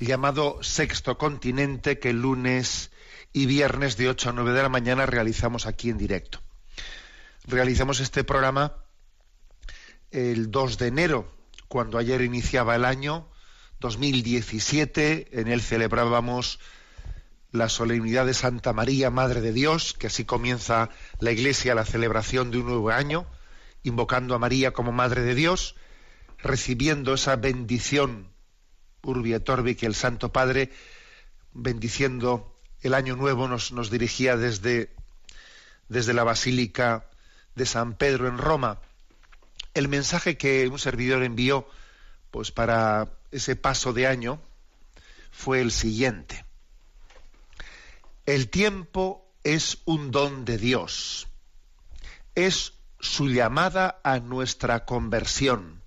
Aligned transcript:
llamado 0.00 0.62
Sexto 0.62 1.18
Continente 1.18 1.98
que 1.98 2.12
lunes 2.12 2.90
y 3.32 3.46
viernes 3.46 3.96
de 3.96 4.08
8 4.08 4.30
a 4.30 4.32
9 4.32 4.52
de 4.52 4.62
la 4.62 4.68
mañana 4.68 5.06
realizamos 5.06 5.66
aquí 5.66 5.90
en 5.90 5.98
directo. 5.98 6.40
Realizamos 7.46 8.00
este 8.00 8.24
programa 8.24 8.76
el 10.10 10.50
2 10.50 10.78
de 10.78 10.86
enero, 10.86 11.32
cuando 11.68 11.98
ayer 11.98 12.22
iniciaba 12.22 12.76
el 12.76 12.84
año 12.84 13.28
2017, 13.80 15.40
en 15.40 15.48
él 15.48 15.60
celebrábamos 15.60 16.58
la 17.50 17.68
solemnidad 17.68 18.26
de 18.26 18.34
Santa 18.34 18.72
María, 18.72 19.10
Madre 19.10 19.40
de 19.40 19.52
Dios, 19.52 19.94
que 19.94 20.08
así 20.08 20.24
comienza 20.24 20.90
la 21.20 21.32
Iglesia 21.32 21.74
la 21.74 21.84
celebración 21.84 22.50
de 22.50 22.58
un 22.58 22.66
nuevo 22.66 22.90
año, 22.90 23.26
invocando 23.82 24.34
a 24.34 24.38
María 24.38 24.72
como 24.72 24.92
Madre 24.92 25.22
de 25.22 25.34
Dios, 25.34 25.74
recibiendo 26.38 27.14
esa 27.14 27.36
bendición 27.36 28.30
Urbi 29.02 29.34
et 29.34 29.48
Orbi 29.48 29.74
que 29.74 29.86
el 29.86 29.94
Santo 29.94 30.32
Padre, 30.32 30.70
bendiciendo 31.52 32.54
el 32.82 32.94
año 32.94 33.16
nuevo, 33.16 33.48
nos, 33.48 33.72
nos 33.72 33.90
dirigía 33.90 34.36
desde, 34.36 34.94
desde 35.88 36.14
la 36.14 36.24
Basílica 36.24 37.08
de 37.54 37.66
San 37.66 37.94
Pedro 37.94 38.28
en 38.28 38.38
Roma. 38.38 38.80
El 39.74 39.88
mensaje 39.88 40.36
que 40.36 40.68
un 40.68 40.78
servidor 40.78 41.22
envió 41.22 41.68
pues 42.30 42.50
para 42.50 43.08
ese 43.30 43.56
paso 43.56 43.92
de 43.92 44.06
año 44.06 44.40
fue 45.30 45.60
el 45.60 45.72
siguiente. 45.72 46.44
El 48.26 48.48
tiempo 48.50 49.26
es 49.44 49.78
un 49.84 50.10
don 50.10 50.44
de 50.44 50.58
Dios. 50.58 51.28
Es 52.34 52.74
su 53.00 53.28
llamada 53.28 54.00
a 54.04 54.18
nuestra 54.18 54.84
conversión. 54.84 55.77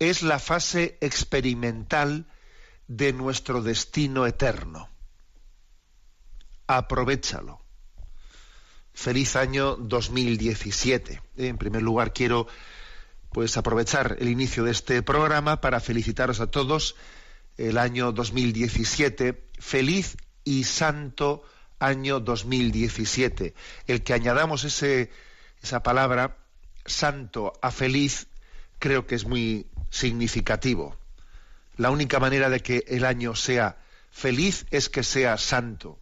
Es 0.00 0.22
la 0.22 0.38
fase 0.38 0.96
experimental 1.02 2.26
de 2.88 3.12
nuestro 3.12 3.60
destino 3.60 4.26
eterno. 4.26 4.88
Aprovechalo. 6.66 7.60
Feliz 8.94 9.36
año 9.36 9.76
2017. 9.76 11.20
En 11.36 11.58
primer 11.58 11.82
lugar, 11.82 12.14
quiero 12.14 12.46
pues 13.30 13.58
aprovechar 13.58 14.16
el 14.20 14.30
inicio 14.30 14.64
de 14.64 14.70
este 14.70 15.02
programa 15.02 15.60
para 15.60 15.80
felicitaros 15.80 16.40
a 16.40 16.50
todos 16.50 16.96
el 17.58 17.76
año 17.76 18.12
2017. 18.12 19.50
Feliz 19.58 20.16
y 20.44 20.64
santo 20.64 21.42
año 21.78 22.20
2017. 22.20 23.52
El 23.86 24.02
que 24.02 24.14
añadamos 24.14 24.64
ese, 24.64 25.10
esa 25.62 25.82
palabra 25.82 26.38
santo 26.86 27.52
a 27.60 27.70
feliz 27.70 28.28
creo 28.78 29.06
que 29.06 29.14
es 29.14 29.26
muy 29.26 29.66
significativo. 29.90 30.96
La 31.76 31.90
única 31.90 32.18
manera 32.18 32.48
de 32.48 32.60
que 32.60 32.84
el 32.88 33.04
año 33.04 33.34
sea 33.34 33.78
feliz 34.10 34.66
es 34.70 34.88
que 34.88 35.02
sea 35.02 35.36
santo. 35.38 35.98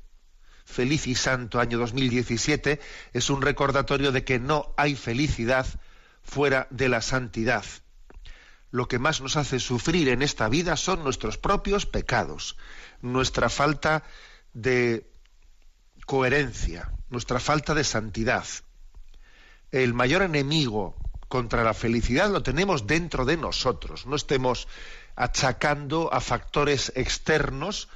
Feliz 0.64 1.06
y 1.06 1.14
santo 1.14 1.60
año 1.60 1.78
2017 1.78 2.78
es 3.12 3.30
un 3.30 3.42
recordatorio 3.42 4.12
de 4.12 4.24
que 4.24 4.38
no 4.38 4.74
hay 4.76 4.94
felicidad 4.96 5.66
fuera 6.22 6.68
de 6.70 6.88
la 6.88 7.00
santidad. 7.00 7.64
Lo 8.70 8.86
que 8.86 8.98
más 8.98 9.22
nos 9.22 9.36
hace 9.36 9.60
sufrir 9.60 10.10
en 10.10 10.20
esta 10.20 10.48
vida 10.48 10.76
son 10.76 11.02
nuestros 11.02 11.38
propios 11.38 11.86
pecados, 11.86 12.56
nuestra 13.00 13.48
falta 13.48 14.04
de 14.52 15.10
coherencia, 16.04 16.92
nuestra 17.08 17.40
falta 17.40 17.74
de 17.74 17.84
santidad. 17.84 18.44
El 19.70 19.94
mayor 19.94 20.22
enemigo 20.22 20.96
contra 21.28 21.62
la 21.62 21.74
felicidad 21.74 22.30
lo 22.30 22.42
tenemos 22.42 22.86
dentro 22.86 23.24
de 23.24 23.36
nosotros. 23.36 24.06
No 24.06 24.16
estemos 24.16 24.66
achacando 25.14 26.12
a 26.12 26.20
factores 26.20 26.92
externos 26.96 27.88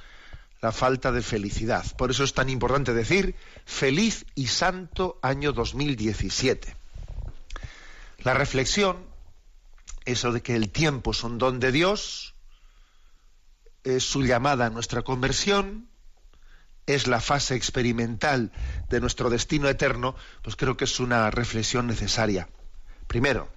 la 0.61 0.71
falta 0.71 1.11
de 1.11 1.21
felicidad. 1.21 1.85
Por 1.97 2.11
eso 2.11 2.23
es 2.23 2.33
tan 2.33 2.49
importante 2.49 2.93
decir 2.93 3.35
feliz 3.65 4.25
y 4.35 4.47
santo 4.47 5.19
año 5.21 5.51
2017. 5.51 6.75
La 8.19 8.33
reflexión, 8.33 8.97
eso 10.05 10.31
de 10.31 10.41
que 10.41 10.55
el 10.55 10.69
tiempo 10.69 11.11
es 11.11 11.23
un 11.23 11.37
don 11.37 11.59
de 11.59 11.73
Dios, 11.73 12.35
es 13.83 14.03
su 14.03 14.23
llamada 14.23 14.67
a 14.67 14.69
nuestra 14.69 15.01
conversión, 15.01 15.89
es 16.85 17.07
la 17.07 17.19
fase 17.19 17.55
experimental 17.55 18.51
de 18.89 19.01
nuestro 19.01 19.29
destino 19.29 19.67
eterno, 19.67 20.15
pues 20.41 20.55
creo 20.55 20.77
que 20.77 20.85
es 20.85 20.99
una 20.99 21.29
reflexión 21.31 21.87
necesaria. 21.87 22.47
Primero, 23.07 23.49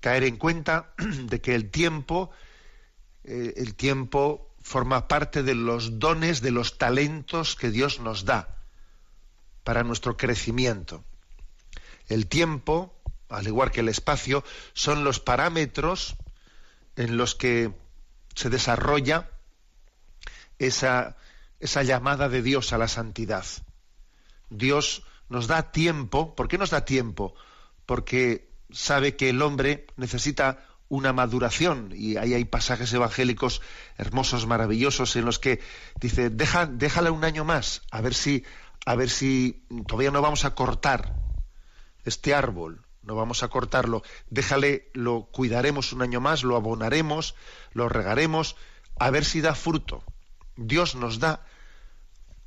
caer 0.00 0.24
en 0.24 0.36
cuenta 0.36 0.92
de 0.98 1.40
que 1.40 1.54
el 1.54 1.70
tiempo, 1.70 2.30
eh, 3.24 3.54
el 3.56 3.74
tiempo 3.74 4.54
forma 4.62 5.08
parte 5.08 5.42
de 5.42 5.54
los 5.54 5.98
dones, 5.98 6.40
de 6.40 6.50
los 6.50 6.78
talentos 6.78 7.56
que 7.56 7.70
Dios 7.70 8.00
nos 8.00 8.24
da 8.24 8.56
para 9.64 9.82
nuestro 9.82 10.16
crecimiento. 10.16 11.04
El 12.08 12.26
tiempo, 12.26 12.94
al 13.28 13.46
igual 13.46 13.70
que 13.70 13.80
el 13.80 13.88
espacio, 13.88 14.44
son 14.72 15.04
los 15.04 15.20
parámetros 15.20 16.16
en 16.96 17.16
los 17.16 17.34
que 17.34 17.72
se 18.34 18.50
desarrolla 18.50 19.30
esa, 20.58 21.16
esa 21.60 21.82
llamada 21.82 22.28
de 22.28 22.42
Dios 22.42 22.72
a 22.72 22.78
la 22.78 22.88
santidad. 22.88 23.44
Dios 24.50 25.02
nos 25.28 25.46
da 25.46 25.72
tiempo. 25.72 26.34
¿Por 26.34 26.48
qué 26.48 26.58
nos 26.58 26.70
da 26.70 26.84
tiempo? 26.84 27.34
Porque 27.86 28.47
sabe 28.70 29.16
que 29.16 29.30
el 29.30 29.42
hombre 29.42 29.86
necesita 29.96 30.64
una 30.88 31.12
maduración 31.12 31.92
y 31.94 32.16
ahí 32.16 32.34
hay 32.34 32.44
pasajes 32.44 32.92
evangélicos 32.92 33.60
hermosos, 33.96 34.46
maravillosos 34.46 35.16
en 35.16 35.24
los 35.24 35.38
que 35.38 35.60
dice 36.00 36.30
Deja, 36.30 36.66
déjala 36.66 37.12
un 37.12 37.24
año 37.24 37.44
más 37.44 37.82
a 37.90 38.00
ver 38.00 38.14
si 38.14 38.44
a 38.86 38.94
ver 38.94 39.10
si 39.10 39.66
todavía 39.86 40.10
no 40.10 40.22
vamos 40.22 40.44
a 40.46 40.54
cortar 40.54 41.14
este 42.04 42.34
árbol, 42.34 42.86
no 43.02 43.16
vamos 43.16 43.42
a 43.42 43.48
cortarlo, 43.48 44.02
déjale, 44.30 44.90
lo 44.94 45.26
cuidaremos 45.26 45.92
un 45.92 46.02
año 46.02 46.20
más, 46.20 46.42
lo 46.42 46.56
abonaremos, 46.56 47.34
lo 47.72 47.88
regaremos, 47.88 48.56
a 48.98 49.10
ver 49.10 49.24
si 49.24 49.40
da 49.40 49.54
fruto. 49.54 50.02
Dios 50.56 50.94
nos 50.94 51.18
da 51.18 51.44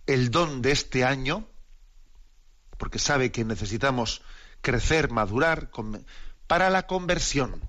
el 0.08 0.32
don 0.32 0.62
de 0.62 0.72
este 0.72 1.06
año, 1.06 1.48
porque 2.78 3.00
sabe 3.00 3.32
que 3.32 3.46
necesitamos 3.46 4.24
crecer, 4.62 5.12
madurar, 5.12 5.70
para 6.48 6.70
la 6.70 6.88
conversión. 6.88 7.62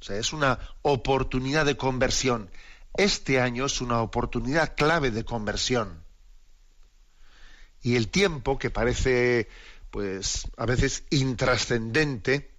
O 0.00 0.02
sea, 0.02 0.16
es 0.16 0.32
una 0.32 0.58
oportunidad 0.82 1.66
de 1.66 1.76
conversión. 1.76 2.50
Este 2.96 3.40
año 3.40 3.66
es 3.66 3.80
una 3.80 4.00
oportunidad 4.00 4.74
clave 4.74 5.10
de 5.10 5.24
conversión. 5.24 6.02
Y 7.82 7.96
el 7.96 8.08
tiempo, 8.08 8.58
que 8.58 8.70
parece, 8.70 9.48
pues, 9.90 10.48
a 10.56 10.66
veces 10.66 11.04
intrascendente, 11.10 12.50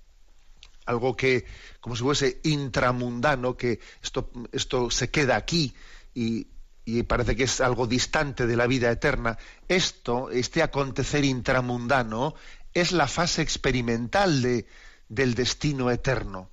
algo 0.86 1.16
que, 1.16 1.46
como 1.80 1.96
si 1.96 2.04
fuese 2.04 2.40
intramundano, 2.44 3.56
que 3.58 3.80
esto, 4.04 4.30
esto 4.52 4.90
se 4.90 5.10
queda 5.10 5.36
aquí 5.36 5.74
y, 6.14 6.48
y 6.86 7.04
parece 7.04 7.36
que 7.36 7.44
es 7.44 7.62
algo 7.62 7.88
distante 7.88 8.48
de 8.48 8.56
la 8.56 8.68
vida 8.68 8.92
eterna, 8.92 9.38
esto, 9.68 10.32
este 10.32 10.64
acontecer 10.64 11.24
intramundano, 11.24 12.34
es 12.74 12.92
la 12.92 13.08
fase 13.08 13.42
experimental 13.42 14.42
de, 14.42 14.68
del 15.10 15.36
destino 15.36 15.92
eterno. 15.92 16.50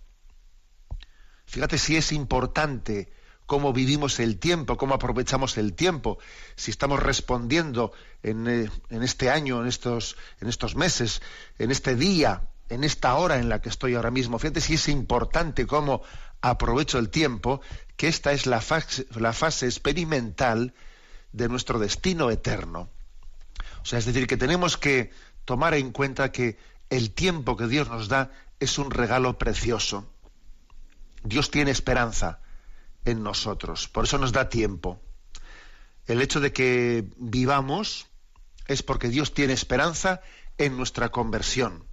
Fíjate 1.47 1.79
si 1.79 1.97
es 1.97 2.12
importante 2.12 3.12
cómo 3.47 3.73
vivimos 3.73 4.20
el 4.20 4.38
tiempo, 4.38 4.76
cómo 4.76 4.94
aprovechamos 4.94 5.56
el 5.56 5.73
tiempo, 5.73 6.19
si 6.55 6.70
estamos 6.70 7.03
respondiendo 7.03 7.93
en, 8.23 8.47
eh, 8.47 8.70
en, 8.91 9.03
este 9.03 9.31
año, 9.31 9.62
en 9.62 9.69
estos, 9.69 10.17
en 10.41 10.49
estos 10.49 10.76
meses, 10.76 11.23
en 11.59 11.70
este 11.70 11.97
día, 11.97 12.43
en 12.69 12.85
esta 12.85 13.14
hora 13.14 13.38
en 13.38 13.49
la 13.49 13.62
que 13.62 13.71
estoy 13.71 13.94
ahora 13.94 14.11
mismo. 14.11 14.38
Fíjate 14.38 14.61
si 14.61 14.75
es 14.75 14.88
importante 14.88 15.67
cómo 15.67 16.03
aprovecho 16.43 16.99
el 16.99 17.09
tiempo, 17.09 17.62
que 17.97 18.09
esta 18.09 18.32
es 18.32 18.47
la 18.47 18.61
fase, 18.61 19.06
la 19.17 19.32
fase 19.32 19.64
experimental 19.64 20.75
de 21.32 21.49
nuestro 21.49 21.79
destino 21.79 22.31
eterno. 22.31 22.91
O 23.82 23.85
sea, 23.87 23.99
es 23.99 24.05
decir, 24.05 24.26
que 24.26 24.37
tenemos 24.37 24.76
que 24.76 25.11
tomar 25.49 25.73
en 25.73 25.93
cuenta 25.93 26.31
que 26.31 26.59
el 26.91 27.11
tiempo 27.12 27.56
que 27.56 27.69
Dios 27.69 27.89
nos 27.89 28.09
da 28.09 28.31
es 28.61 28.77
un 28.77 28.91
regalo 28.91 29.39
precioso. 29.39 30.12
Dios 31.23 31.50
tiene 31.50 31.71
esperanza 31.71 32.41
en 33.06 33.23
nosotros, 33.23 33.89
por 33.89 34.05
eso 34.05 34.19
nos 34.19 34.33
da 34.33 34.50
tiempo. 34.50 35.00
El 36.05 36.21
hecho 36.21 36.41
de 36.41 36.53
que 36.53 37.09
vivamos 37.17 38.09
es 38.67 38.83
porque 38.83 39.09
Dios 39.09 39.33
tiene 39.33 39.55
esperanza 39.55 40.21
en 40.59 40.77
nuestra 40.77 41.09
conversión. 41.09 41.87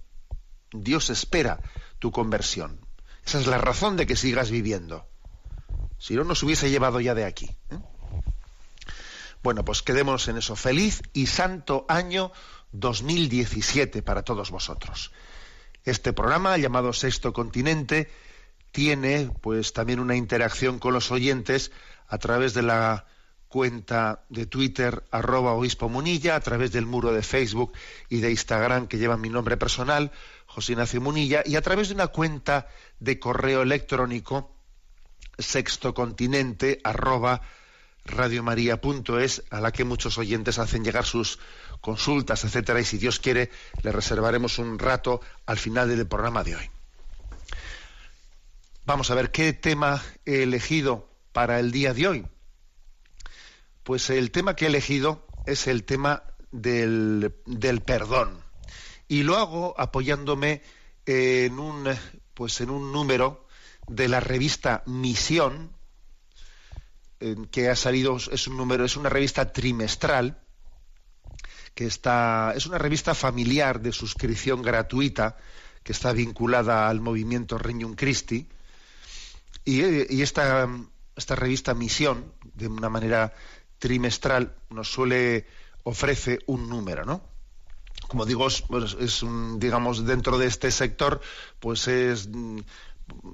Dios 0.70 1.08
espera 1.08 1.58
tu 1.98 2.12
conversión. 2.12 2.78
Esa 3.24 3.40
es 3.40 3.46
la 3.46 3.56
razón 3.56 3.96
de 3.96 4.06
que 4.06 4.16
sigas 4.16 4.50
viviendo. 4.50 5.08
Si 5.98 6.12
no, 6.14 6.24
nos 6.24 6.42
hubiese 6.42 6.68
llevado 6.68 7.00
ya 7.00 7.14
de 7.14 7.24
aquí. 7.24 7.56
¿eh? 7.70 7.78
Bueno, 9.42 9.64
pues 9.64 9.80
quedémonos 9.80 10.26
en 10.28 10.36
eso. 10.38 10.56
Feliz 10.56 11.02
y 11.12 11.26
santo 11.26 11.86
año 11.88 12.32
2017 12.78 14.02
para 14.02 14.22
todos 14.22 14.50
vosotros. 14.50 15.12
Este 15.84 16.12
programa 16.12 16.56
llamado 16.58 16.92
Sexto 16.92 17.32
Continente 17.32 18.10
tiene 18.72 19.30
pues 19.40 19.72
también 19.72 20.00
una 20.00 20.16
interacción 20.16 20.78
con 20.78 20.92
los 20.92 21.10
oyentes 21.10 21.70
a 22.08 22.18
través 22.18 22.54
de 22.54 22.62
la 22.62 23.06
cuenta 23.48 24.24
de 24.28 24.46
Twitter 24.46 25.04
arroba 25.10 25.52
obispo 25.52 25.88
munilla, 25.88 26.36
a 26.36 26.40
través 26.40 26.72
del 26.72 26.86
muro 26.86 27.12
de 27.12 27.22
Facebook 27.22 27.72
y 28.08 28.20
de 28.20 28.30
Instagram 28.30 28.86
que 28.86 28.98
lleva 28.98 29.16
mi 29.16 29.30
nombre 29.30 29.56
personal, 29.56 30.12
José 30.46 30.72
Ignacio 30.72 31.00
Munilla, 31.00 31.42
y 31.46 31.56
a 31.56 31.62
través 31.62 31.88
de 31.88 31.94
una 31.94 32.08
cuenta 32.08 32.68
de 33.00 33.18
correo 33.18 33.62
electrónico 33.62 34.54
sextocontinente 35.38 36.80
arroba 36.84 37.42
radiomaria.es 38.04 39.44
a 39.50 39.60
la 39.60 39.72
que 39.72 39.84
muchos 39.84 40.18
oyentes 40.18 40.58
hacen 40.58 40.84
llegar 40.84 41.04
sus 41.04 41.38
consultas, 41.86 42.42
etcétera, 42.42 42.80
y 42.80 42.84
si 42.84 42.98
Dios 42.98 43.20
quiere, 43.20 43.48
le 43.84 43.92
reservaremos 43.92 44.58
un 44.58 44.76
rato 44.76 45.20
al 45.46 45.56
final 45.56 45.88
del 45.88 46.04
programa 46.08 46.42
de 46.42 46.56
hoy. 46.56 46.70
Vamos 48.84 49.08
a 49.12 49.14
ver 49.14 49.30
qué 49.30 49.52
tema 49.52 50.02
he 50.24 50.42
elegido 50.42 51.08
para 51.32 51.60
el 51.60 51.70
día 51.70 51.94
de 51.94 52.08
hoy. 52.08 52.26
Pues 53.84 54.10
el 54.10 54.32
tema 54.32 54.56
que 54.56 54.64
he 54.64 54.68
elegido 54.68 55.28
es 55.46 55.68
el 55.68 55.84
tema 55.84 56.24
del, 56.50 57.32
perdón. 57.84 58.40
Y 59.06 59.22
lo 59.22 59.36
hago 59.36 59.72
apoyándome 59.78 60.62
en 61.04 61.60
un, 61.60 61.88
pues 62.34 62.60
en 62.62 62.70
un 62.70 62.90
número 62.90 63.46
de 63.86 64.08
la 64.08 64.18
revista 64.18 64.82
Misión, 64.86 65.70
que 67.52 67.68
ha 67.68 67.76
salido, 67.76 68.16
es 68.16 68.48
un 68.48 68.56
número, 68.56 68.84
es 68.84 68.96
una 68.96 69.08
revista 69.08 69.52
trimestral, 69.52 70.42
que 71.76 71.84
está, 71.84 72.54
es 72.56 72.64
una 72.64 72.78
revista 72.78 73.14
familiar 73.14 73.82
de 73.82 73.92
suscripción 73.92 74.62
gratuita, 74.62 75.36
que 75.82 75.92
está 75.92 76.12
vinculada 76.12 76.88
al 76.88 77.02
movimiento 77.02 77.58
Regnum 77.58 77.94
Christi, 77.94 78.48
y, 79.62 80.22
esta, 80.22 80.66
esta 81.14 81.36
revista 81.36 81.74
Misión, 81.74 82.32
de 82.54 82.68
una 82.68 82.88
manera 82.88 83.34
trimestral, 83.78 84.56
nos 84.70 84.90
suele, 84.90 85.46
ofrece 85.82 86.38
un 86.46 86.66
número, 86.70 87.04
¿no? 87.04 87.20
Como 88.08 88.24
digo, 88.24 88.46
es, 88.46 88.64
es 88.98 89.22
un, 89.22 89.60
digamos, 89.60 90.06
dentro 90.06 90.38
de 90.38 90.46
este 90.46 90.70
sector, 90.70 91.20
pues 91.60 91.88
es 91.88 92.30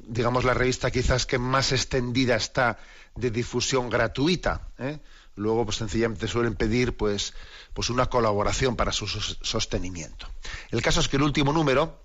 digamos, 0.07 0.45
la 0.45 0.55
revista 0.55 0.91
quizás 0.91 1.27
que 1.27 1.39
más 1.39 1.73
extendida 1.73 2.37
está 2.37 2.79
de 3.15 3.31
difusión 3.31 3.89
gratuita. 3.89 4.69
¿eh? 4.79 4.99
Luego, 5.35 5.65
pues 5.65 5.79
sencillamente 5.79 6.29
suelen 6.29 6.55
pedir 6.55 6.97
pues, 6.97 7.35
pues 7.73 7.91
una 7.91 8.07
colaboración 8.07 8.77
para 8.77 8.93
su 8.93 9.07
sostenimiento. 9.07 10.29
El 10.71 10.83
caso 10.83 11.01
es 11.01 11.09
que 11.09 11.17
el 11.17 11.23
último 11.23 11.53
número, 11.53 12.05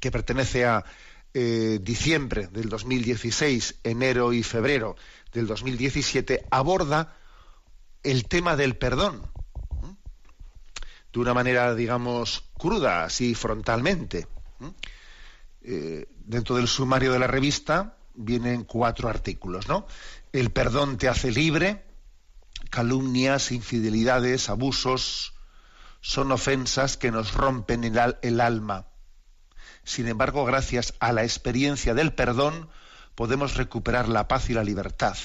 que 0.00 0.10
pertenece 0.10 0.66
a 0.66 0.84
eh, 1.34 1.78
diciembre 1.80 2.48
del 2.48 2.68
2016, 2.68 3.76
enero 3.84 4.34
y 4.34 4.42
febrero 4.42 4.96
del 5.32 5.46
2017, 5.46 6.46
aborda 6.50 7.16
el 8.02 8.26
tema 8.26 8.56
del 8.56 8.76
perdón. 8.76 9.30
De 11.12 11.20
una 11.20 11.34
manera, 11.34 11.74
digamos, 11.74 12.44
cruda, 12.58 13.04
así 13.04 13.34
frontalmente. 13.34 14.26
Eh, 15.62 16.06
dentro 16.24 16.56
del 16.56 16.68
sumario 16.68 17.12
de 17.12 17.18
la 17.18 17.26
revista 17.26 17.96
vienen 18.14 18.64
cuatro 18.64 19.08
artículos, 19.08 19.68
¿no? 19.68 19.86
El 20.32 20.50
perdón 20.50 20.98
te 20.98 21.08
hace 21.08 21.30
libre, 21.30 21.84
calumnias, 22.72 23.52
infidelidades, 23.52 24.48
abusos, 24.48 25.34
son 26.00 26.32
ofensas 26.32 26.96
que 26.96 27.10
nos 27.10 27.34
rompen 27.34 27.84
el, 27.84 28.40
alma. 28.40 28.86
Sin 29.84 30.08
embargo, 30.08 30.46
gracias 30.46 30.94
a 30.98 31.12
la 31.12 31.22
experiencia 31.22 31.92
del 31.92 32.14
perdón, 32.14 32.70
podemos 33.14 33.56
recuperar 33.56 34.08
la 34.08 34.26
paz 34.26 34.48
y 34.48 34.54
la 34.54 34.64
libertad. 34.64 35.18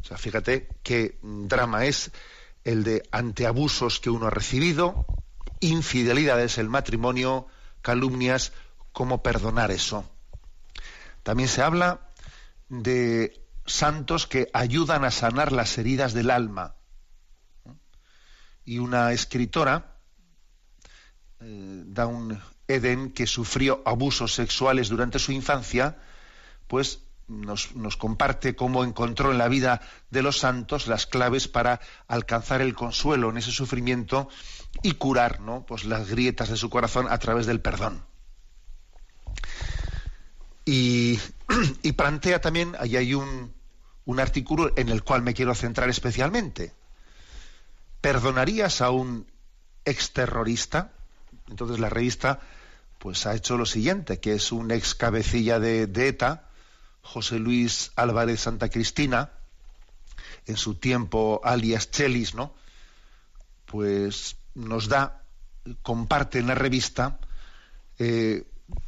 O 0.00 0.04
sea, 0.04 0.16
fíjate 0.16 0.70
qué 0.82 1.18
drama 1.22 1.84
es 1.84 2.12
el 2.64 2.82
de 2.82 3.02
ante 3.12 3.46
abusos 3.46 4.00
que 4.00 4.08
uno 4.08 4.28
ha 4.28 4.30
recibido, 4.30 5.04
infidelidades, 5.60 6.56
el 6.56 6.70
matrimonio, 6.70 7.46
calumnias, 7.82 8.54
cómo 8.92 9.22
perdonar 9.22 9.70
eso. 9.70 10.08
También 11.22 11.50
se 11.50 11.60
habla 11.60 12.08
de 12.70 13.44
santos 13.66 14.26
que 14.26 14.48
ayudan 14.54 15.04
a 15.04 15.10
sanar 15.10 15.52
las 15.52 15.76
heridas 15.76 16.14
del 16.14 16.30
alma. 16.30 16.75
Y 18.66 18.78
una 18.78 19.12
escritora, 19.12 19.96
eh, 21.40 21.82
Dawn 21.86 22.38
Eden, 22.68 23.12
que 23.12 23.26
sufrió 23.26 23.82
abusos 23.86 24.34
sexuales 24.34 24.90
durante 24.90 25.18
su 25.18 25.32
infancia, 25.32 25.96
pues 26.66 27.00
nos, 27.28 27.96
comparte 27.96 28.54
cómo 28.54 28.84
encontró 28.84 29.32
en 29.32 29.38
la 29.38 29.48
vida 29.48 29.80
de 30.10 30.22
los 30.22 30.38
santos 30.38 30.86
las 30.86 31.06
claves 31.06 31.48
para 31.48 31.80
alcanzar 32.06 32.60
el 32.60 32.74
consuelo 32.74 33.30
en 33.30 33.38
ese 33.38 33.50
sufrimiento 33.50 34.28
y 34.82 34.92
curar 34.92 35.40
¿no? 35.40 35.64
pues 35.66 35.84
las 35.84 36.08
grietas 36.08 36.50
de 36.50 36.56
su 36.56 36.70
corazón 36.70 37.06
a 37.10 37.18
través 37.18 37.46
del 37.46 37.60
perdón. 37.60 38.04
Y, 40.64 41.18
plantea 41.96 42.40
también, 42.40 42.74
ahí 42.78 42.96
hay 42.96 43.14
un, 43.14 43.52
un 44.04 44.20
artículo 44.20 44.72
en 44.76 44.88
el 44.88 45.02
cual 45.02 45.22
me 45.22 45.34
quiero 45.34 45.54
centrar 45.54 45.88
especialmente. 45.88 46.74
¿Perdonarías 48.06 48.82
a 48.82 48.90
un 48.90 49.26
exterrorista? 49.84 50.92
Entonces 51.48 51.80
la 51.80 51.88
revista 51.88 52.38
pues 53.00 53.26
ha 53.26 53.34
hecho 53.34 53.56
lo 53.56 53.66
siguiente, 53.66 54.20
que 54.20 54.34
es 54.34 54.52
un 54.52 54.70
ex 54.70 54.94
cabecilla 54.94 55.58
de, 55.58 55.82
ETA, 55.82 56.48
José 57.02 57.40
Luis 57.40 57.90
Álvarez 57.96 58.42
Santa 58.42 58.68
Cristina, 58.68 59.32
en 60.46 60.56
su 60.56 60.76
tiempo 60.76 61.40
alias 61.42 61.90
Chelis, 61.90 62.36
¿no? 62.36 62.54
Pues 63.64 64.36
nos 64.54 64.86
da, 64.86 65.24
comparte 65.82 66.38
en 66.38 66.46
la 66.46 66.54
revista 66.54 67.18
eh, 67.98 68.44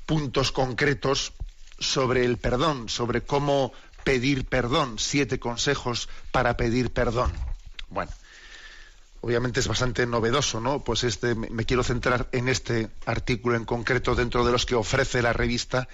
puntos 0.07 0.53
concretos 0.53 1.33
sobre 1.81 2.25
el 2.25 2.37
perdón, 2.37 2.89
sobre 2.89 3.23
cómo 3.23 3.73
pedir 4.05 4.47
perdón, 4.47 5.01
siete 5.01 5.41
consejos 5.41 6.09
para 6.31 6.57
pedir 6.57 6.93
perdón. 6.93 7.33
Bueno, 7.89 8.13
obviamente 9.21 9.61
es 9.61 9.69
bastante 9.69 10.07
novedoso, 10.07 10.61
¿no? 10.61 10.85
Pues 10.85 11.05
este 11.05 11.35
me 11.35 11.65
quiero 11.65 11.83
centrar 11.83 12.29
en 12.33 12.49
este 12.49 12.91
artículo 13.07 13.57
en 13.57 13.65
concreto 13.65 14.15
dentro 14.15 14.45
de 14.45 14.53
los 14.53 14.67
que 14.67 14.75
ofrece 14.75 15.23
la 15.23 15.33
revista 15.33 15.89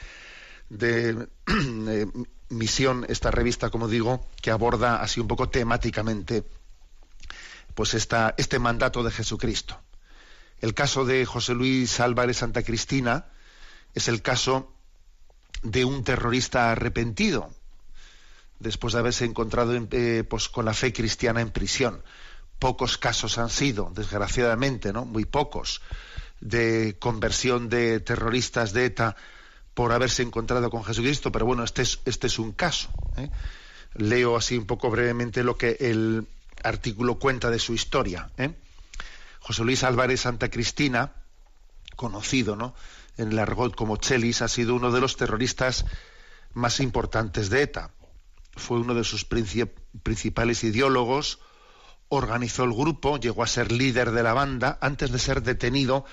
de, 0.69 1.28
Misión, 2.50 3.07
esta 3.09 3.31
revista, 3.31 3.71
como 3.71 3.88
digo, 3.88 4.26
que 4.40 4.50
aborda 4.50 5.00
así 5.00 5.19
un 5.21 5.28
poco 5.28 5.49
temáticamente 5.49 6.45
pues 7.75 7.95
esta, 7.95 8.35
este 8.37 8.59
mandato 8.59 9.02
de 9.02 9.11
Jesucristo. 9.11 9.81
El 10.61 10.75
caso 10.75 11.04
de 11.04 11.26
José 11.26 11.54
Luis 11.54 12.00
Álvarez 12.00 12.38
Santa 12.38 12.62
Cristina 12.62 13.26
es 13.95 14.09
el 14.09 14.23
caso 14.23 14.73
de 15.62 15.85
un 15.85 16.04
terrorista 16.04 16.71
arrepentido, 16.71 17.50
después 18.61 18.93
de 18.93 19.00
haberse 19.00 19.25
encontrado 19.25 19.75
eh, 19.75 20.25
pues, 20.28 20.49
con 20.49 20.64
la 20.64 20.75
fe 20.75 20.93
cristiana 20.93 21.40
en 21.40 21.50
prisión. 21.50 22.02
Pocos 22.58 22.99
casos 22.99 23.38
han 23.38 23.50
sido, 23.50 23.92
desgraciadamente, 23.94 24.92
¿no? 24.92 25.04
Muy 25.04 25.25
pocos, 25.25 25.80
de 26.40 26.96
conversión 26.99 27.68
de 27.68 28.00
terroristas 28.00 28.73
de 28.73 28.87
ETA 28.87 29.16
por 29.75 29.92
haberse 29.92 30.23
encontrado 30.23 30.70
con 30.70 30.84
Jesucristo, 30.84 31.32
pero 31.32 31.46
bueno, 31.46 31.64
este 31.64 31.82
es, 31.82 32.00
este 32.04 32.28
es 32.28 32.38
un 32.38 32.52
caso. 32.52 32.90
¿eh? 33.16 33.30
Leo 33.94 34.37
así 34.37 34.56
un 34.56 34.66
poco 34.66 34.90
brevemente 34.90 35.42
lo 35.42 35.56
que 35.56 35.76
el 35.80 36.26
artículo 36.62 37.18
cuenta 37.18 37.50
de 37.50 37.58
su 37.58 37.75
historia. 37.75 38.30
¿eh? 38.38 38.54
José 39.40 39.64
Luis 39.64 39.82
Álvarez 39.82 40.23
Santa 40.23 40.50
Cristina, 40.50 41.12
conocido 41.96 42.56
¿no? 42.56 42.75
en 43.16 43.32
el 43.32 43.38
argot 43.38 43.75
como 43.75 43.96
Chelis, 43.96 44.42
ha 44.42 44.49
sido 44.49 44.75
uno 44.75 44.90
de 44.90 45.00
los 45.00 45.16
terroristas 45.16 45.84
más 46.52 46.80
importantes 46.80 47.50
de 47.50 47.62
ETA. 47.62 47.90
Fue 48.56 48.78
uno 48.78 48.94
de 48.94 49.02
sus 49.02 49.25
principales 49.25 50.62
ideólogos, 50.62 51.40
organizó 52.08 52.64
el 52.64 52.73
grupo, 52.73 53.18
llegó 53.18 53.42
a 53.42 53.46
ser 53.46 53.70
líder 53.73 54.12
de 54.12 54.23
la 54.23 54.32
banda 54.32 54.78
antes 54.80 55.11
de 55.11 55.18
ser 55.18 55.42
detenido 55.42 56.06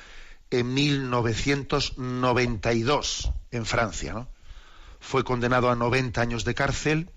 en 0.49 0.73
1992 0.73 3.31
en 3.51 3.65
Francia. 3.65 4.27
Fue 4.99 5.23
condenado 5.23 5.69
a 5.69 5.75
90 5.75 6.21
años 6.21 6.43
de 6.45 6.53
cárcel 6.53 7.09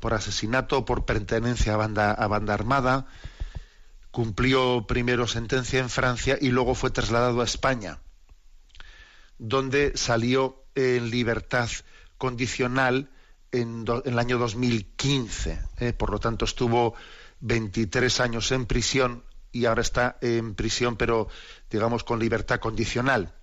por 0.00 0.14
asesinato, 0.14 0.84
por 0.84 1.04
pertenencia 1.04 1.74
a 1.74 1.76
banda, 1.76 2.54
armada. 2.54 3.06
Cumplió 4.10 4.86
primero 4.86 5.26
sentencia 5.26 5.80
en 5.80 5.90
Francia 5.90 6.38
y 6.40 6.50
luego 6.50 6.74
fue 6.74 6.90
trasladado 6.90 7.40
a 7.40 7.44
España, 7.44 8.00
donde 9.38 9.92
salió 9.96 10.64
en 10.74 11.10
libertad 11.10 11.68
condicional 12.16 13.10
en, 13.52 13.84
el 14.04 14.18
año 14.18 14.38
2015. 14.38 15.60
¿eh? 15.78 15.92
por 15.92 16.10
lo 16.10 16.18
tanto, 16.18 16.44
estuvo 16.44 16.94
23 17.40 18.20
años 18.20 18.52
en 18.52 18.66
prisión 18.66 19.24
y 19.52 19.64
ahora 19.64 19.82
está 19.82 20.18
en 20.20 20.54
prisión, 20.54 20.96
pero 20.96 21.28
digamos 21.70 22.04
con 22.04 22.18
libertad 22.18 22.60
condicional. 22.60 23.34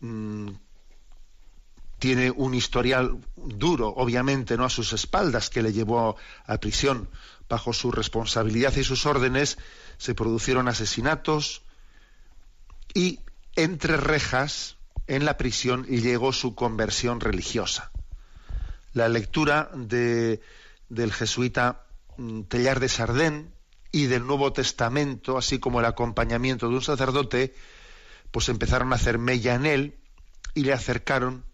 Mm, 0.00 0.50
tiene 1.98 2.30
un 2.30 2.54
historial 2.54 3.18
duro, 3.36 3.88
obviamente, 3.88 4.56
no 4.56 4.64
a 4.64 4.70
sus 4.70 4.92
espaldas, 4.92 5.50
que 5.50 5.62
le 5.62 5.72
llevó 5.72 6.16
a 6.46 6.58
prisión. 6.58 7.08
Bajo 7.48 7.72
su 7.72 7.90
responsabilidad 7.90 8.76
y 8.76 8.84
sus 8.84 9.06
órdenes 9.06 9.58
se 9.96 10.14
produjeron 10.14 10.68
asesinatos 10.68 11.62
y 12.94 13.20
entre 13.56 13.96
rejas 13.96 14.76
en 15.06 15.24
la 15.24 15.36
prisión 15.36 15.84
llegó 15.84 16.32
su 16.32 16.54
conversión 16.54 17.20
religiosa. 17.20 17.90
La 18.92 19.08
lectura 19.08 19.70
de, 19.74 20.40
del 20.88 21.12
jesuita 21.12 21.87
Tellar 22.48 22.80
de 22.80 22.88
Sardén 22.88 23.54
y 23.92 24.06
del 24.06 24.26
Nuevo 24.26 24.52
Testamento, 24.52 25.38
así 25.38 25.58
como 25.58 25.80
el 25.80 25.86
acompañamiento 25.86 26.68
de 26.68 26.74
un 26.74 26.82
sacerdote, 26.82 27.54
pues 28.30 28.48
empezaron 28.48 28.92
a 28.92 28.96
hacer 28.96 29.18
mella 29.18 29.54
en 29.54 29.66
él 29.66 29.98
y 30.54 30.64
le 30.64 30.72
acercaron 30.72 31.44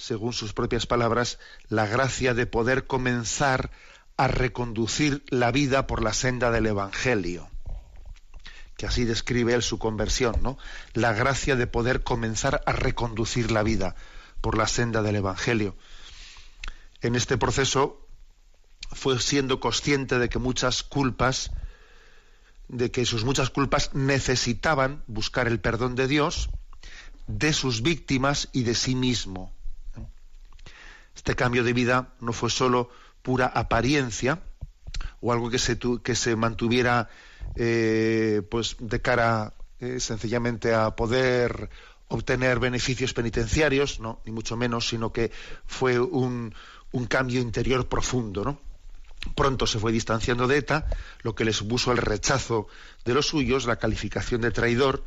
según 0.00 0.32
sus 0.32 0.54
propias 0.54 0.86
palabras, 0.86 1.38
la 1.68 1.86
gracia 1.86 2.32
de 2.32 2.46
poder 2.46 2.86
comenzar 2.86 3.70
a 4.16 4.28
reconducir 4.28 5.22
la 5.28 5.52
vida 5.52 5.86
por 5.86 6.02
la 6.02 6.14
senda 6.14 6.50
del 6.50 6.66
Evangelio. 6.66 7.50
Que 8.78 8.86
así 8.86 9.04
describe 9.04 9.52
él 9.52 9.62
su 9.62 9.78
conversión, 9.78 10.36
¿no? 10.42 10.56
La 10.94 11.12
gracia 11.12 11.54
de 11.54 11.66
poder 11.66 12.02
comenzar 12.02 12.62
a 12.64 12.72
reconducir 12.72 13.50
la 13.50 13.62
vida 13.62 13.94
por 14.40 14.56
la 14.56 14.66
senda 14.66 15.02
del 15.02 15.16
Evangelio. 15.16 15.76
En 17.02 17.14
este 17.14 17.36
proceso 17.36 17.99
fue 18.92 19.18
siendo 19.20 19.60
consciente 19.60 20.18
de 20.18 20.28
que 20.28 20.38
muchas 20.38 20.82
culpas, 20.82 21.50
de 22.68 22.90
que 22.90 23.04
sus 23.04 23.24
muchas 23.24 23.50
culpas 23.50 23.94
necesitaban 23.94 25.02
buscar 25.06 25.46
el 25.46 25.60
perdón 25.60 25.94
de 25.94 26.08
Dios, 26.08 26.50
de 27.26 27.52
sus 27.52 27.82
víctimas 27.82 28.48
y 28.52 28.64
de 28.64 28.74
sí 28.74 28.94
mismo. 28.94 29.52
Este 31.14 31.34
cambio 31.34 31.64
de 31.64 31.72
vida 31.72 32.14
no 32.20 32.32
fue 32.32 32.50
solo 32.50 32.90
pura 33.22 33.46
apariencia 33.46 34.40
o 35.20 35.32
algo 35.32 35.50
que 35.50 35.58
se, 35.58 35.78
que 36.02 36.14
se 36.14 36.36
mantuviera 36.36 37.08
eh, 37.56 38.42
pues 38.50 38.76
de 38.78 39.00
cara 39.00 39.52
eh, 39.80 40.00
sencillamente 40.00 40.74
a 40.74 40.94
poder 40.96 41.70
obtener 42.08 42.58
beneficios 42.58 43.12
penitenciarios, 43.14 44.00
no, 44.00 44.20
ni 44.24 44.32
mucho 44.32 44.56
menos, 44.56 44.88
sino 44.88 45.12
que 45.12 45.30
fue 45.66 46.00
un, 46.00 46.54
un 46.92 47.06
cambio 47.06 47.40
interior 47.40 47.88
profundo, 47.88 48.44
¿no? 48.44 48.69
Pronto 49.34 49.66
se 49.66 49.78
fue 49.78 49.92
distanciando 49.92 50.46
de 50.46 50.58
ETA, 50.58 50.86
lo 51.22 51.34
que 51.34 51.44
le 51.44 51.52
supuso 51.52 51.92
el 51.92 51.98
rechazo 51.98 52.68
de 53.04 53.14
los 53.14 53.26
suyos, 53.26 53.66
la 53.66 53.76
calificación 53.76 54.40
de 54.40 54.50
traidor. 54.50 55.04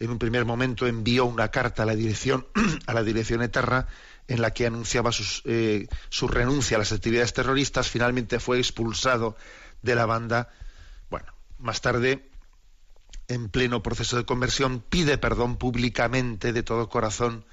En 0.00 0.10
un 0.10 0.18
primer 0.18 0.44
momento 0.44 0.86
envió 0.86 1.24
una 1.24 1.48
carta 1.50 1.84
a 1.84 1.86
la 1.86 1.94
dirección, 1.94 2.46
a 2.86 2.94
la 2.94 3.02
dirección 3.02 3.42
en 3.42 4.42
la 4.42 4.50
que 4.52 4.66
anunciaba 4.66 5.10
eh, 5.44 5.86
su 6.08 6.28
renuncia 6.28 6.76
a 6.76 6.80
las 6.80 6.92
actividades 6.92 7.32
terroristas, 7.32 7.88
finalmente 7.88 8.40
fue 8.40 8.58
expulsado 8.58 9.36
de 9.82 9.94
la 9.94 10.06
banda. 10.06 10.50
Bueno, 11.08 11.32
más 11.58 11.80
tarde, 11.80 12.28
en 13.28 13.48
pleno 13.48 13.82
proceso 13.82 14.16
de 14.16 14.24
conversión, 14.24 14.80
pide 14.80 15.18
perdón 15.18 15.56
públicamente 15.56 16.52
de 16.52 16.62
todo 16.62 16.88
corazón, 16.88 17.44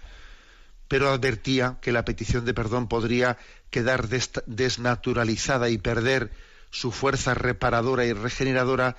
pero 0.88 1.10
advertía 1.10 1.78
que 1.82 1.92
la 1.92 2.06
petición 2.06 2.46
de 2.46 2.54
perdón 2.54 2.88
podría 2.88 3.38
quedar 3.70 4.08
desnaturalizada 4.08 5.70
y 5.70 5.78
perder 5.78 6.32
su 6.70 6.92
fuerza 6.92 7.34
reparadora 7.34 8.06
y 8.06 8.14
regeneradora 8.14 8.96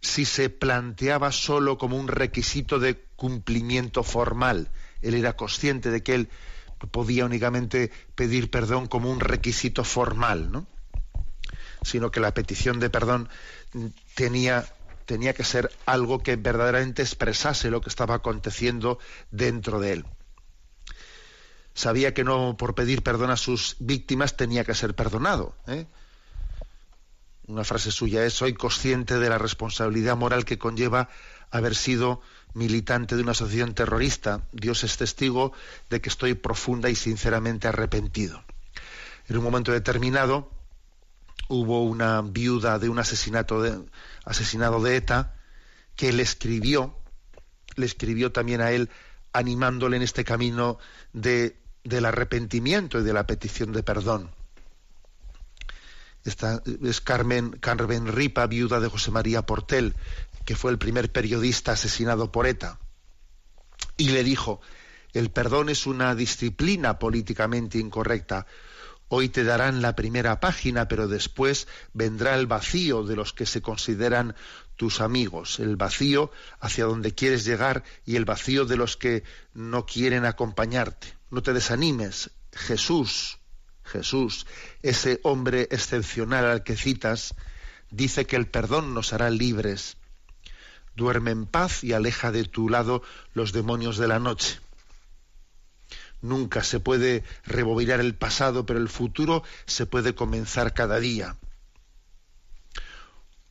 si 0.00 0.24
se 0.24 0.50
planteaba 0.50 1.32
solo 1.32 1.78
como 1.78 1.96
un 1.98 2.08
requisito 2.08 2.78
de 2.78 3.02
cumplimiento 3.16 4.02
formal. 4.02 4.68
Él 5.00 5.14
era 5.14 5.34
consciente 5.34 5.90
de 5.90 6.02
que 6.02 6.14
él 6.14 6.28
podía 6.90 7.24
únicamente 7.24 7.90
pedir 8.14 8.50
perdón 8.50 8.86
como 8.86 9.10
un 9.10 9.20
requisito 9.20 9.84
formal, 9.84 10.52
¿no? 10.52 10.66
sino 11.82 12.10
que 12.10 12.20
la 12.20 12.34
petición 12.34 12.80
de 12.80 12.90
perdón 12.90 13.28
tenía, 14.14 14.66
tenía 15.06 15.34
que 15.34 15.44
ser 15.44 15.70
algo 15.86 16.22
que 16.22 16.36
verdaderamente 16.36 17.02
expresase 17.02 17.70
lo 17.70 17.80
que 17.80 17.90
estaba 17.90 18.16
aconteciendo 18.16 18.98
dentro 19.30 19.80
de 19.80 19.92
él. 19.92 20.04
Sabía 21.74 22.14
que 22.14 22.24
no 22.24 22.56
por 22.56 22.74
pedir 22.74 23.02
perdón 23.02 23.30
a 23.30 23.36
sus 23.36 23.76
víctimas 23.80 24.36
tenía 24.36 24.64
que 24.64 24.74
ser 24.74 24.94
perdonado. 24.94 25.56
¿eh? 25.66 25.86
Una 27.46 27.64
frase 27.64 27.90
suya 27.90 28.24
es, 28.24 28.32
soy 28.32 28.54
consciente 28.54 29.18
de 29.18 29.28
la 29.28 29.38
responsabilidad 29.38 30.16
moral 30.16 30.44
que 30.44 30.56
conlleva 30.56 31.08
haber 31.50 31.74
sido 31.74 32.22
militante 32.54 33.16
de 33.16 33.22
una 33.22 33.32
asociación 33.32 33.74
terrorista. 33.74 34.46
Dios 34.52 34.84
es 34.84 34.96
testigo 34.96 35.52
de 35.90 36.00
que 36.00 36.08
estoy 36.08 36.34
profunda 36.34 36.88
y 36.88 36.94
sinceramente 36.94 37.68
arrepentido. 37.68 38.42
En 39.28 39.36
un 39.36 39.44
momento 39.44 39.72
determinado 39.72 40.50
hubo 41.48 41.84
una 41.84 42.22
viuda 42.22 42.78
de 42.78 42.88
un 42.88 42.98
asesinato 42.98 43.60
de, 43.60 43.78
asesinado 44.24 44.80
de 44.80 44.96
ETA 44.96 45.34
que 45.96 46.12
le 46.12 46.22
escribió, 46.22 46.96
le 47.74 47.86
escribió 47.86 48.32
también 48.32 48.60
a 48.60 48.70
él 48.70 48.90
animándole 49.32 49.96
en 49.96 50.02
este 50.02 50.24
camino 50.24 50.78
de, 51.12 51.58
del 51.84 52.06
arrepentimiento 52.06 52.98
y 52.98 53.04
de 53.04 53.12
la 53.12 53.26
petición 53.26 53.72
de 53.72 53.82
perdón. 53.82 54.30
Esta 56.24 56.62
es 56.82 57.00
Carmen, 57.02 57.50
Carmen 57.50 58.08
Ripa, 58.08 58.46
viuda 58.46 58.80
de 58.80 58.88
José 58.88 59.10
María 59.10 59.42
Portel, 59.42 59.94
que 60.46 60.56
fue 60.56 60.70
el 60.70 60.78
primer 60.78 61.12
periodista 61.12 61.72
asesinado 61.72 62.32
por 62.32 62.46
ETA, 62.46 62.78
y 63.96 64.08
le 64.08 64.24
dijo, 64.24 64.60
el 65.12 65.30
perdón 65.30 65.68
es 65.68 65.86
una 65.86 66.14
disciplina 66.14 66.98
políticamente 66.98 67.78
incorrecta. 67.78 68.46
Hoy 69.08 69.28
te 69.28 69.44
darán 69.44 69.80
la 69.82 69.94
primera 69.94 70.40
página, 70.40 70.88
pero 70.88 71.06
después 71.06 71.68
vendrá 71.92 72.34
el 72.34 72.46
vacío 72.46 73.04
de 73.04 73.16
los 73.16 73.32
que 73.32 73.46
se 73.46 73.62
consideran 73.62 74.34
tus 74.76 75.00
amigos, 75.00 75.60
el 75.60 75.76
vacío 75.76 76.30
hacia 76.60 76.84
donde 76.84 77.14
quieres 77.14 77.44
llegar 77.44 77.84
y 78.04 78.16
el 78.16 78.24
vacío 78.24 78.64
de 78.64 78.76
los 78.76 78.96
que 78.96 79.24
no 79.52 79.86
quieren 79.86 80.24
acompañarte. 80.24 81.16
No 81.30 81.42
te 81.42 81.52
desanimes. 81.52 82.30
Jesús, 82.52 83.38
Jesús, 83.84 84.46
ese 84.82 85.20
hombre 85.22 85.68
excepcional 85.70 86.44
al 86.46 86.62
que 86.62 86.76
citas, 86.76 87.34
dice 87.90 88.26
que 88.26 88.36
el 88.36 88.46
perdón 88.46 88.94
nos 88.94 89.12
hará 89.12 89.30
libres 89.30 89.96
duerme 90.96 91.30
en 91.30 91.46
paz 91.46 91.84
y 91.84 91.92
aleja 91.92 92.32
de 92.32 92.44
tu 92.44 92.68
lado 92.68 93.02
los 93.32 93.52
demonios 93.52 93.96
de 93.96 94.08
la 94.08 94.18
noche. 94.18 94.60
Nunca 96.20 96.64
se 96.64 96.80
puede 96.80 97.22
rebobinar 97.44 98.00
el 98.00 98.14
pasado, 98.14 98.64
pero 98.64 98.78
el 98.78 98.88
futuro 98.88 99.42
se 99.66 99.86
puede 99.86 100.14
comenzar 100.14 100.72
cada 100.72 100.98
día. 100.98 101.36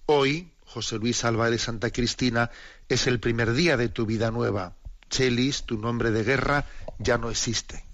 Hoy, 0.05 0.51
José 0.73 0.97
Luis 0.97 1.23
Álvarez 1.23 1.61
Santa 1.61 1.91
Cristina, 1.91 2.49
es 2.89 3.05
el 3.05 3.19
primer 3.19 3.53
día 3.53 3.77
de 3.77 3.89
tu 3.89 4.07
vida 4.07 4.31
nueva. 4.31 4.73
Chelis, 5.07 5.63
tu 5.63 5.77
nombre 5.77 6.09
de 6.09 6.23
guerra, 6.23 6.65
ya 6.97 7.19
no 7.19 7.29
existe. 7.29 7.85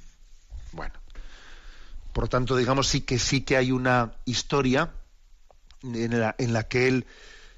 Bueno, 0.72 0.94
por 2.14 2.30
tanto, 2.30 2.56
digamos 2.56 2.88
sí 2.88 3.02
que 3.02 3.20
sí 3.20 3.42
que 3.42 3.58
hay 3.58 3.74
una 3.74 4.14
historia 4.24 4.94
en 5.84 6.18
la, 6.22 6.36
en 6.38 6.54
la 6.54 6.70
que 6.70 6.88
él 6.88 7.06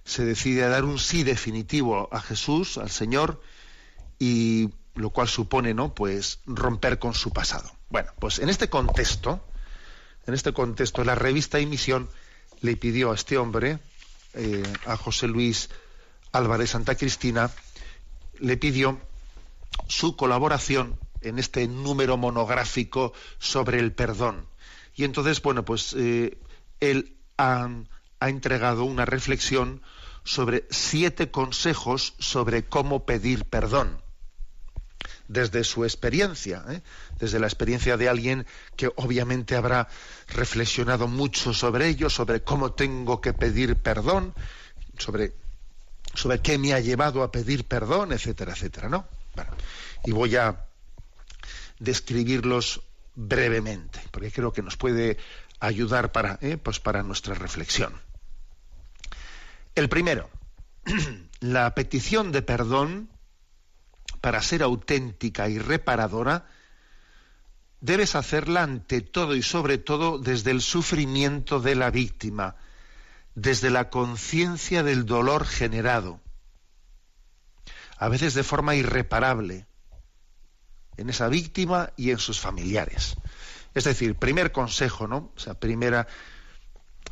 se 0.05 0.25
decide 0.25 0.63
a 0.63 0.69
dar 0.69 0.85
un 0.85 0.97
sí 0.97 1.23
definitivo 1.23 2.09
a 2.11 2.19
Jesús, 2.19 2.79
al 2.79 2.89
Señor, 2.89 3.43
y 4.17 4.71
lo 4.95 5.11
cual 5.11 5.27
supone, 5.27 5.75
¿no? 5.75 5.93
Pues 5.93 6.39
romper 6.47 6.97
con 6.97 7.13
su 7.13 7.31
pasado. 7.31 7.71
Bueno, 7.89 8.09
pues 8.19 8.39
en 8.39 8.49
este 8.49 8.69
contexto, 8.69 9.45
en 10.25 10.33
este 10.33 10.51
contexto, 10.51 11.03
la 11.03 11.13
revista 11.13 11.59
Emisión 11.59 12.09
le 12.61 12.75
pidió 12.75 13.11
a 13.11 13.15
este 13.15 13.37
hombre, 13.37 13.79
eh, 14.33 14.63
a 14.85 14.97
José 14.97 15.27
Luis 15.27 15.69
Álvarez 16.31 16.71
Santa 16.71 16.95
Cristina, 16.95 17.51
le 18.39 18.57
pidió 18.57 18.99
su 19.87 20.15
colaboración 20.15 20.97
en 21.21 21.39
este 21.39 21.67
número 21.67 22.17
monográfico 22.17 23.13
sobre 23.39 23.79
el 23.79 23.93
perdón. 23.93 24.47
Y 24.95 25.03
entonces, 25.03 25.41
bueno, 25.41 25.63
pues 25.63 25.93
eh, 25.97 26.37
él 26.79 27.15
ha, 27.37 27.69
entregado 28.21 28.83
una 28.83 29.05
reflexión 29.05 29.81
sobre 30.23 30.65
siete 30.69 31.31
consejos 31.31 32.13
sobre 32.19 32.63
cómo 32.65 33.05
pedir 33.05 33.45
perdón 33.45 34.00
desde 35.31 35.63
su 35.63 35.85
experiencia, 35.85 36.63
¿eh? 36.69 36.81
desde 37.19 37.39
la 37.39 37.47
experiencia 37.47 37.95
de 37.95 38.09
alguien 38.09 38.45
que 38.75 38.91
obviamente 38.97 39.55
habrá 39.55 39.87
reflexionado 40.27 41.07
mucho 41.07 41.53
sobre 41.53 41.87
ello, 41.87 42.09
sobre 42.09 42.41
cómo 42.41 42.73
tengo 42.73 43.21
que 43.21 43.33
pedir 43.33 43.77
perdón, 43.77 44.33
sobre, 44.97 45.33
sobre 46.13 46.41
qué 46.41 46.57
me 46.57 46.73
ha 46.73 46.79
llevado 46.79 47.23
a 47.23 47.31
pedir 47.31 47.65
perdón, 47.65 48.11
etcétera, 48.11 48.53
etcétera, 48.53 48.89
¿no? 48.89 49.07
y 50.03 50.11
voy 50.11 50.35
a 50.35 50.65
describirlos 51.79 52.81
brevemente, 53.15 54.01
porque 54.11 54.31
creo 54.31 54.51
que 54.51 54.61
nos 54.61 54.75
puede 54.75 55.17
ayudar 55.61 56.11
para, 56.11 56.39
¿eh? 56.41 56.57
pues 56.57 56.79
para 56.79 57.03
nuestra 57.03 57.35
reflexión. 57.35 57.93
El 59.75 59.87
primero, 59.87 60.29
la 61.39 61.73
petición 61.73 62.33
de 62.33 62.41
perdón, 62.41 63.10
para 64.21 64.41
ser 64.41 64.63
auténtica 64.63 65.49
y 65.49 65.57
reparadora, 65.57 66.45
debes 67.81 68.15
hacerla 68.15 68.63
ante 68.63 69.01
todo 69.01 69.35
y 69.35 69.41
sobre 69.41 69.79
todo 69.79 70.19
desde 70.19 70.51
el 70.51 70.61
sufrimiento 70.61 71.59
de 71.59 71.75
la 71.75 71.89
víctima, 71.89 72.55
desde 73.33 73.71
la 73.71 73.89
conciencia 73.89 74.83
del 74.83 75.05
dolor 75.05 75.45
generado, 75.45 76.21
a 77.97 78.07
veces 78.07 78.35
de 78.35 78.43
forma 78.43 78.75
irreparable, 78.75 79.65
en 80.97 81.09
esa 81.09 81.27
víctima 81.27 81.91
y 81.97 82.11
en 82.11 82.19
sus 82.19 82.39
familiares. 82.39 83.15
Es 83.73 83.85
decir, 83.85 84.15
primer 84.15 84.51
consejo, 84.51 85.07
¿no? 85.07 85.31
O 85.35 85.39
sea, 85.39 85.55
primera, 85.55 86.07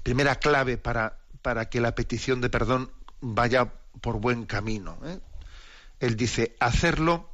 primera 0.03 0.35
clave 0.35 0.77
para, 0.77 1.19
para 1.41 1.69
que 1.69 1.81
la 1.81 1.95
petición 1.95 2.41
de 2.41 2.49
perdón 2.49 2.91
vaya 3.21 3.73
por 4.01 4.19
buen 4.19 4.45
camino. 4.45 4.99
¿eh? 5.05 5.19
Él 5.99 6.15
dice, 6.15 6.55
hacerlo 6.59 7.29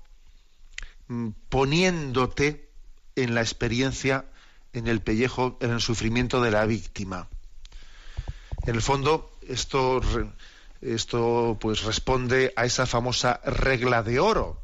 mm, 1.07 1.29
poniéndote 1.49 2.69
en 3.15 3.35
la 3.35 3.41
experiencia, 3.41 4.25
en 4.73 4.87
el 4.87 5.01
pellejo, 5.01 5.57
en 5.61 5.71
el 5.71 5.81
sufrimiento 5.81 6.41
de 6.41 6.51
la 6.51 6.65
víctima. 6.65 7.29
En 8.65 8.75
el 8.75 8.81
fondo, 8.81 9.31
esto, 9.47 10.01
esto 10.81 11.57
pues 11.59 11.83
responde 11.83 12.51
a 12.55 12.65
esa 12.65 12.85
famosa 12.85 13.39
regla 13.45 14.03
de 14.03 14.19
oro 14.19 14.61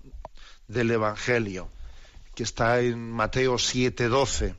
del 0.67 0.91
Evangelio, 0.91 1.70
que 2.36 2.43
está 2.43 2.79
en 2.81 3.12
Mateo 3.12 3.55
7:12, 3.55 4.55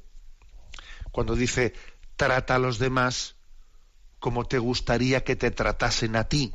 cuando 1.11 1.35
dice, 1.35 1.75
trata 2.17 2.55
a 2.55 2.59
los 2.59 2.79
demás 2.79 3.35
como 4.19 4.47
te 4.47 4.59
gustaría 4.59 5.25
que 5.25 5.35
te 5.35 5.51
tratasen 5.51 6.15
a 6.15 6.29
ti. 6.29 6.53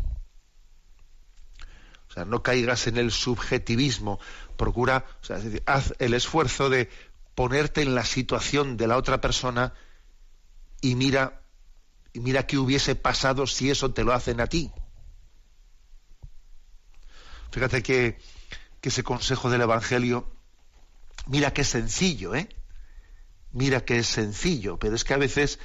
No 2.25 2.43
caigas 2.43 2.87
en 2.87 2.97
el 2.97 3.11
subjetivismo, 3.11 4.19
procura, 4.55 5.05
haz 5.65 5.93
el 5.99 6.13
esfuerzo 6.13 6.69
de 6.69 6.89
ponerte 7.35 7.81
en 7.81 7.95
la 7.95 8.05
situación 8.05 8.77
de 8.77 8.87
la 8.87 8.97
otra 8.97 9.21
persona 9.21 9.73
y 10.81 10.95
mira, 10.95 11.41
y 12.13 12.19
mira 12.19 12.47
qué 12.47 12.57
hubiese 12.57 12.95
pasado 12.95 13.47
si 13.47 13.69
eso 13.69 13.93
te 13.93 14.03
lo 14.03 14.13
hacen 14.13 14.41
a 14.41 14.47
ti. 14.47 14.71
Fíjate 17.51 17.83
que 17.83 18.17
que 18.81 18.89
ese 18.89 19.03
consejo 19.03 19.49
del 19.49 19.61
Evangelio, 19.61 20.31
mira 21.25 21.53
qué 21.53 21.63
sencillo, 21.63 22.35
¿eh? 22.35 22.49
Mira 23.51 23.85
que 23.85 23.99
es 23.99 24.07
sencillo, 24.07 24.77
pero 24.77 24.95
es 24.95 25.03
que 25.03 25.13
a 25.13 25.17
veces 25.17 25.59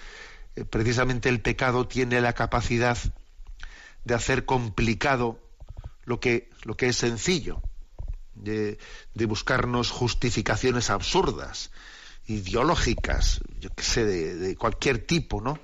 eh, 0.56 0.64
precisamente 0.64 1.28
el 1.28 1.40
pecado 1.40 1.86
tiene 1.86 2.20
la 2.20 2.32
capacidad 2.32 2.96
de 4.04 4.14
hacer 4.14 4.44
complicado 4.44 5.38
lo 6.04 6.20
que, 6.20 6.50
lo 6.64 6.76
que 6.76 6.88
es 6.88 6.96
sencillo, 6.96 7.62
de, 8.34 8.78
buscarnos 9.26 9.90
justificaciones 9.90 10.90
absurdas, 10.90 11.70
ideológicas, 12.26 13.40
yo 13.58 13.70
qué 13.70 13.82
sé, 13.82 14.04
de, 14.04 14.34
de 14.36 14.56
cualquier 14.56 15.06
tipo, 15.06 15.40
¿no? 15.40 15.58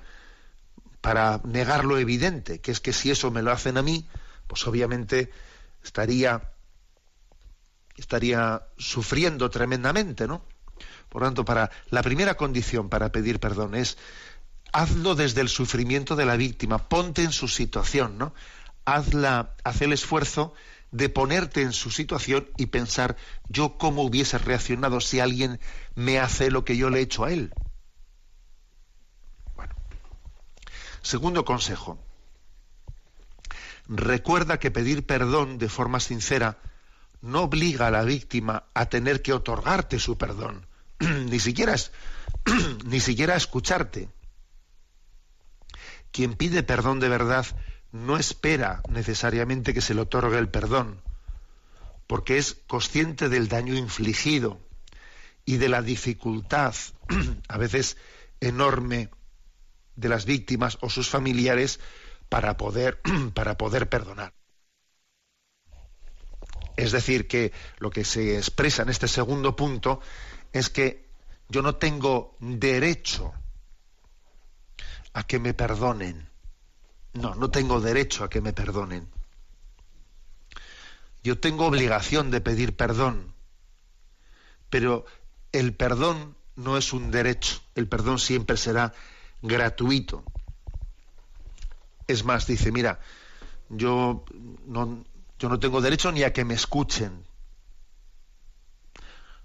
Para 1.01 1.41
negar 1.45 1.85
lo 1.85 1.97
evidente, 1.97 2.59
que 2.59 2.71
es 2.71 2.79
que 2.79 2.93
si 2.93 3.11
eso 3.11 3.31
me 3.31 3.41
lo 3.41 3.51
hacen 3.51 3.77
a 3.77 3.81
mí, 3.81 4.07
pues 4.47 4.67
obviamente 4.67 5.31
estaría 5.83 6.51
estaría 7.95 8.63
sufriendo 8.77 9.49
tremendamente, 9.49 10.27
¿no? 10.27 10.43
Por 11.09 11.21
lo 11.21 11.27
tanto, 11.27 11.45
para 11.45 11.69
la 11.89 12.01
primera 12.01 12.35
condición 12.35 12.89
para 12.89 13.11
pedir 13.11 13.39
perdón 13.39 13.75
es 13.75 13.97
hazlo 14.71 15.15
desde 15.15 15.41
el 15.41 15.49
sufrimiento 15.49 16.15
de 16.15 16.25
la 16.25 16.37
víctima, 16.37 16.89
ponte 16.89 17.23
en 17.23 17.31
su 17.31 17.47
situación, 17.47 18.17
¿no? 18.17 18.33
Hazla, 18.95 19.55
haz 19.63 19.81
el 19.81 19.93
esfuerzo 19.93 20.53
de 20.91 21.09
ponerte 21.09 21.61
en 21.61 21.73
su 21.73 21.91
situación 21.91 22.49
y 22.57 22.67
pensar 22.67 23.15
yo 23.47 23.77
cómo 23.77 24.01
hubiese 24.01 24.39
reaccionado 24.39 24.99
si 24.99 25.19
alguien 25.19 25.59
me 25.93 26.19
hace 26.19 26.49
lo 26.49 26.65
que 26.65 26.75
yo 26.75 26.89
le 26.89 26.99
he 26.99 27.03
hecho 27.03 27.23
a 27.23 27.31
él. 27.31 27.53
Bueno. 29.55 29.75
Segundo 31.03 31.45
consejo. 31.45 31.99
Recuerda 33.87 34.59
que 34.59 34.71
pedir 34.71 35.05
perdón 35.05 35.59
de 35.59 35.69
forma 35.69 35.99
sincera 35.99 36.57
no 37.21 37.43
obliga 37.43 37.87
a 37.87 37.91
la 37.91 38.03
víctima 38.03 38.65
a 38.73 38.87
tener 38.87 39.21
que 39.21 39.33
otorgarte 39.33 39.99
su 39.99 40.17
perdón, 40.17 40.65
ni 40.99 41.39
siquiera 41.39 41.75
ni 42.85 42.99
siquiera 42.99 43.35
a 43.35 43.37
escucharte. 43.37 44.09
Quien 46.11 46.33
pide 46.33 46.63
perdón 46.63 46.99
de 46.99 47.09
verdad 47.09 47.45
no 47.91 48.17
espera 48.17 48.81
necesariamente 48.89 49.73
que 49.73 49.81
se 49.81 49.93
le 49.93 50.01
otorgue 50.01 50.37
el 50.37 50.49
perdón, 50.49 51.01
porque 52.07 52.37
es 52.37 52.55
consciente 52.67 53.29
del 53.29 53.47
daño 53.47 53.75
infligido 53.75 54.59
y 55.45 55.57
de 55.57 55.69
la 55.69 55.81
dificultad, 55.81 56.75
a 57.47 57.57
veces 57.57 57.97
enorme, 58.39 59.09
de 59.95 60.09
las 60.09 60.25
víctimas 60.25 60.77
o 60.81 60.89
sus 60.89 61.09
familiares 61.09 61.79
para 62.29 62.55
poder, 62.55 63.01
para 63.33 63.57
poder 63.57 63.89
perdonar. 63.89 64.33
Es 66.77 66.93
decir, 66.93 67.27
que 67.27 67.51
lo 67.79 67.89
que 67.89 68.05
se 68.05 68.37
expresa 68.37 68.83
en 68.83 68.89
este 68.89 69.09
segundo 69.09 69.55
punto 69.55 69.99
es 70.53 70.69
que 70.69 71.09
yo 71.49 71.61
no 71.61 71.75
tengo 71.75 72.37
derecho 72.39 73.33
a 75.13 75.23
que 75.23 75.39
me 75.39 75.53
perdonen. 75.53 76.29
No, 77.13 77.35
no 77.35 77.49
tengo 77.49 77.81
derecho 77.81 78.23
a 78.23 78.29
que 78.29 78.41
me 78.41 78.53
perdonen. 78.53 79.07
Yo 81.23 81.39
tengo 81.39 81.65
obligación 81.65 82.31
de 82.31 82.41
pedir 82.41 82.75
perdón, 82.75 83.33
pero 84.69 85.05
el 85.51 85.73
perdón 85.73 86.35
no 86.55 86.77
es 86.77 86.93
un 86.93 87.11
derecho, 87.11 87.61
el 87.75 87.87
perdón 87.87 88.19
siempre 88.19 88.57
será 88.57 88.93
gratuito. 89.41 90.23
Es 92.07 92.23
más, 92.23 92.47
dice, 92.47 92.71
mira, 92.71 92.99
yo 93.69 94.23
no, 94.65 95.05
yo 95.37 95.49
no 95.49 95.59
tengo 95.59 95.81
derecho 95.81 96.11
ni 96.11 96.23
a 96.23 96.33
que 96.33 96.45
me 96.45 96.53
escuchen. 96.53 97.25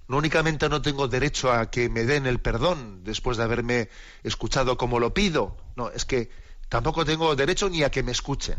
No 0.06 0.18
únicamente 0.18 0.68
no 0.68 0.82
tengo 0.82 1.08
derecho 1.08 1.50
a 1.50 1.70
que 1.70 1.88
me 1.88 2.04
den 2.04 2.26
el 2.26 2.38
perdón 2.38 3.04
después 3.04 3.36
de 3.36 3.44
haberme 3.44 3.88
escuchado 4.22 4.76
como 4.76 5.00
lo 5.00 5.14
pido. 5.14 5.56
No, 5.76 5.90
es 5.90 6.04
que 6.04 6.30
tampoco 6.74 7.04
tengo 7.04 7.36
derecho 7.36 7.70
ni 7.70 7.84
a 7.84 7.90
que 7.92 8.02
me 8.02 8.10
escuchen. 8.10 8.58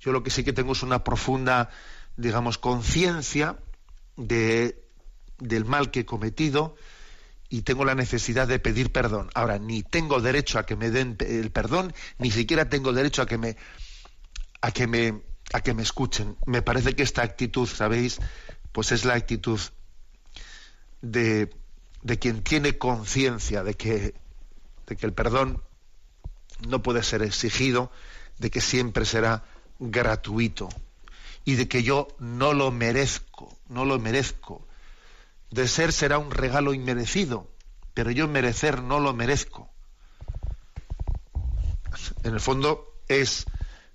Yo 0.00 0.10
lo 0.10 0.24
que 0.24 0.30
sí 0.30 0.42
que 0.42 0.52
tengo 0.52 0.72
es 0.72 0.82
una 0.82 1.04
profunda, 1.04 1.70
digamos, 2.16 2.58
conciencia 2.58 3.56
de, 4.16 4.82
del 5.38 5.64
mal 5.64 5.92
que 5.92 6.00
he 6.00 6.04
cometido 6.04 6.74
y 7.48 7.62
tengo 7.62 7.84
la 7.84 7.94
necesidad 7.94 8.48
de 8.48 8.58
pedir 8.58 8.90
perdón. 8.90 9.30
Ahora, 9.32 9.60
ni 9.60 9.84
tengo 9.84 10.20
derecho 10.20 10.58
a 10.58 10.66
que 10.66 10.74
me 10.74 10.90
den 10.90 11.16
el 11.20 11.52
perdón, 11.52 11.94
ni 12.18 12.32
siquiera 12.32 12.68
tengo 12.68 12.92
derecho 12.92 13.22
a 13.22 13.26
que 13.26 13.38
me 13.38 13.56
a 14.60 14.72
que 14.72 14.88
me 14.88 15.22
a 15.52 15.60
que 15.60 15.72
me 15.72 15.84
escuchen. 15.84 16.36
Me 16.46 16.62
parece 16.62 16.96
que 16.96 17.04
esta 17.04 17.22
actitud, 17.22 17.68
¿sabéis? 17.68 18.18
Pues 18.72 18.90
es 18.90 19.04
la 19.04 19.14
actitud 19.14 19.60
de, 21.00 21.48
de 22.02 22.18
quien 22.18 22.42
tiene 22.42 22.76
conciencia 22.76 23.62
de 23.62 23.74
que, 23.74 24.14
de 24.88 24.96
que 24.96 25.06
el 25.06 25.12
perdón 25.12 25.62
no 26.66 26.82
puede 26.82 27.02
ser 27.02 27.22
exigido, 27.22 27.92
de 28.38 28.50
que 28.50 28.60
siempre 28.60 29.04
será 29.04 29.44
gratuito 29.78 30.68
y 31.44 31.54
de 31.54 31.68
que 31.68 31.82
yo 31.82 32.08
no 32.18 32.52
lo 32.52 32.70
merezco, 32.70 33.56
no 33.68 33.84
lo 33.84 33.98
merezco. 33.98 34.66
De 35.50 35.68
ser 35.68 35.92
será 35.92 36.18
un 36.18 36.30
regalo 36.30 36.74
inmerecido, 36.74 37.48
pero 37.94 38.10
yo 38.10 38.28
merecer 38.28 38.82
no 38.82 38.98
lo 38.98 39.14
merezco. 39.14 39.70
En 42.22 42.34
el 42.34 42.40
fondo 42.40 43.00
es, 43.08 43.46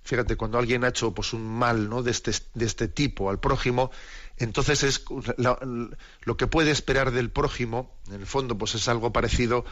fíjate, 0.02 0.36
cuando 0.36 0.58
alguien 0.58 0.84
ha 0.84 0.88
hecho 0.88 1.12
pues 1.14 1.32
un 1.32 1.46
mal 1.46 1.88
¿no? 1.88 2.02
de, 2.02 2.10
este, 2.10 2.32
de 2.54 2.66
este 2.66 2.88
tipo 2.88 3.30
al 3.30 3.38
prójimo, 3.38 3.90
entonces 4.36 4.82
es 4.82 5.04
lo, 5.36 6.36
que 6.36 6.46
puede 6.46 6.70
esperar 6.70 7.12
del 7.12 7.30
prójimo, 7.30 7.94
en 8.08 8.14
el 8.14 8.26
fondo, 8.26 8.58
pues 8.58 8.74
es 8.74 8.88
algo 8.88 9.12
parecido 9.12 9.64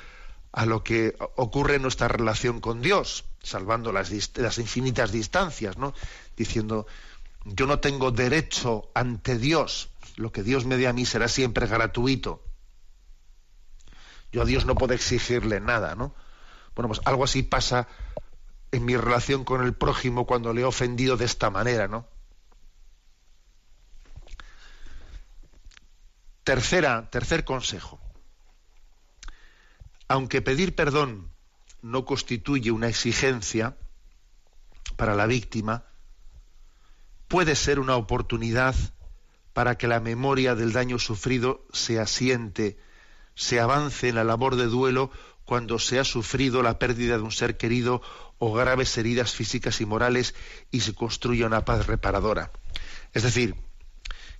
a 0.52 0.66
lo 0.66 0.84
que 0.84 1.16
ocurre 1.36 1.76
en 1.76 1.82
nuestra 1.82 2.08
relación 2.08 2.60
con 2.60 2.82
Dios, 2.82 3.24
salvando 3.42 3.90
las, 3.90 4.12
infinitas 4.58 5.10
distancias, 5.10 5.78
¿no? 5.78 5.94
Diciendo, 6.36 6.86
yo 7.44 7.66
no 7.66 7.80
tengo 7.80 8.10
derecho 8.10 8.90
ante 8.94 9.38
Dios, 9.38 9.88
lo 10.16 10.30
que 10.30 10.42
Dios 10.42 10.66
me 10.66 10.76
dé 10.76 10.88
a 10.88 10.92
mí 10.92 11.06
será 11.06 11.28
siempre 11.28 11.66
gratuito. 11.66 12.42
Yo 14.30 14.42
a 14.42 14.44
Dios 14.44 14.66
no 14.66 14.74
puedo 14.74 14.92
exigirle 14.92 15.58
nada, 15.60 15.94
¿no? 15.94 16.14
Bueno, 16.74 16.88
pues 16.88 17.00
algo 17.04 17.24
así 17.24 17.42
pasa 17.42 17.88
en 18.72 18.84
mi 18.84 18.96
relación 18.96 19.44
con 19.44 19.62
el 19.64 19.74
prójimo 19.74 20.26
cuando 20.26 20.52
le 20.52 20.62
he 20.62 20.64
ofendido 20.64 21.16
de 21.16 21.24
esta 21.24 21.50
manera, 21.50 21.88
¿no? 21.88 22.06
Tercera, 26.44 27.08
tercer 27.10 27.44
consejo. 27.44 28.01
Aunque 30.12 30.42
pedir 30.42 30.74
perdón 30.74 31.30
no 31.80 32.04
constituye 32.04 32.70
una 32.70 32.88
exigencia 32.88 33.78
para 34.98 35.14
la 35.14 35.24
víctima, 35.24 35.86
puede 37.28 37.56
ser 37.56 37.78
una 37.80 37.96
oportunidad 37.96 38.74
para 39.54 39.78
que 39.78 39.88
la 39.88 40.00
memoria 40.00 40.54
del 40.54 40.74
daño 40.74 40.98
sufrido 40.98 41.64
se 41.72 41.98
asiente, 41.98 42.76
se 43.34 43.58
avance 43.58 44.10
en 44.10 44.16
la 44.16 44.24
labor 44.24 44.56
de 44.56 44.66
duelo 44.66 45.10
cuando 45.46 45.78
se 45.78 45.98
ha 45.98 46.04
sufrido 46.04 46.62
la 46.62 46.78
pérdida 46.78 47.16
de 47.16 47.22
un 47.22 47.32
ser 47.32 47.56
querido 47.56 48.02
o 48.36 48.52
graves 48.52 48.98
heridas 48.98 49.32
físicas 49.32 49.80
y 49.80 49.86
morales 49.86 50.34
y 50.70 50.80
se 50.80 50.94
construye 50.94 51.46
una 51.46 51.64
paz 51.64 51.86
reparadora. 51.86 52.52
Es 53.14 53.22
decir, 53.22 53.56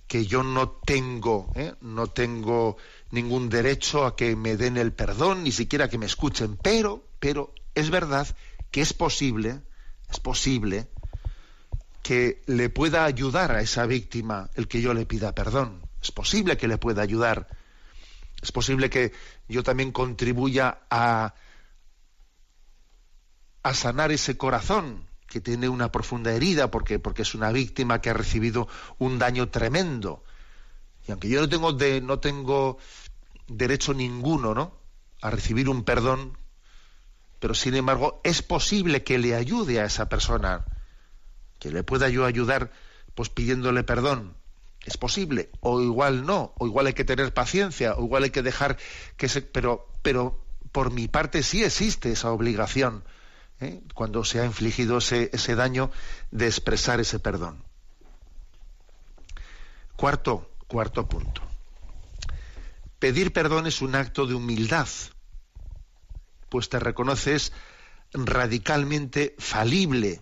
que 0.05 0.27
yo 0.27 0.43
no 0.43 0.69
tengo, 0.69 1.51
¿eh? 1.55 1.73
no 1.81 2.05
tengo 2.05 2.77
ningún 3.13 3.47
derecho 3.47 4.05
a 4.07 4.15
que 4.15 4.35
me 4.35 4.57
den 4.57 4.75
el 4.75 4.91
perdón, 4.91 5.43
ni 5.43 5.51
siquiera 5.51 5.87
que 5.87 5.99
me 5.99 6.07
escuchen, 6.07 6.57
pero, 6.57 7.07
pero 7.19 7.53
es 7.75 7.91
verdad 7.91 8.27
que 8.71 8.81
es 8.81 8.93
posible, 8.93 9.61
es 10.09 10.19
posible 10.19 10.87
que 12.01 12.41
le 12.47 12.69
pueda 12.69 13.05
ayudar 13.05 13.51
a 13.51 13.61
esa 13.61 13.85
víctima 13.85 14.49
el 14.55 14.67
que 14.67 14.81
yo 14.81 14.95
le 14.95 15.05
pida 15.05 15.35
perdón. 15.35 15.83
Es 16.01 16.11
posible 16.11 16.57
que 16.57 16.67
le 16.67 16.79
pueda 16.79 17.03
ayudar. 17.03 17.47
Es 18.41 18.51
posible 18.51 18.89
que 18.89 19.13
yo 19.47 19.61
también 19.61 19.91
contribuya 19.91 20.79
a, 20.89 21.35
a 23.61 23.73
sanar 23.75 24.11
ese 24.11 24.37
corazón 24.37 25.05
que 25.27 25.39
tiene 25.39 25.69
una 25.69 25.91
profunda 25.91 26.33
herida 26.33 26.71
porque, 26.71 26.97
porque 26.97 27.21
es 27.21 27.35
una 27.35 27.51
víctima 27.51 28.01
que 28.01 28.09
ha 28.09 28.13
recibido 28.13 28.67
un 28.97 29.19
daño 29.19 29.49
tremendo. 29.49 30.23
Y 31.07 31.11
aunque 31.11 31.29
yo 31.29 31.41
no 31.41 31.49
tengo, 31.49 31.73
de, 31.73 32.01
no 32.01 32.19
tengo 32.19 32.77
derecho 33.47 33.93
ninguno 33.93 34.53
¿no? 34.53 34.77
a 35.21 35.29
recibir 35.29 35.69
un 35.69 35.83
perdón, 35.83 36.37
pero 37.39 37.53
sin 37.53 37.75
embargo 37.75 38.21
es 38.23 38.41
posible 38.41 39.03
que 39.03 39.17
le 39.17 39.35
ayude 39.35 39.79
a 39.79 39.85
esa 39.85 40.09
persona, 40.09 40.65
que 41.59 41.71
le 41.71 41.83
pueda 41.83 42.09
yo 42.09 42.25
ayudar 42.25 42.71
pues 43.15 43.29
pidiéndole 43.29 43.83
perdón. 43.83 44.35
Es 44.85 44.97
posible, 44.97 45.49
o 45.61 45.81
igual 45.81 46.25
no, 46.25 46.53
o 46.57 46.67
igual 46.67 46.87
hay 46.87 46.93
que 46.93 47.05
tener 47.05 47.33
paciencia, 47.33 47.95
o 47.95 48.03
igual 48.03 48.23
hay 48.23 48.31
que 48.31 48.41
dejar 48.41 48.77
que 49.15 49.29
se... 49.29 49.41
Pero, 49.41 49.87
pero 50.01 50.43
por 50.73 50.91
mi 50.91 51.07
parte 51.07 51.41
sí 51.41 51.63
existe 51.63 52.11
esa 52.11 52.31
obligación 52.31 53.05
¿eh? 53.61 53.81
cuando 53.93 54.25
se 54.25 54.41
ha 54.41 54.45
infligido 54.45 54.97
ese, 54.97 55.29
ese 55.31 55.55
daño 55.55 55.89
de 56.31 56.47
expresar 56.47 56.99
ese 56.99 57.19
perdón. 57.19 57.63
Cuarto, 59.95 60.49
cuarto 60.67 61.07
punto. 61.07 61.52
Pedir 63.03 63.33
perdón 63.33 63.67
es 63.67 63.81
un 63.81 63.95
acto 63.95 64.25
de 64.25 64.33
humildad, 64.33 64.87
pues 66.47 66.69
te 66.69 66.79
reconoces 66.79 67.51
radicalmente 68.13 69.35
falible 69.39 70.21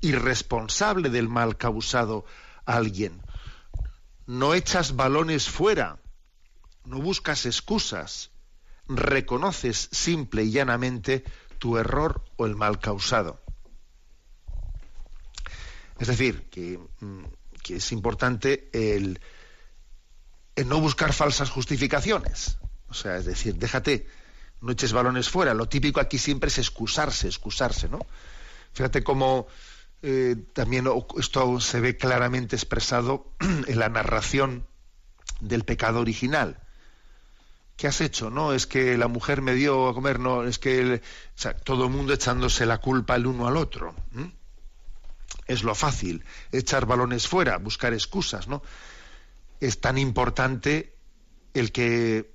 y 0.00 0.12
responsable 0.12 1.10
del 1.10 1.28
mal 1.28 1.58
causado 1.58 2.24
a 2.64 2.76
alguien. 2.76 3.22
No 4.24 4.54
echas 4.54 4.96
balones 4.96 5.50
fuera, 5.50 6.00
no 6.86 6.98
buscas 7.02 7.44
excusas, 7.44 8.30
reconoces 8.88 9.90
simple 9.92 10.44
y 10.44 10.50
llanamente 10.50 11.24
tu 11.58 11.76
error 11.76 12.24
o 12.36 12.46
el 12.46 12.56
mal 12.56 12.80
causado. 12.80 13.38
Es 15.98 16.08
decir, 16.08 16.48
que, 16.48 16.78
mm, 17.00 17.24
es 17.68 17.92
importante 17.92 18.70
el, 18.72 19.20
no 20.64 20.80
buscar 20.80 21.12
falsas 21.12 21.50
justificaciones. 21.50 22.58
O 22.88 22.94
sea, 22.94 23.16
es 23.16 23.24
decir, 23.24 23.56
déjate, 23.56 24.06
no 24.60 24.72
eches 24.72 24.92
balones 24.92 25.28
fuera. 25.28 25.54
Lo 25.54 25.68
típico 25.68 26.00
aquí 26.00 26.18
siempre 26.18 26.48
es 26.48 26.58
excusarse, 26.58 27.26
excusarse, 27.26 27.88
¿no? 27.88 28.00
Fíjate 28.72 29.02
cómo 29.02 29.46
eh, 30.02 30.36
también 30.52 30.88
esto 31.18 31.60
se 31.60 31.80
ve 31.80 31.96
claramente 31.96 32.56
expresado 32.56 33.32
en 33.40 33.78
la 33.78 33.88
narración 33.88 34.66
del 35.40 35.64
pecado 35.64 36.00
original. 36.00 36.60
¿qué 37.76 37.88
has 37.88 38.00
hecho? 38.00 38.30
No, 38.30 38.52
es 38.52 38.66
que 38.66 38.96
la 38.96 39.08
mujer 39.08 39.42
me 39.42 39.54
dio 39.54 39.88
a 39.88 39.94
comer, 39.94 40.20
no, 40.20 40.44
es 40.44 40.58
que 40.58 41.02
todo 41.64 41.84
el 41.84 41.90
mundo 41.90 42.12
echándose 42.12 42.66
la 42.66 42.78
culpa 42.78 43.16
el 43.16 43.26
uno 43.26 43.46
al 43.46 43.56
otro. 43.56 43.94
Es 45.46 45.62
lo 45.62 45.74
fácil, 45.74 46.24
echar 46.52 46.86
balones 46.86 47.28
fuera, 47.28 47.58
buscar 47.58 47.92
excusas, 47.92 48.48
¿no? 48.48 48.62
Es 49.60 49.80
tan 49.80 49.98
importante 49.98 50.94
el 51.54 51.72
que 51.72 52.34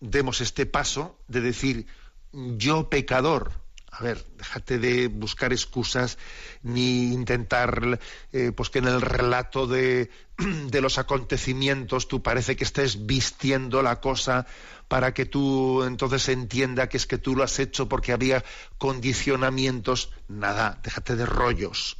demos 0.00 0.40
este 0.40 0.66
paso 0.66 1.18
de 1.28 1.40
decir 1.40 1.86
yo 2.32 2.88
pecador, 2.88 3.52
a 3.90 4.02
ver, 4.02 4.24
déjate 4.38 4.78
de 4.78 5.08
buscar 5.08 5.52
excusas 5.52 6.16
ni 6.62 7.12
intentar 7.12 7.98
eh, 8.32 8.52
pues 8.52 8.70
que 8.70 8.78
en 8.78 8.86
el 8.86 9.00
relato 9.00 9.66
de, 9.66 10.10
de, 10.38 10.80
los 10.80 10.98
acontecimientos 10.98 12.06
tú 12.06 12.22
parece 12.22 12.56
que 12.56 12.64
estés 12.64 13.06
vistiendo 13.06 13.82
la 13.82 14.00
cosa 14.00 14.46
para 14.86 15.12
que 15.12 15.26
tú 15.26 15.82
entonces 15.82 16.28
entienda 16.28 16.88
que 16.88 16.96
es 16.96 17.06
que 17.06 17.18
tú 17.18 17.34
lo 17.34 17.42
has 17.42 17.58
hecho 17.58 17.88
porque 17.88 18.12
había 18.12 18.44
condicionamientos. 18.78 20.10
Nada, 20.28 20.80
déjate 20.82 21.16
de 21.16 21.26
rollos. 21.26 21.96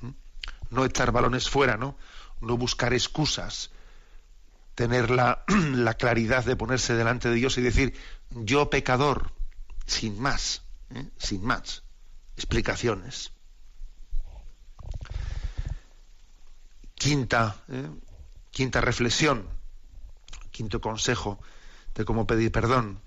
¿Mm? 0.00 0.10
No 0.70 0.84
echar 0.84 1.12
balones 1.12 1.48
fuera, 1.48 1.76
¿no? 1.76 1.96
No 2.40 2.56
buscar 2.56 2.92
excusas. 2.94 3.70
Tener 4.74 5.10
la, 5.10 5.44
la 5.48 5.94
claridad 5.94 6.44
de 6.44 6.56
ponerse 6.56 6.94
delante 6.94 7.28
de 7.28 7.36
Dios 7.36 7.58
y 7.58 7.62
decir, 7.62 7.94
yo 8.30 8.70
pecador, 8.70 9.32
sin 9.86 10.20
más 10.20 10.62
¿eh? 10.94 11.08
sin 11.18 11.44
más 11.44 11.82
explicaciones. 12.36 13.32
Quinta, 16.94 17.56
¿eh? 17.68 17.88
quinta 18.50 18.80
reflexión, 18.80 19.48
quinto 20.50 20.80
consejo 20.80 21.40
de 21.94 22.04
cómo 22.04 22.26
pedir 22.26 22.52
perdón. 22.52 23.00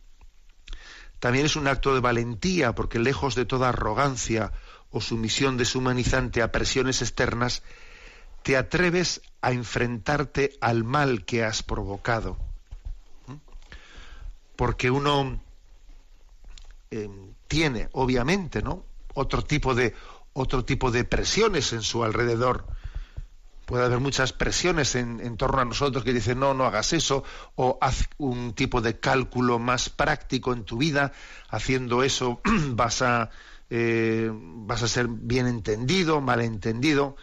También 1.19 1.45
es 1.45 1.55
un 1.55 1.67
acto 1.67 1.93
de 1.93 1.99
valentía 1.99 2.73
porque 2.73 2.99
lejos 2.99 3.35
de 3.35 3.45
toda 3.45 3.69
arrogancia 3.69 4.53
o 4.89 5.01
sumisión 5.01 5.57
deshumanizante 5.57 6.41
a 6.41 6.51
presiones 6.51 7.01
externas, 7.01 7.61
te 8.43 8.57
atreves 8.57 9.21
a 9.41 9.51
enfrentarte 9.51 10.53
al 10.61 10.83
mal 10.83 11.25
que 11.25 11.43
has 11.43 11.63
provocado. 11.63 12.37
¿Mm? 13.27 13.35
Porque 14.55 14.91
uno 14.91 15.41
em, 16.91 17.33
tiene, 17.47 17.89
obviamente, 17.93 18.61
¿no? 18.61 18.85
Otro 19.13 19.43
tipo 19.43 19.75
de, 19.75 19.95
otro 20.33 20.63
tipo 20.63 20.91
de 20.91 21.03
presiones 21.03 21.73
en 21.73 21.81
su 21.81 22.03
alrededor. 22.03 22.65
Puede 23.65 23.85
haber 23.85 23.99
muchas 23.99 24.33
presiones 24.33 24.95
en, 24.95 25.37
torno 25.37 25.59
a 25.61 25.65
nosotros 25.65 26.03
que 26.03 26.13
dicen, 26.13 26.39
no, 26.39 26.55
no 26.55 26.65
hagas 26.65 26.91
eso, 26.93 27.23
o 27.55 27.77
haz 27.81 28.09
un 28.17 28.53
tipo 28.53 28.81
de 28.81 28.99
cálculo 28.99 29.59
más 29.59 29.89
práctico 29.89 30.53
en 30.53 30.63
tu 30.63 30.77
vida, 30.77 31.11
haciendo 31.49 32.01
eso 32.01 32.41
vas 32.71 33.03
a, 33.03 33.29
eh, 33.69 34.31
vas 34.33 34.81
a 34.81 34.87
ser 34.87 35.07
bien 35.07 35.45
entendido, 35.45 36.19
mal 36.19 36.41
entendido. 36.41 37.15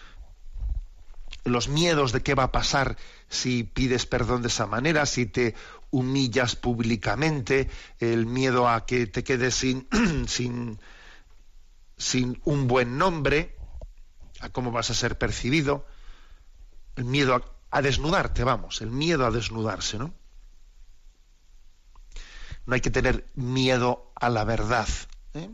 Los 1.47 1.69
miedos 1.69 2.13
de 2.13 2.23
qué 2.23 2.35
va 2.35 2.45
a 2.45 2.53
pasar 2.53 2.97
si 3.29 3.63
pides 3.63 4.05
perdón 4.05 4.43
de 4.43 4.49
esa 4.49 4.67
manera, 4.67 5.07
si 5.07 5.27
te 5.27 5.55
humillas 5.91 6.57
públicamente, 6.57 7.71
el 8.01 8.27
miedo 8.27 8.69
a 8.69 8.85
que 8.85 9.07
te 9.07 9.25
quedes 9.25 9.55
sin, 9.55 9.89
sin, 10.29 10.79
sin 11.97 12.41
un 12.45 12.67
buen 12.67 12.99
nombre, 12.99 13.57
a 14.41 14.49
cómo 14.51 14.73
vas 14.73 14.91
a 14.91 14.95
ser 14.95 15.17
percibido, 15.19 15.87
el 16.97 17.05
miedo 17.05 17.43
a, 17.71 17.83
desnudarte, 17.83 18.43
vamos, 18.45 18.83
el 18.83 18.91
miedo 18.91 19.25
a 19.25 19.31
desnudarse, 19.31 19.99
¿no? 19.99 20.13
no 22.67 22.75
hay 22.75 22.81
que 22.81 22.91
tener 22.91 23.27
miedo 23.35 24.13
a 24.17 24.29
la 24.29 24.45
verdad. 24.45 24.89
¿eh? 25.35 25.49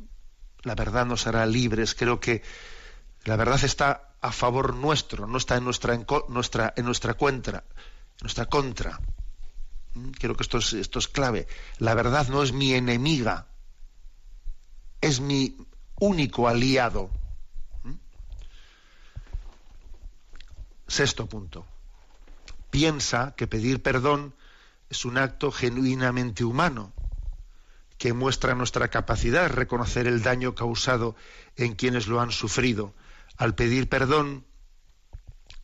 La 0.62 0.74
verdad 0.74 1.04
nos 1.04 1.26
hará 1.26 1.44
libres. 1.46 1.94
Creo 1.94 2.20
que 2.20 2.42
la 3.24 3.36
verdad 3.36 3.62
está 3.62 4.11
a 4.22 4.30
favor 4.30 4.74
nuestro, 4.74 5.26
no 5.26 5.36
está 5.36 5.56
en 5.56 5.64
nuestra, 5.64 5.94
en 5.94 6.06
nuestra, 6.28 6.72
en 6.76 6.84
nuestra 6.84 7.14
contra. 7.14 7.64
Nuestra 8.20 8.46
contra. 8.46 9.00
¿Mm? 9.94 10.10
Creo 10.12 10.36
que 10.36 10.44
esto 10.44 10.58
es, 10.58 10.72
esto 10.72 11.00
es 11.00 11.08
clave. 11.08 11.48
La 11.78 11.94
verdad 11.94 12.28
no 12.28 12.42
es 12.44 12.52
mi 12.52 12.72
enemiga, 12.72 13.48
es 15.00 15.20
mi 15.20 15.56
único 15.98 16.48
aliado. 16.48 17.10
¿Mm? 17.82 17.94
Sexto 20.86 21.26
punto. 21.26 21.66
Piensa 22.70 23.34
que 23.36 23.48
pedir 23.48 23.82
perdón 23.82 24.34
es 24.88 25.04
un 25.04 25.18
acto 25.18 25.50
genuinamente 25.50 26.44
humano 26.44 26.92
que 27.98 28.12
muestra 28.12 28.54
nuestra 28.54 28.88
capacidad 28.88 29.42
de 29.42 29.48
reconocer 29.48 30.06
el 30.06 30.22
daño 30.22 30.54
causado 30.54 31.16
en 31.56 31.74
quienes 31.74 32.06
lo 32.06 32.20
han 32.20 32.30
sufrido. 32.30 32.94
Al 33.36 33.54
pedir 33.54 33.88
perdón, 33.88 34.46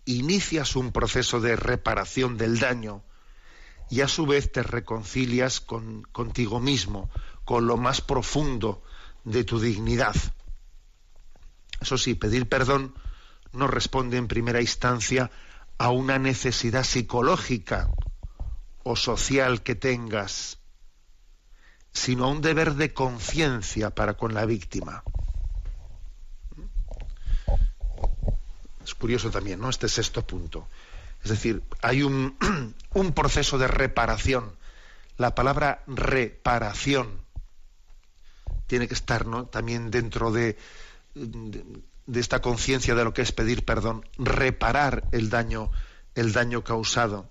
inicias 0.05 0.77
un 0.77 0.93
proceso 0.93 1.41
de 1.41 1.57
reparación 1.57 2.37
del 2.37 2.59
daño 2.59 3.05
y 3.91 4.01
a 4.01 4.09
su 4.09 4.27
vez 4.27 4.51
te 4.53 4.63
reconcilias 4.63 5.61
con, 5.61 6.03
contigo 6.13 6.61
mismo, 6.61 7.11
con 7.45 7.67
lo 7.67 7.77
más 7.77 8.01
profundo 8.01 8.83
de 9.25 9.45
tu 9.45 9.61
dignidad. 9.61 10.15
Eso 11.81 11.97
sí, 11.99 12.15
pedir 12.15 12.49
perdón 12.49 12.95
no 13.53 13.67
responde 13.67 14.17
en 14.17 14.29
primera 14.29 14.61
instancia 14.61 15.31
a 15.79 15.91
una 15.91 16.19
necesidad 16.19 16.85
psicológica 16.85 17.91
o 18.83 18.97
social 18.97 19.63
que 19.63 19.75
tengas, 19.75 20.59
sino 21.93 22.25
a 22.25 22.29
un 22.29 22.41
deber 22.41 22.75
de 22.75 22.93
conciencia 22.93 23.91
para 23.91 24.15
con 24.15 24.35
la 24.35 24.45
víctima. 24.45 25.05
Es 28.88 28.94
curioso 28.94 29.31
también, 29.31 29.61
¿no? 29.61 29.68
Este 29.68 29.87
sexto 29.87 30.27
punto. 30.27 30.66
Es 31.22 31.29
decir, 31.31 31.62
hay 31.83 32.03
un, 32.03 33.12
proceso 33.14 33.59
de 33.59 33.68
reparación. 33.68 34.51
La 35.18 35.35
palabra 35.35 35.83
reparación 35.87 37.20
tiene 38.66 38.88
que 38.88 38.94
estar 38.94 39.27
¿no? 39.27 39.44
también 39.44 39.90
dentro 39.90 40.33
de, 40.33 40.57
esta 42.14 42.40
conciencia 42.40 42.94
de 42.94 43.05
lo 43.05 43.12
que 43.12 43.20
es 43.20 43.33
pedir 43.33 43.66
perdón, 43.66 44.09
reparar 44.16 45.05
el 45.12 45.29
daño, 45.29 45.70
el 46.14 46.33
daño 46.33 46.64
causado 46.64 47.29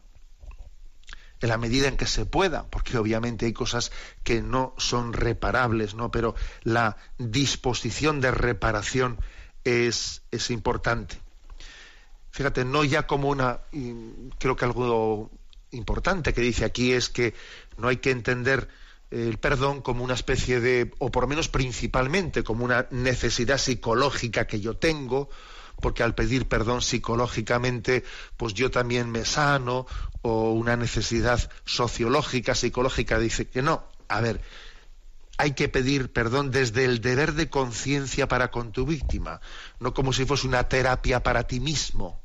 en 1.42 1.50
la 1.50 1.58
medida 1.58 1.88
en 1.88 1.98
que 1.98 2.06
se 2.06 2.28
pueda, 2.28 2.68
porque 2.68 3.00
obviamente 3.00 3.48
hay 3.48 3.54
cosas 3.54 3.92
que 4.24 4.44
no 4.44 4.76
son 4.78 5.14
reparables, 5.14 5.96
¿no? 5.96 6.12
Pero 6.12 6.36
la 6.62 6.98
disposición 7.18 8.22
de 8.22 8.30
reparación 8.30 9.20
es 9.64 10.22
importante. 10.50 11.18
Fíjate, 12.38 12.66
no 12.66 12.84
ya 12.84 13.08
como 13.08 13.30
una, 13.30 13.62
creo 14.38 14.56
que 14.56 14.64
algo 14.64 15.32
importante 15.72 16.36
que 16.36 16.42
dice 16.42 16.66
aquí 16.66 16.94
es 16.94 17.10
que 17.10 17.34
no 17.80 17.88
hay 17.88 17.98
que 17.98 18.12
entender 18.12 18.68
el 19.10 19.40
perdón 19.40 19.82
como 19.82 20.04
una 20.04 20.14
especie 20.14 20.60
de, 20.60 20.94
o 21.00 21.10
por 21.10 21.24
lo 21.24 21.30
menos 21.30 21.50
principalmente 21.50 22.44
como 22.44 22.64
una 22.64 22.86
necesidad 22.92 23.58
psicológica 23.58 24.46
que 24.46 24.60
yo 24.60 24.78
tengo, 24.78 25.32
porque 25.82 26.04
al 26.04 26.14
pedir 26.14 26.48
perdón 26.48 26.84
psicológicamente, 26.84 28.04
pues 28.38 28.54
yo 28.54 28.70
también 28.70 29.10
me 29.10 29.26
sano, 29.26 29.88
o 30.22 30.52
una 30.52 30.78
necesidad 30.78 31.50
sociológica, 31.66 32.54
psicológica, 32.54 33.18
dice 33.18 33.48
que 33.48 33.64
no. 33.64 33.84
A 34.10 34.22
ver, 34.22 34.42
hay 35.40 35.54
que 35.54 35.70
pedir 35.70 36.14
perdón 36.14 36.52
desde 36.52 36.86
el 36.86 37.02
deber 37.02 37.34
de 37.34 37.50
conciencia 37.50 38.28
para 38.28 38.52
con 38.52 38.72
tu 38.72 38.86
víctima, 38.86 39.42
no 39.80 39.96
como 39.96 40.14
si 40.14 40.24
fuese 40.24 40.46
una 40.46 40.70
terapia 40.70 41.24
para 41.24 41.48
ti 41.48 41.60
mismo, 41.60 42.22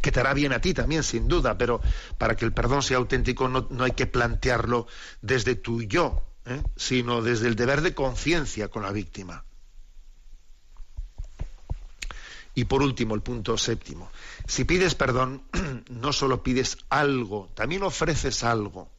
que 0.00 0.12
te 0.12 0.20
hará 0.20 0.34
bien 0.34 0.52
a 0.52 0.60
ti 0.60 0.74
también, 0.74 1.02
sin 1.02 1.28
duda, 1.28 1.58
pero 1.58 1.80
para 2.18 2.36
que 2.36 2.44
el 2.44 2.52
perdón 2.52 2.82
sea 2.82 2.98
auténtico 2.98 3.48
no, 3.48 3.66
no 3.70 3.84
hay 3.84 3.92
que 3.92 4.06
plantearlo 4.06 4.86
desde 5.22 5.54
tu 5.54 5.82
yo, 5.82 6.22
¿eh? 6.46 6.62
sino 6.76 7.22
desde 7.22 7.48
el 7.48 7.56
deber 7.56 7.82
de 7.82 7.94
conciencia 7.94 8.68
con 8.68 8.82
la 8.82 8.92
víctima. 8.92 9.44
Y 12.54 12.64
por 12.64 12.82
último, 12.82 13.14
el 13.14 13.22
punto 13.22 13.56
séptimo. 13.56 14.10
Si 14.46 14.64
pides 14.64 14.96
perdón, 14.96 15.44
no 15.90 16.12
solo 16.12 16.42
pides 16.42 16.78
algo, 16.88 17.48
también 17.54 17.84
ofreces 17.84 18.42
algo, 18.42 18.90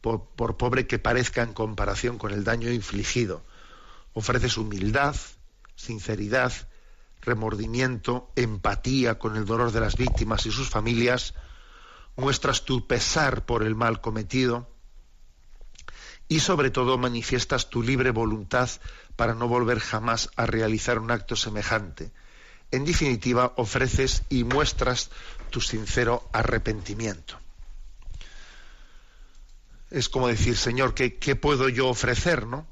por, 0.00 0.30
por, 0.30 0.56
pobre 0.56 0.86
que 0.86 0.98
parezca 0.98 1.42
en 1.42 1.52
comparación 1.52 2.16
con 2.16 2.32
el 2.32 2.42
daño 2.42 2.70
infligido. 2.70 3.42
Ofreces 4.14 4.56
humildad, 4.56 5.14
sinceridad, 5.76 6.52
remordimiento, 7.22 8.30
empatía 8.36 9.18
con 9.18 9.36
el 9.36 9.44
dolor 9.44 9.72
de 9.72 9.80
las 9.80 9.96
víctimas 9.96 10.46
y 10.46 10.50
sus 10.50 10.68
familias, 10.68 11.34
muestras 12.16 12.64
tu 12.64 12.86
pesar 12.86 13.44
por 13.46 13.62
el 13.62 13.74
mal 13.74 14.00
cometido 14.00 14.68
y 16.28 16.40
sobre 16.40 16.70
todo 16.70 16.98
manifiestas 16.98 17.70
tu 17.70 17.82
libre 17.82 18.10
voluntad 18.10 18.70
para 19.16 19.34
no 19.34 19.48
volver 19.48 19.80
jamás 19.80 20.30
a 20.36 20.46
realizar 20.46 20.98
un 20.98 21.10
acto 21.10 21.36
semejante 21.36 22.12
en 22.70 22.84
definitiva, 22.84 23.52
ofreces 23.56 24.22
y 24.28 24.44
muestras 24.44 25.10
tu 25.50 25.60
sincero 25.60 26.28
arrepentimiento. 26.32 27.38
Es 29.90 30.08
como 30.08 30.28
decir, 30.28 30.56
Señor, 30.56 30.94
¿qué, 30.94 31.36
puedo 31.36 31.68
yo 31.68 31.88
ofrecer, 31.88 32.46
no? 32.46 32.66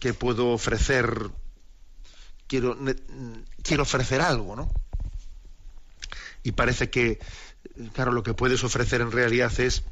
¿Qué 0.00 0.14
puedo 0.14 0.48
ofrecer? 0.48 1.30
Quiero, 2.46 2.76
quiero 3.62 3.82
ofrecer 3.82 4.20
algo, 4.20 4.56
¿no? 4.56 4.70
Y 6.42 6.52
parece 6.52 6.90
que, 6.90 7.18
claro, 7.92 8.12
lo 8.12 8.22
que 8.22 8.34
puedes 8.34 8.62
ofrecer 8.64 9.00
en 9.00 9.10
realidad 9.10 9.58
es 9.60 9.84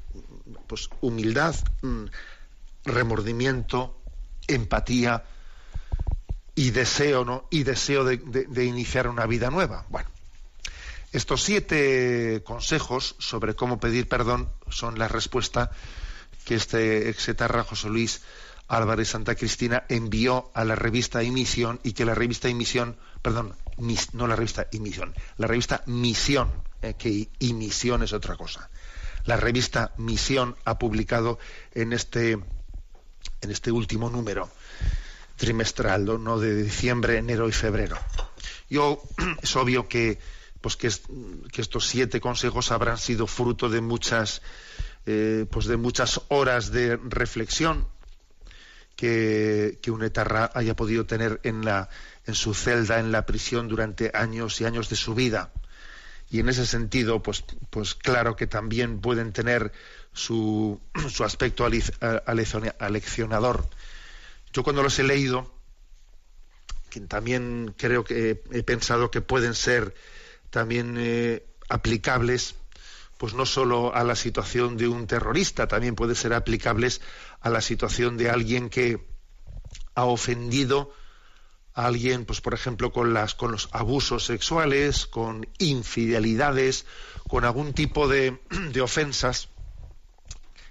pues, 0.67 0.91
humildad, 1.01 1.55
mm, 1.81 2.05
remordimiento, 2.85 4.01
empatía, 4.47 5.25
y 6.55 6.71
deseo, 6.71 7.25
¿no? 7.25 7.47
Y 7.51 7.63
deseo 7.63 8.05
de, 8.05 8.19
de, 8.19 8.45
de, 8.45 8.65
iniciar 8.65 9.09
una 9.09 9.27
vida 9.27 9.51
nueva. 9.51 9.87
Bueno, 9.89 10.11
estos 11.13 11.43
siete 11.43 12.43
consejos 12.45 13.17
sobre 13.19 13.55
cómo 13.55 13.81
pedir 13.81 14.09
perdón 14.09 14.51
son 14.69 14.99
la 14.99 15.09
respuesta 15.09 15.71
que 16.45 16.55
este 16.55 17.09
exetarra 17.09 17.65
José 17.65 17.89
Luis 17.89 18.23
Álvarez 18.73 19.11
Santa 19.11 19.35
Cristina 19.35 19.85
envió 19.91 20.51
a 20.55 20.65
la 20.65 20.75
revista 20.75 21.23
Emisión 21.23 21.79
y 21.83 21.93
que 21.93 22.07
la 22.07 22.15
revista 22.15 22.49
Emisión, 22.49 22.97
perdón, 23.21 23.55
no 24.15 24.27
la 24.27 24.35
revista 24.35 24.67
Emisión, 24.73 25.15
la 25.37 25.47
revista 25.47 25.83
Misión, 25.85 26.51
eh, 26.81 26.95
que 26.97 27.29
Emisión 27.39 28.03
es 28.03 28.15
otra 28.15 28.35
cosa. 28.37 28.71
La 29.27 29.37
revista 29.37 29.93
Misión 29.99 30.57
ha 30.65 30.79
publicado 30.79 31.39
en 31.75 31.93
este, 31.93 32.33
en 32.33 33.51
este 33.51 33.71
último 33.71 34.09
número 34.09 34.49
trimestral, 35.37 36.07
¿no? 36.25 36.39
de 36.39 36.63
diciembre, 36.63 37.19
enero 37.19 37.51
y 37.51 37.53
febrero. 37.53 37.99
Yo 38.71 39.03
es 39.43 39.55
obvio 39.55 39.87
que, 39.87 40.19
pues 40.63 40.77
que, 40.77 40.91
que 41.53 41.61
estos 41.61 41.87
siete 41.87 42.23
consejos 42.23 42.71
habrán 42.71 42.97
sido 42.97 43.27
fruto 43.27 43.69
de 43.69 43.83
muchas, 43.83 44.41
eh, 45.05 45.45
pues 45.51 45.67
de 45.67 45.77
muchas 45.77 46.23
horas 46.29 46.73
de 46.73 46.97
reflexión 46.97 47.92
que, 48.97 49.79
que 49.83 49.91
un 49.91 50.03
etarra 50.03 50.51
haya 50.55 50.77
podido 50.77 51.07
tener 51.07 51.41
en, 51.43 51.65
la, 51.65 51.89
en 52.27 52.35
su 52.35 52.55
celda, 52.55 52.99
en 52.99 53.13
la 53.13 53.27
prisión, 53.27 53.69
durante 53.69 54.11
años 54.15 54.61
y 54.61 54.65
años 54.65 54.89
de 54.89 54.97
su 54.97 55.15
vida. 55.15 55.53
Y 56.31 56.41
en 56.41 56.49
ese 56.49 56.67
sentido, 56.67 57.23
pues, 57.23 57.45
pues 57.71 57.95
claro 57.95 58.37
que 58.37 58.47
también 58.47 59.01
pueden 59.01 59.33
tener 59.33 59.73
su, 60.13 60.81
su 61.09 61.25
aspecto 61.25 61.65
aleccionador 61.65 63.69
yo 64.53 64.63
cuando 64.63 64.83
los 64.83 64.99
he 64.99 65.03
leído, 65.03 65.51
que 66.91 67.01
también 67.01 67.75
creo 67.79 68.05
que 68.05 68.43
he 68.51 68.63
pensado 68.63 69.11
que 69.11 69.23
pueden 69.23 69.55
ser 69.55 69.95
también 70.51 70.97
eh, 70.99 71.47
aplicables, 71.71 72.55
pues 73.23 73.35
no 73.35 73.47
solo 73.47 73.95
a 73.95 74.03
la 74.03 74.17
situación 74.17 74.77
de 74.77 74.89
un 74.89 75.07
terrorista, 75.07 75.69
también 75.69 75.95
pueden 75.95 76.17
ser 76.17 76.35
aplicables 76.35 77.01
a 77.41 77.51
la 77.51 77.61
situación 77.61 78.17
de 78.17 78.29
alguien 78.29 78.69
que 78.69 79.07
ha 79.95 80.07
ofendido 80.07 80.93
a 81.73 81.87
alguien, 81.87 82.25
pues 82.25 82.41
por 82.41 82.53
ejemplo, 82.53 82.91
con 82.91 83.15
las, 83.15 83.37
con 83.37 83.53
los 83.53 83.69
abusos 83.71 84.25
sexuales, 84.25 85.07
con 85.07 85.47
infidelidades, 85.59 86.85
con 87.29 87.45
algún 87.45 87.75
tipo 87.75 88.09
de, 88.09 88.43
de 88.73 88.81
ofensas 88.81 89.51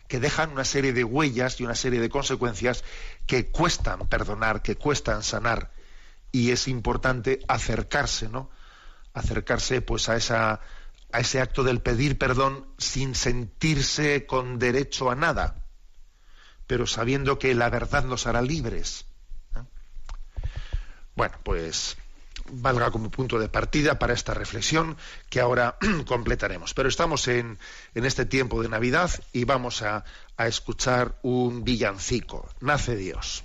que 0.09 0.19
dejan 0.19 0.51
una 0.51 0.65
serie 0.65 0.91
de 0.91 1.05
huellas 1.05 1.57
y 1.61 1.63
una 1.63 1.75
serie 1.75 2.01
de 2.01 2.09
consecuencias 2.09 2.83
que 3.27 3.49
cuestan 3.49 4.09
perdonar, 4.09 4.61
que 4.61 4.75
cuestan 4.75 5.23
sanar. 5.23 5.71
Y 6.33 6.51
es 6.51 6.67
importante 6.67 7.39
acercarse, 7.47 8.27
¿no? 8.27 8.51
Acercarse 9.13 9.81
pues 9.81 10.09
a 10.09 10.17
esa 10.17 10.59
a 11.13 11.19
ese 11.19 11.41
acto 11.41 11.63
del 11.63 11.81
pedir 11.81 12.17
perdón 12.17 12.67
sin 12.77 13.15
sentirse 13.15 14.25
con 14.25 14.59
derecho 14.59 15.09
a 15.09 15.15
nada, 15.15 15.63
pero 16.67 16.87
sabiendo 16.87 17.39
que 17.39 17.53
la 17.55 17.69
verdad 17.69 18.03
nos 18.03 18.27
hará 18.27 18.41
libres. 18.41 19.05
¿eh? 19.55 19.63
Bueno, 21.15 21.35
pues 21.43 21.97
valga 22.51 22.91
como 22.91 23.09
punto 23.09 23.39
de 23.39 23.49
partida 23.49 23.99
para 23.99 24.13
esta 24.13 24.33
reflexión 24.33 24.97
que 25.29 25.39
ahora 25.39 25.77
completaremos. 26.07 26.73
Pero 26.73 26.89
estamos 26.89 27.27
en, 27.27 27.57
en, 27.95 28.05
este 28.05 28.25
tiempo 28.25 28.61
de 28.61 28.69
Navidad 28.69 29.11
y 29.31 29.45
vamos 29.45 29.81
a, 29.81 30.03
a 30.37 30.47
escuchar 30.47 31.17
un 31.21 31.63
villancico. 31.63 32.49
Nace 32.59 32.95
Dios. 32.95 33.43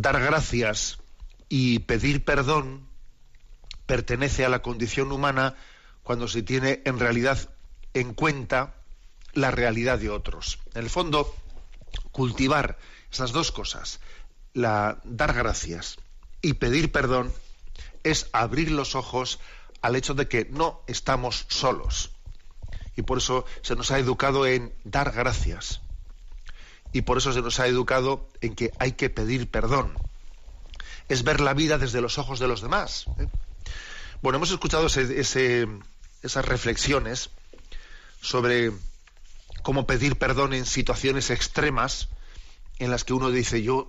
Dar 0.00 0.20
gracias 0.20 0.98
y 1.48 1.80
pedir 1.80 2.24
perdón 2.24 2.86
pertenece 3.86 4.44
a 4.44 4.48
la 4.48 4.62
condición 4.62 5.10
humana 5.10 5.56
cuando 6.04 6.28
se 6.28 6.42
tiene 6.42 6.82
en 6.84 7.00
realidad 7.00 7.50
en 7.94 8.14
cuenta 8.14 8.74
la 9.32 9.50
realidad 9.50 9.98
de 9.98 10.10
otros. 10.10 10.60
En 10.74 10.84
el 10.84 10.90
fondo, 10.90 11.34
cultivar 12.12 12.78
esas 13.10 13.32
dos 13.32 13.50
cosas, 13.50 13.98
la 14.52 15.00
dar 15.04 15.34
gracias 15.34 15.96
y 16.42 16.54
pedir 16.54 16.92
perdón, 16.92 17.32
es 18.04 18.28
abrir 18.32 18.70
los 18.70 18.94
ojos 18.94 19.40
al 19.82 19.96
hecho 19.96 20.14
de 20.14 20.28
que 20.28 20.44
no 20.44 20.80
estamos 20.86 21.46
solos. 21.48 22.10
Y 22.94 23.02
por 23.02 23.18
eso 23.18 23.44
se 23.62 23.74
nos 23.74 23.90
ha 23.90 23.98
educado 23.98 24.46
en 24.46 24.72
dar 24.84 25.10
gracias 25.10 25.80
y 26.92 27.02
por 27.02 27.18
eso 27.18 27.32
se 27.32 27.42
nos 27.42 27.60
ha 27.60 27.66
educado 27.66 28.28
en 28.40 28.54
que 28.54 28.72
hay 28.78 28.92
que 28.92 29.10
pedir 29.10 29.50
perdón. 29.50 29.92
Es 31.08 31.22
ver 31.22 31.40
la 31.40 31.54
vida 31.54 31.78
desde 31.78 32.00
los 32.00 32.18
ojos 32.18 32.38
de 32.38 32.48
los 32.48 32.60
demás. 32.60 33.06
¿eh? 33.18 33.26
Bueno, 34.22 34.36
hemos 34.36 34.50
escuchado 34.50 34.86
esas 34.86 36.44
reflexiones 36.44 37.30
sobre 38.20 38.72
cómo 39.62 39.86
pedir 39.86 40.18
perdón 40.18 40.52
en 40.52 40.66
situaciones 40.66 41.30
extremas 41.30 42.08
en 42.78 42.90
las 42.90 43.04
que 43.04 43.12
uno 43.12 43.30
dice 43.30 43.62
yo 43.62 43.88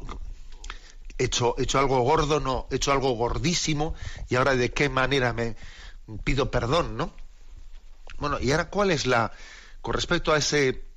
he 1.17 1.25
hecho, 1.25 1.55
he 1.57 1.63
hecho 1.63 1.79
algo 1.79 1.99
gordo, 2.01 2.39
no, 2.39 2.67
he 2.71 2.75
hecho 2.75 2.91
algo 2.91 3.11
gordísimo 3.11 3.93
y 4.29 4.35
ahora 4.35 4.55
de 4.55 4.71
qué 4.71 4.89
manera 4.89 5.33
me 5.33 5.55
pido 6.23 6.49
perdón, 6.49 6.97
¿no? 6.97 7.11
Bueno, 8.17 8.39
y 8.39 8.51
ahora 8.51 8.69
cuál 8.69 8.91
es 8.91 9.05
la, 9.05 9.31
con 9.81 9.93
respecto 9.93 10.33
a 10.33 10.37
ese 10.37 10.88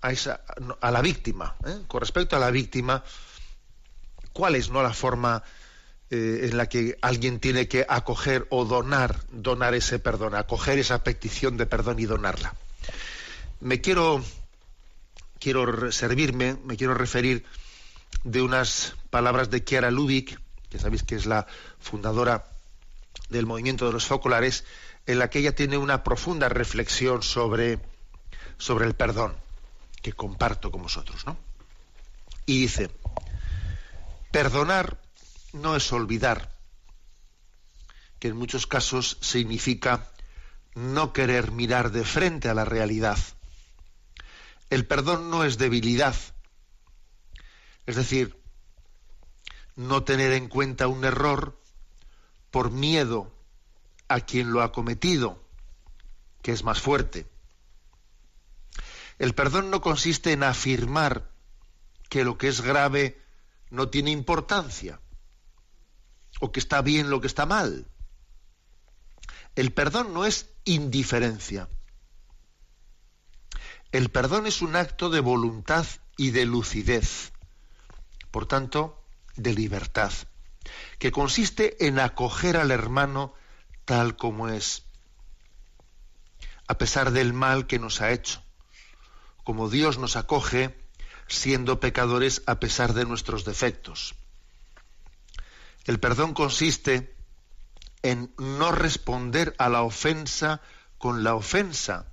a, 0.00 0.12
esa, 0.12 0.40
a 0.80 0.90
la 0.90 1.02
víctima. 1.02 1.56
¿eh? 1.66 1.82
Con 1.86 2.00
respecto 2.00 2.36
a 2.36 2.38
la 2.38 2.50
víctima, 2.50 3.02
¿cuál 4.32 4.54
es 4.54 4.70
no 4.70 4.82
la 4.82 4.92
forma 4.92 5.42
eh, 6.10 6.48
en 6.50 6.56
la 6.56 6.68
que 6.68 6.98
alguien 7.02 7.40
tiene 7.40 7.68
que 7.68 7.84
acoger 7.88 8.46
o 8.50 8.64
donar, 8.64 9.20
donar 9.30 9.74
ese 9.74 9.98
perdón, 9.98 10.34
acoger 10.34 10.78
esa 10.78 11.02
petición 11.04 11.56
de 11.56 11.66
perdón 11.66 11.98
y 11.98 12.06
donarla? 12.06 12.54
Me 13.60 13.80
quiero, 13.80 14.24
quiero 15.38 15.92
servirme, 15.92 16.56
me 16.64 16.76
quiero 16.76 16.94
referir 16.94 17.44
de 18.24 18.42
unas 18.42 18.94
palabras 19.10 19.50
de 19.50 19.62
Kiara 19.62 19.90
Lubick, 19.90 20.40
que 20.70 20.78
sabéis 20.78 21.02
que 21.02 21.16
es 21.16 21.26
la 21.26 21.46
fundadora 21.78 22.46
del 23.28 23.46
movimiento 23.46 23.86
de 23.86 23.92
los 23.92 24.06
focolares, 24.06 24.64
en 25.06 25.18
la 25.18 25.28
que 25.28 25.40
ella 25.40 25.54
tiene 25.54 25.76
una 25.76 26.04
profunda 26.04 26.48
reflexión 26.48 27.22
sobre, 27.22 27.78
sobre 28.58 28.86
el 28.86 28.94
perdón 28.94 29.34
que 30.02 30.12
comparto 30.12 30.70
con 30.70 30.82
vosotros, 30.82 31.26
¿no? 31.26 31.36
Y 32.46 32.60
dice, 32.60 32.90
perdonar 34.30 35.00
no 35.52 35.76
es 35.76 35.92
olvidar, 35.92 36.56
que 38.18 38.28
en 38.28 38.36
muchos 38.36 38.66
casos 38.66 39.18
significa 39.20 40.10
no 40.74 41.12
querer 41.12 41.50
mirar 41.50 41.90
de 41.90 42.04
frente 42.04 42.48
a 42.48 42.54
la 42.54 42.64
realidad. 42.64 43.18
El 44.68 44.86
perdón 44.86 45.30
no 45.30 45.44
es 45.44 45.58
debilidad, 45.58 46.14
es 47.86 47.96
decir, 47.96 48.40
no 49.74 50.04
tener 50.04 50.32
en 50.32 50.48
cuenta 50.48 50.86
un 50.86 51.04
error 51.04 51.60
por 52.50 52.70
miedo 52.70 53.32
a 54.08 54.20
quien 54.20 54.52
lo 54.52 54.62
ha 54.62 54.72
cometido, 54.72 55.42
que 56.42 56.52
es 56.52 56.64
más 56.64 56.80
fuerte. 56.80 57.26
El 59.20 59.34
perdón 59.34 59.68
no 59.70 59.82
consiste 59.82 60.32
en 60.32 60.42
afirmar 60.42 61.30
que 62.08 62.24
lo 62.24 62.38
que 62.38 62.48
es 62.48 62.62
grave 62.62 63.22
no 63.68 63.90
tiene 63.90 64.10
importancia 64.12 64.98
o 66.40 66.50
que 66.52 66.58
está 66.58 66.80
bien 66.80 67.10
lo 67.10 67.20
que 67.20 67.26
está 67.26 67.44
mal. 67.44 67.86
El 69.56 69.74
perdón 69.74 70.14
no 70.14 70.24
es 70.24 70.48
indiferencia. 70.64 71.68
El 73.92 74.08
perdón 74.08 74.46
es 74.46 74.62
un 74.62 74.74
acto 74.74 75.10
de 75.10 75.20
voluntad 75.20 75.84
y 76.16 76.30
de 76.30 76.46
lucidez, 76.46 77.34
por 78.30 78.46
tanto, 78.46 79.04
de 79.36 79.52
libertad, 79.52 80.12
que 80.98 81.12
consiste 81.12 81.86
en 81.86 81.98
acoger 81.98 82.56
al 82.56 82.70
hermano 82.70 83.34
tal 83.84 84.16
como 84.16 84.48
es, 84.48 84.84
a 86.66 86.78
pesar 86.78 87.10
del 87.10 87.34
mal 87.34 87.66
que 87.66 87.78
nos 87.78 88.00
ha 88.00 88.12
hecho 88.12 88.42
como 89.50 89.68
Dios 89.68 89.98
nos 89.98 90.14
acoge 90.14 90.78
siendo 91.26 91.80
pecadores 91.80 92.44
a 92.46 92.60
pesar 92.60 92.94
de 92.94 93.04
nuestros 93.04 93.44
defectos. 93.44 94.14
El 95.86 95.98
perdón 95.98 96.34
consiste 96.34 97.16
en 98.02 98.32
no 98.38 98.70
responder 98.70 99.56
a 99.58 99.68
la 99.68 99.82
ofensa 99.82 100.60
con 100.98 101.24
la 101.24 101.34
ofensa, 101.34 102.12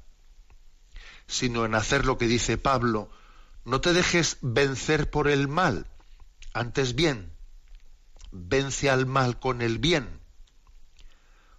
sino 1.28 1.64
en 1.64 1.76
hacer 1.76 2.08
lo 2.08 2.18
que 2.18 2.26
dice 2.26 2.58
Pablo, 2.58 3.12
no 3.66 3.82
te 3.82 3.94
dejes 3.94 4.38
vencer 4.42 5.12
por 5.12 5.28
el 5.28 5.48
mal, 5.48 5.86
antes 6.54 6.96
bien, 6.96 7.32
vence 8.32 8.90
al 8.90 9.06
mal 9.06 9.40
con 9.40 9.62
el 9.62 9.78
bien. 9.78 10.10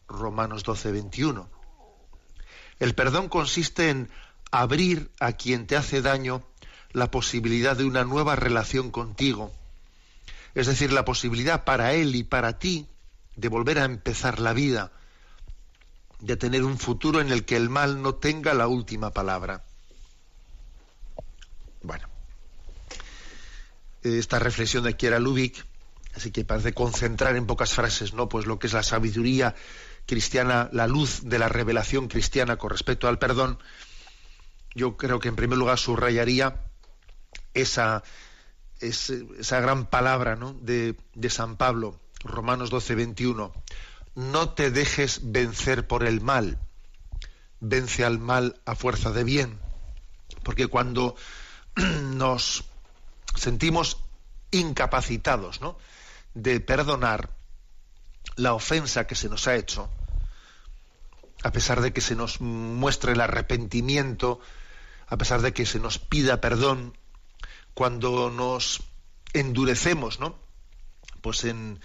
Romanos 0.09 0.65
12, 0.65 0.91
21. 0.91 1.49
El 2.81 2.97
perdón 2.97 3.29
consiste 3.29 3.91
en 3.91 4.11
abrir 4.51 5.11
a 5.21 5.33
quien 5.33 5.67
te 5.67 5.77
hace 5.77 6.03
daño 6.03 6.43
la 6.93 7.11
posibilidad 7.11 7.77
de 7.77 7.85
una 7.85 8.05
nueva 8.05 8.37
relación 8.37 8.91
contigo. 8.91 9.53
Es 10.55 10.67
decir, 10.67 10.93
la 10.93 11.05
posibilidad 11.05 11.65
para 11.65 11.93
él 11.93 12.15
y 12.15 12.25
para 12.25 12.59
ti 12.59 12.87
de 13.37 13.49
volver 13.49 13.79
a 13.79 13.85
empezar 13.85 14.41
la 14.41 14.53
vida, 14.53 14.91
de 16.21 16.37
tener 16.37 16.65
un 16.65 16.79
futuro 16.79 17.21
en 17.21 17.31
el 17.31 17.45
que 17.45 17.57
el 17.57 17.69
mal 17.69 18.03
no 18.03 18.15
tenga 18.15 18.55
la 18.55 18.67
última 18.67 19.11
palabra. 19.11 19.63
Bueno, 21.83 22.09
esta 24.03 24.39
reflexión 24.39 24.85
de 24.85 24.97
Kiera 24.97 25.21
Lubick, 25.21 25.65
así 26.17 26.33
que 26.33 26.45
parece 26.45 26.75
concentrar 26.75 27.37
en 27.37 27.47
pocas 27.47 27.75
frases, 27.75 28.15
¿no? 28.15 28.29
Pues 28.29 28.47
lo 28.47 28.59
que 28.59 28.67
es 28.67 28.73
la 28.73 28.83
sabiduría 28.83 29.55
cristiana, 30.07 30.69
la 30.73 30.89
luz 30.89 31.21
de 31.23 31.39
la 31.39 31.49
revelación 31.49 32.09
cristiana 32.09 32.57
con 32.57 32.71
respecto 32.71 33.07
al 33.07 33.19
perdón, 33.19 33.59
yo 34.75 34.97
creo 34.97 35.21
que 35.21 35.29
en 35.29 35.37
primer 35.37 35.59
lugar 35.59 35.79
subrayaría 35.79 36.63
esa, 37.55 38.03
esa 38.81 39.61
gran 39.61 39.87
palabra 39.87 40.39
de, 40.61 40.97
San 41.29 41.57
Pablo 41.57 41.99
Romanos 42.25 42.71
12, 42.71 42.95
21. 42.95 43.53
No 44.15 44.51
te 44.51 44.71
dejes 44.71 45.21
vencer 45.23 45.87
por 45.87 46.05
el 46.05 46.21
mal, 46.21 46.59
vence 47.61 48.05
al 48.05 48.19
mal 48.19 48.61
a 48.65 48.75
fuerza 48.75 49.11
de 49.13 49.25
bien. 49.25 49.59
Porque 50.43 50.67
cuando 50.67 51.17
nos 51.77 52.65
sentimos 53.35 53.99
incapacitados 54.51 55.61
¿no? 55.61 55.79
de 56.35 56.61
perdonar 56.61 57.31
la 58.37 58.55
ofensa 58.55 59.07
que 59.07 59.15
se 59.15 59.29
nos 59.29 59.47
ha 59.47 59.57
hecho, 59.57 59.89
a 61.43 61.53
pesar 61.53 61.81
de 61.81 61.93
que 61.93 62.01
se 62.01 62.17
nos 62.17 62.41
muestre 62.41 63.13
el 63.13 63.21
arrepentimiento, 63.21 64.41
a 65.07 65.17
pesar 65.17 65.41
de 65.41 65.53
que 65.53 65.67
se 65.67 65.79
nos 65.79 65.99
pida 65.99 66.41
perdón, 66.41 66.97
cuando 67.75 68.31
nos 68.31 68.83
endurecemos, 69.33 70.21
¿no? 70.21 70.37
Pues 71.21 71.45
en, 71.45 71.81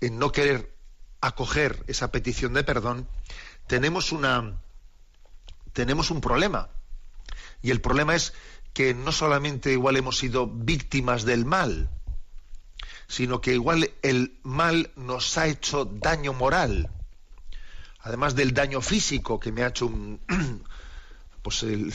no 0.00 0.32
querer 0.32 0.74
acoger 1.20 1.84
esa 1.86 2.10
petición 2.10 2.54
de 2.54 2.64
perdón, 2.64 3.08
tenemos 3.66 4.12
una 4.12 4.60
tenemos 5.72 6.10
un 6.10 6.20
problema. 6.20 6.68
Y 7.62 7.70
el 7.70 7.80
problema 7.80 8.14
es 8.14 8.32
que 8.72 8.94
no 8.94 9.12
solamente 9.12 9.72
igual 9.72 9.96
hemos 9.96 10.18
sido 10.18 10.46
víctimas 10.46 11.24
del 11.24 11.44
mal, 11.44 11.90
sino 13.08 13.40
que 13.40 13.54
igual 13.54 13.90
el 14.02 14.38
mal 14.42 14.92
nos 14.96 15.36
ha 15.36 15.46
hecho 15.46 15.84
daño 15.84 16.32
moral 16.32 16.90
además 18.04 18.34
del 18.34 18.52
daño 18.52 18.80
físico 18.80 19.40
que 19.40 19.50
me 19.50 19.62
ha 19.62 19.68
hecho 19.68 19.86
un, 19.86 20.20
pues 21.42 21.62
el, 21.62 21.92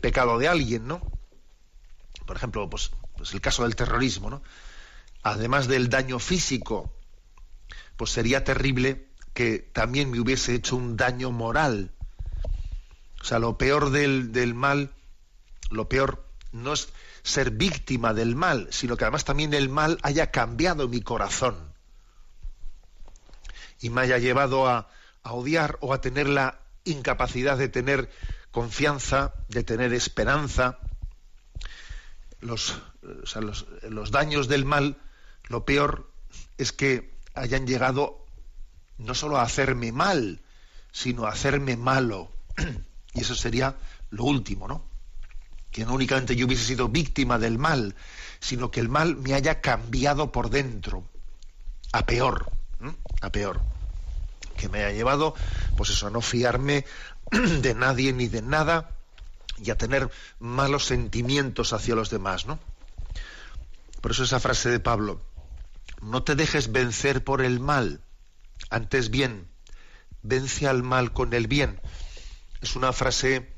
pecado 0.00 0.38
de 0.38 0.48
alguien, 0.48 0.86
¿no? 0.86 1.00
Por 2.24 2.36
ejemplo, 2.36 2.70
pues, 2.70 2.90
pues, 3.16 3.34
el 3.34 3.40
caso 3.40 3.64
del 3.64 3.76
terrorismo, 3.76 4.30
¿no? 4.30 4.42
Además 5.22 5.66
del 5.66 5.88
daño 5.88 6.20
físico, 6.20 6.92
pues 7.96 8.10
sería 8.10 8.44
terrible 8.44 9.08
que 9.34 9.58
también 9.58 10.10
me 10.10 10.20
hubiese 10.20 10.54
hecho 10.54 10.76
un 10.76 10.96
daño 10.96 11.32
moral. 11.32 11.92
O 13.20 13.24
sea, 13.24 13.40
lo 13.40 13.58
peor 13.58 13.90
del, 13.90 14.30
del 14.30 14.54
mal, 14.54 14.94
lo 15.70 15.88
peor 15.88 16.28
no 16.52 16.72
es 16.72 16.90
ser 17.24 17.50
víctima 17.50 18.14
del 18.14 18.36
mal, 18.36 18.68
sino 18.70 18.96
que 18.96 19.04
además 19.04 19.24
también 19.24 19.52
el 19.52 19.68
mal 19.68 19.98
haya 20.02 20.30
cambiado 20.30 20.88
mi 20.88 21.00
corazón 21.00 21.75
y 23.80 23.90
me 23.90 24.02
haya 24.02 24.18
llevado 24.18 24.68
a, 24.68 24.88
odiar 25.22 25.76
o 25.80 25.92
a 25.92 26.00
tener 26.00 26.28
la 26.28 26.60
incapacidad 26.84 27.58
de 27.58 27.68
tener 27.68 28.10
confianza, 28.52 29.34
de 29.48 29.64
tener 29.64 29.92
esperanza. 29.92 30.78
Los, 32.40 32.80
los, 33.02 34.10
daños 34.12 34.46
del 34.46 34.64
mal, 34.64 34.98
lo 35.48 35.64
peor 35.64 36.12
es 36.58 36.70
que 36.70 37.12
hayan 37.34 37.66
llegado 37.66 38.24
no 38.98 39.14
solo 39.14 39.38
a 39.38 39.42
hacerme 39.42 39.90
mal, 39.90 40.42
sino 40.92 41.26
a 41.26 41.30
hacerme 41.30 41.76
malo. 41.76 42.30
Y 43.14 43.20
eso 43.20 43.34
sería 43.34 43.76
lo 44.10 44.24
último, 44.24 44.68
¿no? 44.68 44.84
Que 45.70 45.86
no 45.86 45.94
únicamente 45.94 46.36
yo 46.36 46.44
hubiese 46.44 46.66
sido 46.66 46.88
víctima 46.88 47.38
del 47.38 47.58
mal, 47.58 47.94
sino 48.40 48.70
que 48.70 48.80
el 48.80 48.90
mal 48.90 49.16
me 49.16 49.32
haya 49.32 49.62
cambiado 49.62 50.32
por 50.32 50.50
dentro, 50.50 51.08
a 51.92 52.04
peor 52.04 52.55
a 53.20 53.30
peor. 53.30 53.60
Que 54.56 54.68
me 54.68 54.84
ha 54.84 54.92
llevado, 54.92 55.34
pues 55.76 55.90
eso, 55.90 56.06
a 56.06 56.10
no 56.10 56.20
fiarme 56.20 56.84
de 57.30 57.74
nadie 57.74 58.12
ni 58.12 58.28
de 58.28 58.42
nada 58.42 58.90
y 59.62 59.70
a 59.70 59.78
tener 59.78 60.10
malos 60.38 60.84
sentimientos 60.84 61.72
hacia 61.72 61.94
los 61.94 62.10
demás, 62.10 62.46
¿no? 62.46 62.58
Por 64.00 64.10
eso 64.10 64.24
esa 64.24 64.40
frase 64.40 64.68
de 64.70 64.80
Pablo, 64.80 65.20
no 66.02 66.22
te 66.22 66.34
dejes 66.34 66.70
vencer 66.70 67.24
por 67.24 67.42
el 67.42 67.60
mal, 67.60 68.00
antes 68.70 69.10
bien, 69.10 69.48
vence 70.22 70.68
al 70.68 70.82
mal 70.82 71.12
con 71.12 71.32
el 71.32 71.46
bien. 71.46 71.80
Es 72.60 72.76
una 72.76 72.92
frase 72.92 73.52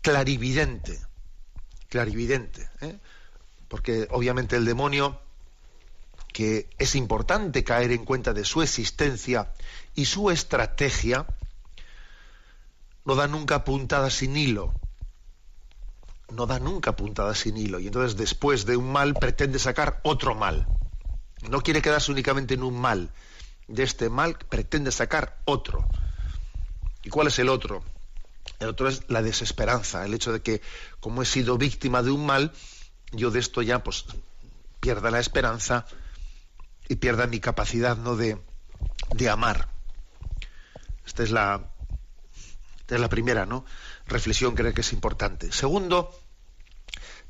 clarividente, 0.00 1.00
clarividente, 1.88 2.68
¿eh? 2.80 2.98
porque 3.68 4.08
obviamente 4.10 4.56
el 4.56 4.64
demonio 4.64 5.20
que 6.36 6.68
es 6.76 6.94
importante 6.96 7.64
caer 7.64 7.92
en 7.92 8.04
cuenta 8.04 8.34
de 8.34 8.44
su 8.44 8.60
existencia 8.60 9.54
y 9.94 10.04
su 10.04 10.30
estrategia, 10.30 11.26
no 13.06 13.14
da 13.14 13.26
nunca 13.26 13.64
puntada 13.64 14.10
sin 14.10 14.36
hilo. 14.36 14.74
No 16.28 16.44
da 16.44 16.58
nunca 16.58 16.94
puntada 16.94 17.34
sin 17.34 17.56
hilo. 17.56 17.80
Y 17.80 17.86
entonces 17.86 18.18
después 18.18 18.66
de 18.66 18.76
un 18.76 18.92
mal 18.92 19.14
pretende 19.14 19.58
sacar 19.58 19.98
otro 20.04 20.34
mal. 20.34 20.68
No 21.48 21.62
quiere 21.62 21.80
quedarse 21.80 22.12
únicamente 22.12 22.52
en 22.52 22.64
un 22.64 22.78
mal. 22.78 23.08
De 23.66 23.82
este 23.82 24.10
mal 24.10 24.36
pretende 24.36 24.92
sacar 24.92 25.38
otro. 25.46 25.88
¿Y 27.02 27.08
cuál 27.08 27.28
es 27.28 27.38
el 27.38 27.48
otro? 27.48 27.82
El 28.60 28.68
otro 28.68 28.90
es 28.90 29.08
la 29.08 29.22
desesperanza, 29.22 30.04
el 30.04 30.12
hecho 30.12 30.34
de 30.34 30.42
que 30.42 30.60
como 31.00 31.22
he 31.22 31.24
sido 31.24 31.56
víctima 31.56 32.02
de 32.02 32.10
un 32.10 32.26
mal, 32.26 32.52
yo 33.10 33.30
de 33.30 33.38
esto 33.38 33.62
ya 33.62 33.82
pues 33.82 34.04
pierda 34.80 35.10
la 35.10 35.18
esperanza, 35.18 35.86
y 36.88 36.96
pierda 36.96 37.26
mi 37.26 37.40
capacidad 37.40 37.96
no 37.96 38.16
de, 38.16 38.38
de 39.14 39.28
amar. 39.28 39.68
Esta 41.04 41.22
es 41.22 41.30
la, 41.30 41.70
es 42.88 43.00
la 43.00 43.08
primera 43.08 43.46
¿no? 43.46 43.64
reflexión 44.06 44.54
creo 44.54 44.72
que 44.72 44.80
es 44.80 44.92
importante. 44.92 45.52
Segundo, 45.52 46.14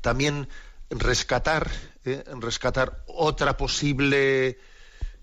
también 0.01 0.47
rescatar, 0.89 1.69
¿eh? 2.05 2.23
rescatar 2.39 3.03
otra 3.07 3.57
posible, 3.57 4.59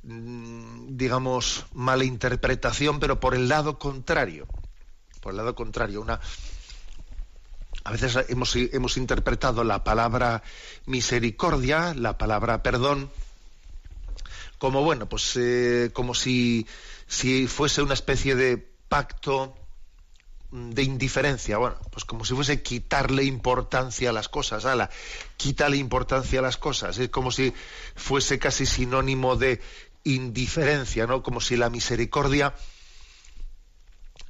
mm, 0.03 0.97
digamos, 0.97 1.67
mala 1.73 2.05
interpretación, 2.05 3.01
pero 3.01 3.21
por 3.21 3.35
el 3.35 3.49
lado 3.49 3.79
contrario. 3.79 4.47
Por 5.21 5.33
el 5.33 5.39
lado 5.39 5.55
contrario, 5.55 6.03
una, 6.03 6.21
a 7.85 7.91
veces 7.91 8.19
hemos, 8.29 8.55
hemos, 8.57 8.97
interpretado 8.97 9.65
la 9.65 9.85
palabra 9.85 10.43
misericordia, 10.87 11.95
la 11.95 12.19
palabra 12.19 12.63
perdón, 12.63 13.11
como 14.65 14.83
bueno, 14.83 15.07
pues 15.07 15.37
eh, 15.37 15.91
como 15.93 16.15
si, 16.15 16.67
si 17.07 17.47
fuese 17.49 17.83
una 17.83 17.93
especie 17.93 18.35
de 18.35 18.57
pacto 18.89 19.55
de 20.51 20.83
indiferencia, 20.83 21.59
bueno, 21.59 21.77
pues 21.91 22.07
como 22.07 22.25
si 22.25 22.33
fuese 22.33 22.63
quitarle 22.63 23.25
importancia 23.25 24.09
a 24.09 24.15
las 24.15 24.31
cosas, 24.31 24.65
ala, 24.65 24.89
quítale 25.37 25.77
importancia 25.77 26.39
a 26.39 26.43
las 26.43 26.57
cosas, 26.57 26.97
es 26.97 27.11
como 27.11 27.31
si 27.31 27.53
fuese 27.95 28.39
casi 28.39 28.65
sinónimo 28.65 29.37
de 29.37 29.61
indiferencia, 30.03 31.07
¿no? 31.07 31.23
Como 31.23 31.43
si 31.43 31.59
la 31.59 31.69
misericordia, 31.69 32.55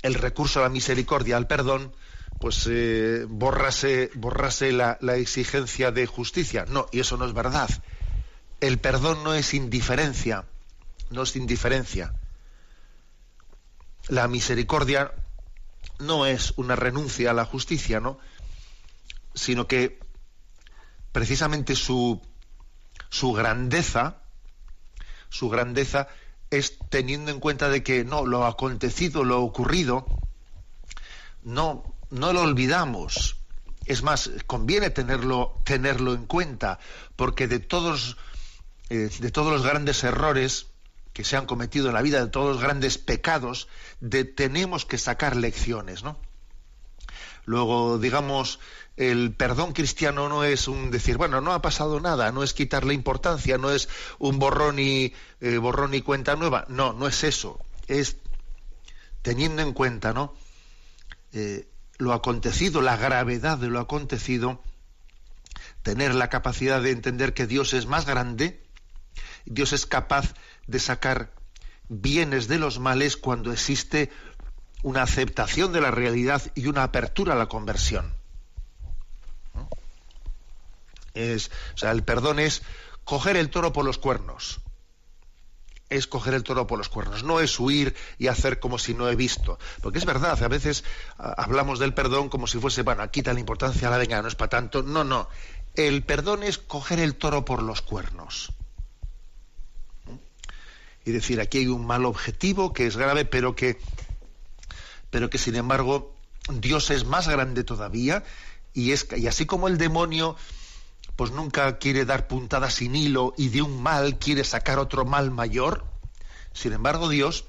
el 0.03 0.15
recurso 0.15 0.59
a 0.59 0.63
la 0.65 0.69
misericordia, 0.69 1.37
al 1.37 1.47
perdón, 1.47 1.95
pues 2.41 2.69
eh, 2.69 3.25
borrase, 3.29 4.11
borrase 4.15 4.73
la, 4.73 4.99
la 5.01 5.15
exigencia 5.15 5.93
de 5.93 6.07
justicia. 6.07 6.65
No, 6.69 6.89
y 6.91 6.99
eso 6.99 7.17
no 7.17 7.25
es 7.25 7.35
verdad 7.35 7.71
el 8.67 8.79
perdón 8.79 9.23
no 9.25 9.35
es 9.35 9.53
indiferencia, 9.53 10.47
no 11.11 11.25
es 11.25 11.37
indiferencia. 11.37 12.15
La 14.09 14.27
misericordia 14.27 15.13
no 15.99 16.25
es 16.25 16.55
una 16.57 16.75
renuncia 16.75 17.31
a 17.31 17.35
la 17.35 17.45
justicia, 17.45 18.01
¿no? 18.01 18.19
Sino 19.35 19.67
que 19.67 20.01
precisamente 21.13 21.77
su, 21.77 22.23
su 23.11 23.35
grandeza, 23.35 24.23
su 25.29 25.51
grandeza 25.51 26.09
es 26.49 26.79
teniendo 26.89 27.31
en 27.31 27.41
cuenta 27.41 27.69
de 27.69 27.83
que 27.83 28.03
no, 28.03 28.25
lo 28.25 28.47
acontecido, 28.47 29.25
lo 29.25 29.43
ocurrido, 29.43 30.07
no, 31.43 31.85
no 32.09 32.33
lo 32.33 32.41
olvidamos. 32.41 33.37
Es 33.85 34.03
más, 34.03 34.31
conviene 34.47 34.89
tenerlo, 34.89 35.61
tenerlo 35.65 36.15
en 36.15 36.25
cuenta, 36.25 36.79
porque 37.15 37.47
de 37.47 37.59
todos 37.59 38.17
eh, 38.91 39.11
de 39.19 39.31
todos 39.31 39.53
los 39.53 39.65
grandes 39.65 40.05
errores 40.05 40.67
que 41.13 41.25
se 41.25 41.37
han 41.37 41.47
cometido 41.47 41.89
en 41.89 41.95
la 41.95 42.03
vida, 42.03 42.25
de 42.25 42.31
todos 42.31 42.57
los 42.57 42.63
grandes 42.63 42.99
pecados, 42.99 43.69
tenemos 44.37 44.85
que 44.85 44.99
sacar 44.99 45.37
lecciones, 45.37 46.03
¿no? 46.03 46.19
Luego, 47.47 47.99
digamos, 47.99 48.59
el 48.97 49.33
perdón 49.33 49.73
cristiano 49.73 50.29
no 50.29 50.45
es 50.45 50.67
un 50.67 50.91
decir, 50.91 51.17
bueno, 51.17 51.41
no 51.41 51.53
ha 51.53 51.63
pasado 51.63 52.01
nada, 52.01 52.33
no 52.33 52.43
es 52.43 52.55
quitarle 52.55 52.95
importancia, 52.95 53.59
no 53.59 53.71
es 53.71 53.89
un 54.19 54.39
borrón 54.39 54.79
y, 54.79 55.13
eh, 55.41 55.59
borrón 55.59 55.95
y 55.95 56.01
cuenta 56.01 56.37
nueva. 56.37 56.65
No, 56.69 56.93
no 56.93 57.07
es 57.07 57.23
eso. 57.23 57.61
Es 57.87 58.17
teniendo 59.23 59.63
en 59.63 59.73
cuenta, 59.73 60.13
¿no? 60.13 60.35
Eh, 61.33 61.69
lo 61.99 62.13
acontecido, 62.13 62.81
la 62.81 62.97
gravedad 62.97 63.59
de 63.59 63.69
lo 63.69 63.79
acontecido, 63.79 64.63
tener 65.83 66.15
la 66.15 66.29
capacidad 66.29 66.83
de 66.83 66.91
entender 66.91 67.35
que 67.35 67.47
Dios 67.47 67.73
es 67.73 67.87
más 67.87 68.07
grande 68.07 68.64
Dios 69.47 69.73
es 69.73 69.87
capaz 69.87 70.35
de 70.67 70.79
sacar 70.79 71.31
bienes 71.89 72.49
de 72.49 72.59
los 72.59 72.79
males 72.79 73.17
cuando 73.17 73.53
existe 73.53 74.11
una 74.83 75.03
aceptación 75.03 75.73
de 75.73 75.81
la 75.81 75.91
realidad 75.91 76.43
y 76.55 76.67
una 76.67 76.83
apertura 76.83 77.35
a 77.35 77.37
la 77.37 77.47
conversión. 77.47 78.13
Es, 81.15 81.51
o 81.75 81.79
sea, 81.79 81.93
el 81.93 82.03
perdón 82.03 82.39
es 82.39 82.63
coger 83.05 83.37
el 83.37 83.51
toro 83.51 83.73
por 83.73 83.85
los 83.85 83.99
cuernos. 83.99 84.61
Es 85.91 86.07
coger 86.07 86.35
el 86.35 86.43
toro 86.43 86.67
por 86.67 86.79
los 86.79 86.89
cuernos, 86.89 87.23
no 87.23 87.41
es 87.41 87.61
huir 87.61 87.95
y 88.19 88.27
hacer 88.27 88.59
como 88.59 88.79
si 88.79 88.95
no 88.95 89.09
he 89.09 89.17
visto. 89.17 89.59
Porque 89.81 89.99
es 89.99 90.07
verdad, 90.07 90.43
a 90.43 90.49
veces 90.49 90.83
hablamos 91.19 91.79
del 91.79 91.95
perdón 91.95 92.29
como 92.29 92.47
si 92.47 92.59
fuese, 92.59 92.83
bueno, 92.83 93.09
quita 93.11 93.33
la 93.33 93.41
importancia, 93.41 93.91
la 93.91 93.99
venga, 93.99 94.21
no 94.21 94.29
es 94.29 94.35
para 94.35 94.49
tanto. 94.49 94.83
No, 94.83 95.05
no. 95.05 95.29
El 95.75 96.03
perdón 96.03 96.43
es 96.43 96.59
coger 96.59 96.99
el 96.99 97.15
toro 97.15 97.45
por 97.45 97.63
los 97.63 97.81
cuernos. 97.83 98.53
Y 101.05 101.13
decir, 101.13 101.41
aquí 101.41 101.59
hay 101.59 101.67
un 101.67 101.87
mal 101.87 102.05
objetivo 102.05 102.73
que 102.73 102.87
es 102.87 102.97
grave, 102.97 103.25
pero 103.25 103.55
que, 103.55 103.79
pero 105.11 105.31
que 105.31 105.39
sin 105.39 105.57
embargo 105.57 106.15
Dios 106.49 106.91
es 106.91 107.05
más 107.05 107.29
grande 107.29 107.65
todavía 107.65 108.25
y, 108.73 108.93
es, 108.93 109.07
y 109.17 109.27
así 109.27 109.47
como 109.47 109.69
el 109.69 109.79
demonio 109.79 110.37
pues 111.17 111.31
nunca 111.31 111.79
quiere 111.79 112.05
dar 112.05 112.27
puntadas 112.27 112.75
sin 112.75 112.97
hilo 112.97 113.35
y 113.37 113.49
de 113.49 113.63
un 113.63 113.83
mal 113.83 114.19
quiere 114.19 114.43
sacar 114.45 114.79
otro 114.79 115.05
mal 115.05 115.31
mayor. 115.31 115.85
Sin 116.53 116.73
embargo, 116.73 117.09
Dios 117.09 117.45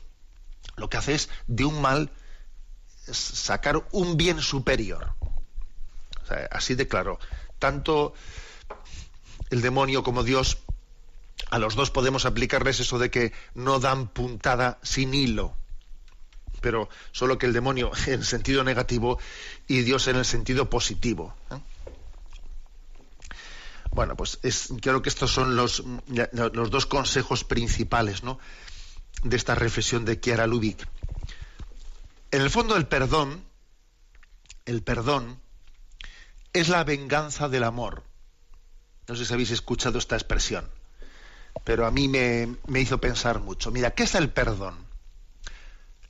lo 0.75 0.89
que 0.89 0.97
hace 0.97 1.15
es 1.15 1.29
de 1.47 1.65
un 1.65 1.81
mal 1.81 2.11
sacar 3.11 3.87
un 3.91 4.17
bien 4.17 4.41
superior. 4.41 5.15
así 6.51 6.75
de 6.75 6.87
claro. 6.87 7.19
Tanto 7.59 8.13
el 9.49 9.61
demonio 9.61 10.03
como 10.03 10.23
Dios, 10.23 10.57
a 11.49 11.59
los 11.59 11.75
dos 11.75 11.91
podemos 11.91 12.25
aplicarles 12.25 12.79
eso 12.79 12.99
de 12.99 13.09
que 13.09 13.33
no 13.53 13.79
dan 13.79 14.07
puntada 14.07 14.79
sin 14.83 15.13
hilo. 15.13 15.55
Pero 16.61 16.89
solo 17.11 17.37
que 17.37 17.45
el 17.45 17.53
demonio 17.53 17.91
en 18.07 18.23
sentido 18.23 18.63
negativo 18.63 19.19
y 19.67 19.81
Dios 19.81 20.07
en 20.07 20.17
el 20.17 20.25
sentido 20.25 20.69
positivo. 20.69 21.35
¿eh? 21.51 21.59
Bueno, 23.91 24.15
pues 24.15 24.39
creo 24.81 25.01
que 25.01 25.09
estos 25.09 25.31
son 25.31 25.55
los, 25.55 25.83
los 26.07 26.69
dos 26.69 26.85
consejos 26.85 27.45
principales 27.45 28.23
¿no? 28.23 28.39
de 29.23 29.37
esta 29.37 29.55
reflexión 29.55 30.03
de 30.03 30.19
Kiara 30.19 30.47
Lubick. 30.47 30.85
En 32.31 32.41
el 32.41 32.49
fondo, 32.49 32.75
el 32.75 32.87
perdón, 32.87 33.45
el 34.65 34.83
perdón, 34.83 35.39
es 36.51 36.67
la 36.67 36.83
venganza 36.83 37.47
del 37.47 37.63
amor. 37.63 38.03
No 39.07 39.15
sé 39.15 39.25
si 39.25 39.33
habéis 39.33 39.51
escuchado 39.51 39.97
esta 39.99 40.15
expresión, 40.15 40.69
pero 41.63 41.85
a 41.85 41.91
mí 41.91 42.07
me, 42.07 42.55
me 42.67 42.81
hizo 42.81 42.99
pensar 42.99 43.39
mucho. 43.39 43.71
Mira, 43.71 43.91
¿qué 43.91 44.03
es 44.03 44.15
el 44.15 44.29
perdón? 44.29 44.75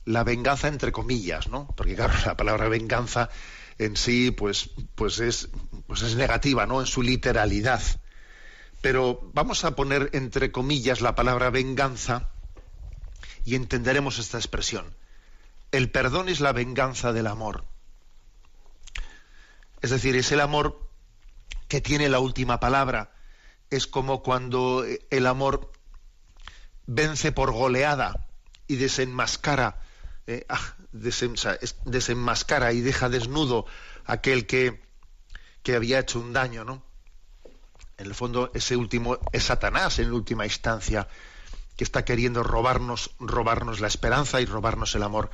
La 0.04 0.24
venganza 0.24 0.68
entre 0.68 0.92
comillas, 0.92 1.48
¿no? 1.48 1.68
Porque 1.76 1.94
claro, 1.94 2.14
la 2.24 2.36
palabra 2.36 2.68
venganza 2.68 3.30
en 3.78 3.96
sí, 3.96 4.30
pues, 4.30 4.70
pues, 4.94 5.20
es, 5.20 5.48
pues 5.86 6.02
es 6.02 6.16
negativa, 6.16 6.66
¿no? 6.66 6.80
En 6.80 6.86
su 6.86 7.02
literalidad. 7.02 7.82
Pero 8.80 9.30
vamos 9.32 9.64
a 9.64 9.74
poner 9.74 10.10
entre 10.12 10.52
comillas 10.52 11.00
la 11.00 11.14
palabra 11.14 11.50
venganza 11.50 12.30
y 13.44 13.54
entenderemos 13.54 14.18
esta 14.18 14.38
expresión. 14.38 14.94
El 15.72 15.90
perdón 15.90 16.28
es 16.28 16.40
la 16.40 16.52
venganza 16.52 17.12
del 17.12 17.26
amor. 17.26 17.64
Es 19.82 19.90
decir, 19.90 20.16
es 20.16 20.32
el 20.32 20.40
amor 20.40 20.88
que 21.68 21.80
tiene 21.80 22.08
la 22.08 22.18
última 22.18 22.60
palabra. 22.60 23.12
Es 23.70 23.86
como 23.86 24.22
cuando 24.22 24.84
el 25.10 25.26
amor 25.26 25.72
vence 26.86 27.32
por 27.32 27.52
goleada 27.52 28.26
y 28.68 28.76
desenmascara 28.76 29.80
eh, 30.28 30.44
ah, 30.48 30.74
desenmascara 30.90 32.72
y 32.72 32.80
deja 32.80 33.08
desnudo 33.08 33.66
aquel 34.06 34.46
que, 34.46 34.82
que 35.62 35.76
había 35.76 36.00
hecho 36.00 36.18
un 36.18 36.32
daño, 36.32 36.64
¿no? 36.64 36.82
En 37.96 38.06
el 38.06 38.14
fondo, 38.14 38.50
ese 38.52 38.76
último 38.76 39.18
es 39.32 39.44
Satanás 39.44 40.00
en 40.00 40.12
última 40.12 40.44
instancia, 40.44 41.06
que 41.76 41.84
está 41.84 42.04
queriendo 42.04 42.42
robarnos, 42.42 43.12
robarnos 43.20 43.80
la 43.80 43.86
esperanza 43.86 44.40
y 44.40 44.46
robarnos 44.46 44.94
el 44.96 45.04
amor. 45.04 45.30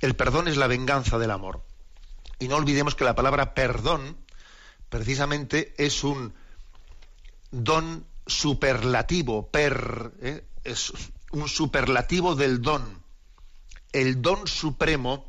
El 0.00 0.14
perdón 0.14 0.46
es 0.46 0.56
la 0.56 0.68
venganza 0.68 1.18
del 1.18 1.32
amor. 1.32 1.62
Y 2.38 2.46
no 2.46 2.56
olvidemos 2.56 2.94
que 2.94 3.04
la 3.04 3.16
palabra 3.16 3.54
perdón, 3.54 4.16
precisamente, 4.90 5.74
es 5.76 6.04
un 6.04 6.34
don 7.62 8.06
superlativo, 8.26 9.50
per, 9.50 10.12
¿eh? 10.20 10.44
es 10.64 10.92
un 11.32 11.48
superlativo 11.48 12.34
del 12.34 12.62
don 12.62 13.04
el 13.94 14.20
don 14.22 14.48
supremo 14.48 15.24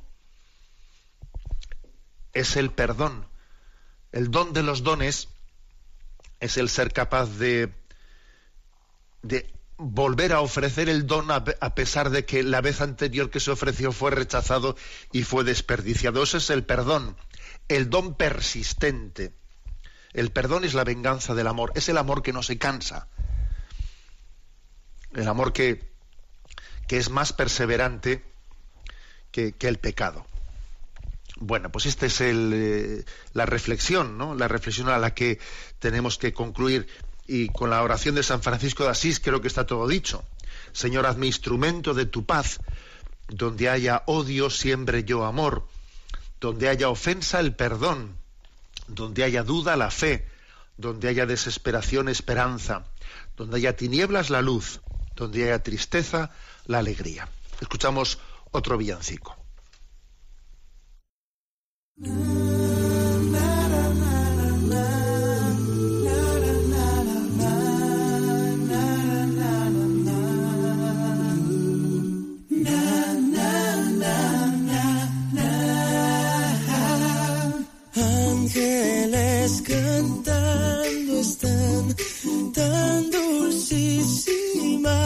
es 2.33 2.55
el 2.57 2.71
perdón. 2.71 3.27
El 4.11 4.31
don 4.31 4.53
de 4.53 4.63
los 4.63 4.81
dones 4.81 5.29
es 6.39 6.57
el 6.57 6.67
ser 6.69 6.91
capaz 6.91 7.27
de, 7.37 7.71
de 9.21 9.53
volver 9.77 10.33
a 10.33 10.41
ofrecer 10.41 10.89
el 10.89 11.05
don 11.05 11.29
a, 11.29 11.43
pesar 11.75 12.09
de 12.09 12.25
que 12.25 12.41
la 12.41 12.59
vez 12.59 12.81
anterior 12.81 13.29
que 13.29 13.39
se 13.39 13.51
ofreció 13.51 13.91
fue 13.91 14.09
rechazado 14.09 14.75
y 15.11 15.21
fue 15.21 15.43
desperdiciado. 15.43 16.23
Ese 16.23 16.37
es 16.37 16.49
el 16.49 16.65
perdón, 16.65 17.15
el 17.67 17.91
don 17.91 18.15
persistente. 18.15 19.31
El 20.15 20.31
perdón 20.31 20.63
es 20.63 20.73
la 20.73 20.85
venganza 20.85 21.35
del 21.35 21.45
amor, 21.45 21.73
es 21.75 21.89
el 21.89 21.97
amor 21.97 22.23
que 22.23 22.31
no 22.31 22.41
se 22.41 22.57
cansa, 22.57 23.09
el 25.13 25.27
amor 25.27 25.51
que, 25.51 25.91
que 26.87 26.97
es 26.97 27.09
más 27.09 27.33
perseverante 27.33 28.23
que, 29.29 29.53
el 29.59 29.77
pecado. 29.77 30.25
Bueno, 31.37 31.69
pues 31.69 31.85
esta 31.85 32.05
es 32.05 32.21
eh, 32.21 33.03
la 33.33 33.45
reflexión, 33.45 34.17
¿no? 34.17 34.35
La 34.35 34.47
reflexión 34.47 34.87
a 34.87 34.99
la 34.99 35.13
que 35.13 35.37
tenemos 35.79 36.17
que 36.17 36.31
concluir. 36.31 36.87
Y 37.27 37.49
con 37.49 37.69
la 37.69 37.83
oración 37.83 38.15
de 38.15 38.23
San 38.23 38.41
Francisco 38.41 38.85
de 38.85 38.91
Asís 38.91 39.19
creo 39.19 39.41
que 39.41 39.49
está 39.49 39.65
todo 39.65 39.85
dicho. 39.85 40.23
Señor, 40.71 41.07
hazme 41.07 41.27
instrumento 41.27 41.93
de 41.93 42.05
tu 42.05 42.25
paz. 42.25 42.59
Donde 43.27 43.67
haya 43.67 44.03
odio, 44.05 44.49
siembre 44.49 45.03
yo 45.03 45.25
amor. 45.25 45.67
Donde 46.39 46.69
haya 46.69 46.87
ofensa, 46.87 47.41
el 47.41 47.53
perdón. 47.53 48.15
Donde 48.87 49.23
haya 49.23 49.43
duda, 49.43 49.75
la 49.75 49.91
fe. 49.91 50.27
Donde 50.77 51.07
haya 51.07 51.25
desesperación, 51.25 52.09
esperanza. 52.09 52.85
Donde 53.35 53.57
haya 53.57 53.75
tinieblas, 53.75 54.29
la 54.29 54.41
luz. 54.41 54.81
Donde 55.15 55.43
haya 55.43 55.63
tristeza, 55.63 56.31
la 56.65 56.79
alegría. 56.79 57.29
Escuchamos 57.61 58.19
otro 58.51 58.77
villancico. 58.77 59.35
Cantando 79.95 81.19
están 81.19 81.95
tan 82.53 83.11
dulcísima 83.11 84.99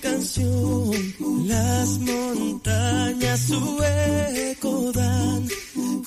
canción. 0.00 0.90
Las 1.46 1.98
montañas 1.98 3.40
su 3.40 3.82
eco 3.82 4.92
dan 4.92 5.48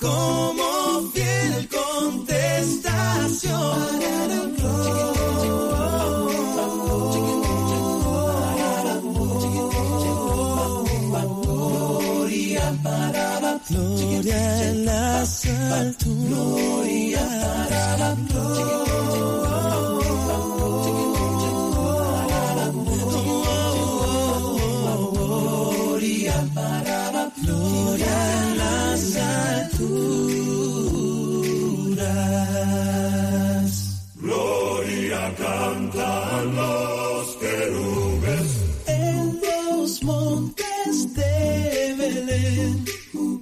como 0.00 1.10
fiel 1.12 1.68
contestación. 1.68 3.86
Gloria 13.68 14.68
en 14.68 14.84
las 14.84 15.46
alturas. 15.46 17.05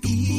you. 0.03 0.34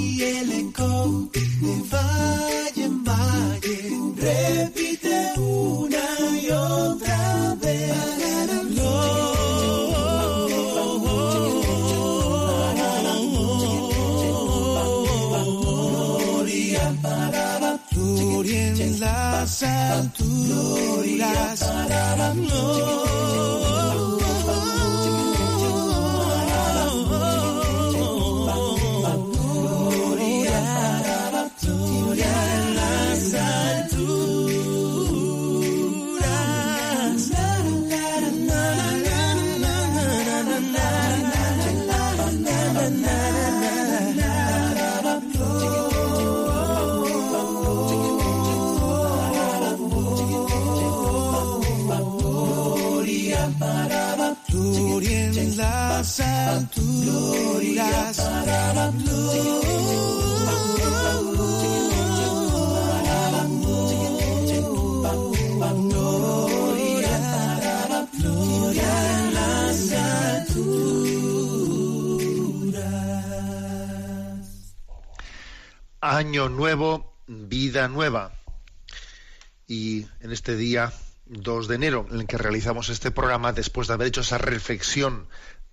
Nuevo, 76.56 77.14
vida 77.28 77.88
nueva. 77.88 78.34
Y 79.68 80.06
en 80.22 80.32
este 80.32 80.56
día 80.56 80.93
2 81.26 81.68
de 81.68 81.76
enero, 81.76 82.08
en 82.12 82.22
el 82.22 82.28
que 82.28 82.38
realizamos 82.38 82.89
este 82.89 83.12
programa, 83.12 83.53
después 83.53 83.88
de 83.88 83.95
haber 83.95 84.08
hecho 84.08 84.22
esa 84.22 84.38
reflexión 84.38 85.28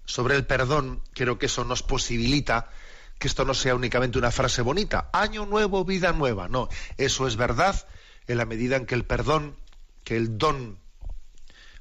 sobre 0.05 0.37
el 0.37 0.47
perdón, 0.47 1.03
creo 1.15 1.39
que 1.39 1.47
eso 1.47 1.65
nos 1.65 1.83
posibilita 1.83 2.71
que 3.19 3.29
esto 3.29 3.45
no 3.45 3.55
sea 3.55 3.75
únicamente 3.75 4.19
una 4.19 4.31
frase 4.31 4.63
bonita, 4.63 5.09
año 5.13 5.47
nuevo, 5.47 5.85
vida 5.85 6.13
nueva. 6.13 6.49
No, 6.49 6.69
eso 6.97 7.27
es 7.27 7.37
verdad 7.37 7.87
en 8.27 8.39
la 8.39 8.47
medida 8.47 8.77
en 8.77 8.87
que 8.87 8.95
el 8.95 9.05
perdón, 9.05 9.57
que 10.05 10.17
el 10.17 10.39
don 10.39 10.79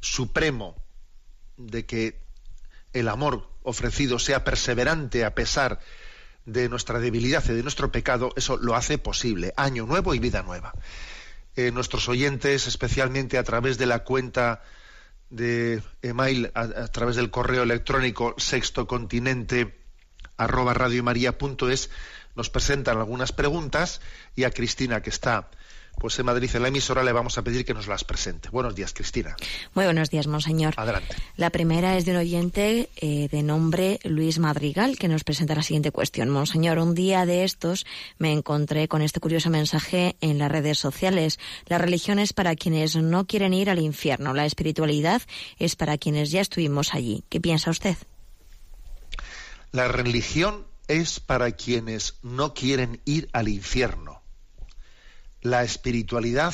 supremo 0.01 0.75
de 1.57 1.85
que 1.85 2.19
el 2.93 3.07
amor 3.07 3.49
ofrecido 3.63 4.19
sea 4.19 4.43
perseverante 4.43 5.23
a 5.23 5.33
pesar 5.33 5.79
de 6.45 6.69
nuestra 6.69 6.99
debilidad 6.99 7.43
y 7.45 7.53
de 7.53 7.63
nuestro 7.63 7.91
pecado, 7.91 8.33
eso 8.35 8.57
lo 8.57 8.75
hace 8.75 8.97
posible. 8.97 9.53
Año 9.57 9.85
nuevo 9.85 10.13
y 10.13 10.19
vida 10.19 10.41
nueva. 10.43 10.73
Eh, 11.55 11.71
nuestros 11.71 12.07
oyentes, 12.09 12.67
especialmente 12.67 13.37
a 13.37 13.43
través 13.43 13.77
de 13.77 13.85
la 13.85 13.99
cuenta 13.99 14.61
de 15.29 15.81
email, 16.01 16.51
a, 16.53 16.87
través 16.87 17.15
del 17.15 17.29
correo 17.29 17.63
electrónico 17.63 18.35
sextocontinente 18.37 19.77
arroba 20.37 20.73
radiomaria.es, 20.73 21.89
nos 22.35 22.49
presentan 22.49 22.97
algunas 22.97 23.31
preguntas 23.31 24.01
y 24.35 24.43
a 24.43 24.51
Cristina, 24.51 25.01
que 25.01 25.09
está 25.09 25.49
pues 26.01 26.17
en 26.17 26.25
Madrid, 26.25 26.49
en 26.55 26.63
la 26.63 26.69
emisora, 26.69 27.03
le 27.03 27.11
vamos 27.11 27.37
a 27.37 27.43
pedir 27.43 27.63
que 27.63 27.75
nos 27.75 27.85
las 27.85 28.03
presente. 28.03 28.49
Buenos 28.49 28.73
días, 28.73 28.91
Cristina. 28.91 29.35
Muy 29.75 29.85
buenos 29.85 30.09
días, 30.09 30.25
monseñor. 30.25 30.73
Adelante. 30.75 31.15
La 31.37 31.51
primera 31.51 31.95
es 31.95 32.05
de 32.05 32.11
un 32.13 32.17
oyente 32.17 32.89
eh, 32.95 33.27
de 33.29 33.43
nombre 33.43 33.99
Luis 34.03 34.39
Madrigal, 34.39 34.97
que 34.97 35.07
nos 35.07 35.23
presenta 35.23 35.53
la 35.53 35.61
siguiente 35.61 35.91
cuestión. 35.91 36.29
Monseñor, 36.29 36.79
un 36.79 36.95
día 36.95 37.27
de 37.27 37.43
estos 37.43 37.85
me 38.17 38.31
encontré 38.31 38.87
con 38.87 39.03
este 39.03 39.19
curioso 39.19 39.51
mensaje 39.51 40.15
en 40.21 40.39
las 40.39 40.51
redes 40.51 40.79
sociales. 40.79 41.37
La 41.67 41.77
religión 41.77 42.17
es 42.17 42.33
para 42.33 42.55
quienes 42.55 42.95
no 42.95 43.27
quieren 43.27 43.53
ir 43.53 43.69
al 43.69 43.77
infierno. 43.77 44.33
La 44.33 44.47
espiritualidad 44.47 45.21
es 45.59 45.75
para 45.75 45.99
quienes 45.99 46.31
ya 46.31 46.41
estuvimos 46.41 46.95
allí. 46.95 47.23
¿Qué 47.29 47.39
piensa 47.39 47.69
usted? 47.69 47.95
La 49.71 49.87
religión 49.87 50.65
es 50.87 51.19
para 51.19 51.51
quienes 51.51 52.15
no 52.23 52.55
quieren 52.55 53.01
ir 53.05 53.29
al 53.33 53.49
infierno 53.49 54.20
la 55.41 55.63
espiritualidad 55.63 56.53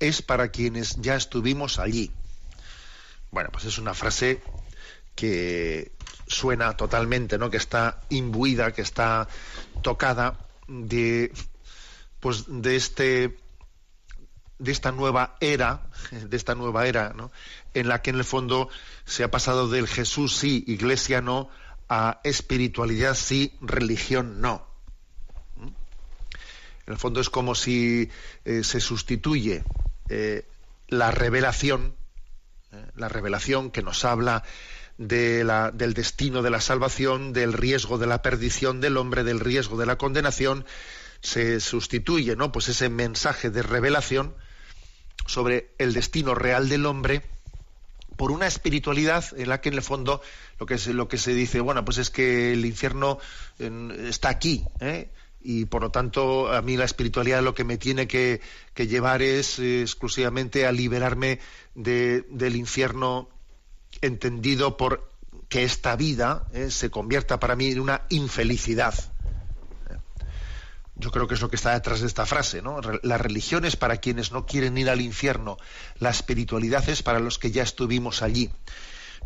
es 0.00 0.22
para 0.22 0.48
quienes 0.48 0.96
ya 1.00 1.16
estuvimos 1.16 1.78
allí. 1.78 2.10
Bueno, 3.30 3.50
pues 3.52 3.64
es 3.64 3.78
una 3.78 3.94
frase 3.94 4.42
que 5.14 5.92
suena 6.26 6.76
totalmente, 6.76 7.38
¿no? 7.38 7.50
Que 7.50 7.56
está 7.56 8.00
imbuida, 8.08 8.72
que 8.72 8.82
está 8.82 9.28
tocada 9.82 10.38
de 10.68 11.32
pues 12.20 12.44
de 12.48 12.76
este 12.76 13.38
de 14.58 14.72
esta 14.72 14.92
nueva 14.92 15.36
era, 15.40 15.88
de 16.10 16.36
esta 16.36 16.54
nueva 16.54 16.86
era, 16.86 17.12
¿no? 17.12 17.30
En 17.74 17.88
la 17.88 18.02
que 18.02 18.10
en 18.10 18.16
el 18.16 18.24
fondo 18.24 18.68
se 19.04 19.24
ha 19.24 19.30
pasado 19.30 19.68
del 19.68 19.88
Jesús 19.88 20.36
sí, 20.36 20.64
iglesia 20.66 21.20
no, 21.20 21.50
a 21.88 22.20
espiritualidad 22.24 23.14
sí, 23.14 23.56
religión 23.60 24.40
no. 24.40 24.73
En 26.86 26.92
el 26.92 26.98
fondo 26.98 27.20
es 27.20 27.30
como 27.30 27.54
si 27.54 28.10
eh, 28.44 28.62
se 28.62 28.80
sustituye 28.80 29.64
eh, 30.08 30.46
la 30.88 31.10
revelación, 31.10 31.94
eh, 32.72 32.84
la 32.96 33.08
revelación 33.08 33.70
que 33.70 33.82
nos 33.82 34.04
habla 34.04 34.44
de 34.98 35.44
la, 35.44 35.70
del 35.70 35.94
destino 35.94 36.42
de 36.42 36.50
la 36.50 36.60
salvación, 36.60 37.32
del 37.32 37.52
riesgo 37.52 37.98
de 37.98 38.06
la 38.06 38.20
perdición 38.20 38.80
del 38.80 38.98
hombre, 38.98 39.24
del 39.24 39.40
riesgo 39.40 39.78
de 39.78 39.86
la 39.86 39.96
condenación, 39.96 40.66
se 41.20 41.58
sustituye, 41.60 42.36
¿no? 42.36 42.52
Pues 42.52 42.68
ese 42.68 42.90
mensaje 42.90 43.48
de 43.48 43.62
revelación 43.62 44.34
sobre 45.26 45.70
el 45.78 45.94
destino 45.94 46.34
real 46.34 46.68
del 46.68 46.84
hombre 46.84 47.22
por 48.16 48.30
una 48.30 48.46
espiritualidad 48.46 49.24
en 49.36 49.48
la 49.48 49.62
que 49.62 49.70
en 49.70 49.76
el 49.76 49.82
fondo 49.82 50.20
lo 50.60 50.66
que 50.66 50.76
se, 50.76 50.92
lo 50.92 51.08
que 51.08 51.16
se 51.16 51.32
dice, 51.32 51.60
bueno, 51.60 51.84
pues 51.84 51.96
es 51.96 52.10
que 52.10 52.52
el 52.52 52.64
infierno 52.66 53.18
está 53.58 54.28
aquí, 54.28 54.64
¿eh? 54.80 55.08
Y 55.44 55.66
por 55.66 55.82
lo 55.82 55.90
tanto 55.90 56.50
a 56.50 56.62
mí 56.62 56.76
la 56.76 56.86
espiritualidad 56.86 57.42
lo 57.42 57.54
que 57.54 57.64
me 57.64 57.76
tiene 57.76 58.08
que, 58.08 58.40
llevar 58.74 59.22
es 59.22 59.58
eh, 59.58 59.82
exclusivamente 59.82 60.66
a 60.66 60.72
liberarme 60.72 61.38
del 61.74 62.56
infierno 62.56 63.28
entendido 64.00 64.76
por 64.76 65.12
que 65.48 65.64
esta 65.64 65.94
vida 65.96 66.46
eh, 66.52 66.70
se 66.70 66.90
convierta 66.90 67.38
para 67.38 67.54
mí 67.54 67.70
en 67.70 67.80
una 67.80 68.02
infelicidad. 68.08 68.94
Yo 70.96 71.10
creo 71.10 71.26
que 71.26 71.34
es 71.34 71.40
lo 71.40 71.50
que 71.50 71.56
está 71.56 71.72
detrás 71.72 72.00
de 72.00 72.06
esta 72.06 72.24
frase, 72.24 72.62
¿no? 72.62 72.80
La 73.02 73.18
religión 73.18 73.64
es 73.64 73.76
para 73.76 73.96
quienes 73.96 74.30
no 74.30 74.46
quieren 74.46 74.78
ir 74.78 74.88
al 74.88 75.00
infierno, 75.00 75.58
la 75.98 76.10
espiritualidad 76.10 76.88
es 76.88 77.02
para 77.02 77.18
los 77.18 77.38
que 77.38 77.50
ya 77.50 77.64
estuvimos 77.64 78.22
allí. 78.22 78.50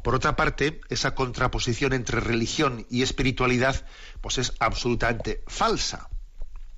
Por 0.03 0.15
otra 0.15 0.37
parte, 0.37 0.81
esa 0.89 1.15
contraposición 1.15 1.93
entre 1.93 2.21
religión 2.21 2.87
y 2.91 3.03
espiritualidad 3.03 3.85
pues 4.21 4.39
es 4.39 4.53
absolutamente 4.59 5.43
falsa, 5.47 6.09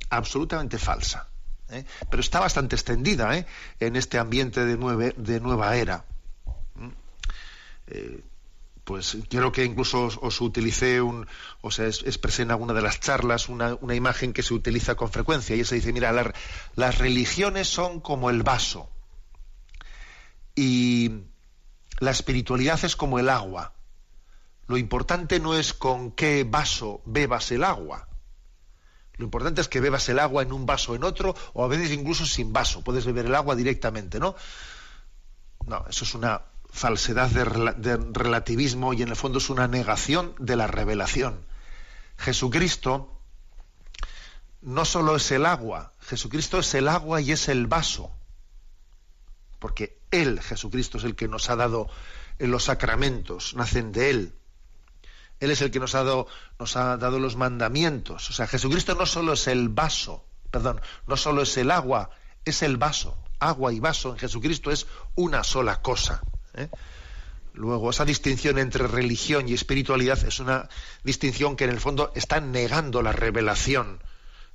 absolutamente 0.08 0.78
falsa. 0.78 1.28
¿eh? 1.70 1.84
Pero 2.11 2.20
está 2.20 2.40
bastante 2.40 2.76
extendida 2.76 3.36
¿eh? 3.36 3.46
en 3.78 3.96
este 3.96 4.18
ambiente 4.18 4.64
de, 4.64 4.76
nueva 5.40 5.76
era. 5.76 6.04
Eh, 7.86 8.22
pues 8.84 9.18
creo 9.28 9.52
que 9.52 9.64
incluso 9.64 10.11
os, 10.20 10.40
utilicé 10.40 11.00
un, 11.00 11.26
o 11.61 11.70
sea, 11.70 11.86
expresé 11.86 12.42
en 12.42 12.50
alguna 12.50 12.72
de 12.72 12.82
las 12.82 12.98
charlas 12.98 13.48
una, 13.48 13.76
imagen 13.94 14.32
que 14.32 14.42
se 14.42 14.54
utiliza 14.54 14.96
con 14.96 15.12
frecuencia 15.12 15.54
y 15.54 15.64
se 15.64 15.76
dice, 15.76 15.92
mira, 15.92 16.12
las 16.74 16.98
religiones 16.98 17.68
son 17.68 18.00
como 18.00 18.30
el 18.30 18.42
vaso 18.42 18.90
y 20.56 21.11
la 22.01 22.11
espiritualidad 22.11 22.84
es 22.84 22.96
como 22.96 23.18
el 23.18 23.28
agua. 23.28 23.74
Lo 24.66 24.76
importante 24.76 25.38
no 25.38 25.55
es 25.55 25.74
con 25.74 26.12
qué 26.12 26.44
vaso 26.44 27.03
bebas 27.05 27.51
el 27.53 27.62
agua. 27.64 28.09
Lo 29.16 29.24
importante 29.24 29.61
es 29.61 29.68
que 29.68 29.80
bebas 29.80 30.09
el 30.09 30.18
agua 30.18 30.42
en 30.42 30.53
un 30.53 30.66
vaso 30.66 30.94
en 30.94 31.05
otro 31.05 31.34
o 31.53 31.64
a 31.64 31.68
veces 31.68 31.92
incluso 31.92 32.24
sin 32.26 32.53
vaso. 32.53 32.82
Puedes 32.82 33.05
beber 33.05 33.26
el 33.26 33.34
agua 33.34 33.55
directamente, 33.55 34.18
¿no? 34.18 34.34
No, 35.66 35.84
eso 35.88 36.05
es 36.05 36.14
una 36.14 36.42
falsedad 36.72 37.28
de, 37.28 37.44
de 37.76 37.96
relativismo 38.12 38.94
y 38.94 39.03
en 39.03 39.09
el 39.09 39.16
fondo 39.16 39.38
es 39.38 39.51
una 39.51 39.68
negación 39.68 40.34
de 40.38 40.57
la 40.57 40.66
revelación. 40.66 41.44
Jesucristo 42.16 43.20
no 44.62 44.84
solo 44.84 45.16
es 45.16 45.30
el 45.32 45.44
agua, 45.44 45.92
Jesucristo 46.01 46.59
es 46.59 46.74
el 46.74 46.88
agua 46.88 47.20
y 47.20 47.32
es 47.32 47.48
el 47.48 47.66
vaso 47.66 48.11
porque 49.61 49.99
Él, 50.11 50.40
Jesucristo, 50.40 50.98
es 50.98 51.04
el 51.04 51.14
que 51.14 51.28
nos 51.28 51.50
ha 51.50 51.56
dado 51.56 51.88
en 52.38 52.50
los 52.50 52.64
sacramentos, 52.64 53.54
nacen 53.54 53.92
de 53.92 54.11
Él. 54.11 54.34
Él 55.40 55.50
es 55.50 55.62
el 55.62 55.70
que 55.70 55.80
nos 55.80 55.94
ha, 55.94 56.04
dado, 56.04 57.18
los 57.18 57.36
mandamientos. 57.36 58.28
O 58.28 58.32
sea, 58.32 58.46
Jesucristo 58.46 58.94
no 58.94 59.06
solo 59.06 59.32
es 59.32 59.46
el 59.46 59.68
vaso, 59.68 60.24
perdón, 60.50 60.80
no 61.06 61.16
solo 61.16 61.42
es 61.42 61.56
el 61.56 61.70
agua, 61.70 62.11
es 62.44 62.62
el 62.62 62.76
vaso. 62.76 63.16
Agua 63.38 63.72
y 63.72 63.80
vaso 63.80 64.11
en 64.11 64.18
Jesucristo 64.18 64.70
es 64.70 64.86
una 65.14 65.42
sola 65.44 65.80
cosa. 65.80 66.22
¿eh? 66.54 66.68
Luego, 67.54 67.88
esa 67.88 68.04
distinción 68.04 68.58
entre 68.58 68.86
religión 68.86 69.48
y 69.48 69.54
espiritualidad 69.54 70.22
es 70.24 70.40
una 70.40 70.68
distinción 71.04 71.56
que 71.56 71.64
en 71.64 71.70
el 71.70 71.80
fondo 71.80 72.12
está 72.14 72.40
negando 72.40 73.00
la 73.00 73.12
revelación 73.12 74.02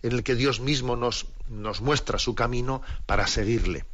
en 0.03 0.11
el 0.11 0.23
que 0.23 0.35
Dios 0.35 0.59
mismo 0.59 0.95
nos 0.95 1.81
muestra 1.81 2.19
su 2.19 2.35
camino 2.35 2.83
para 3.07 3.25
seguirle. 3.25 3.85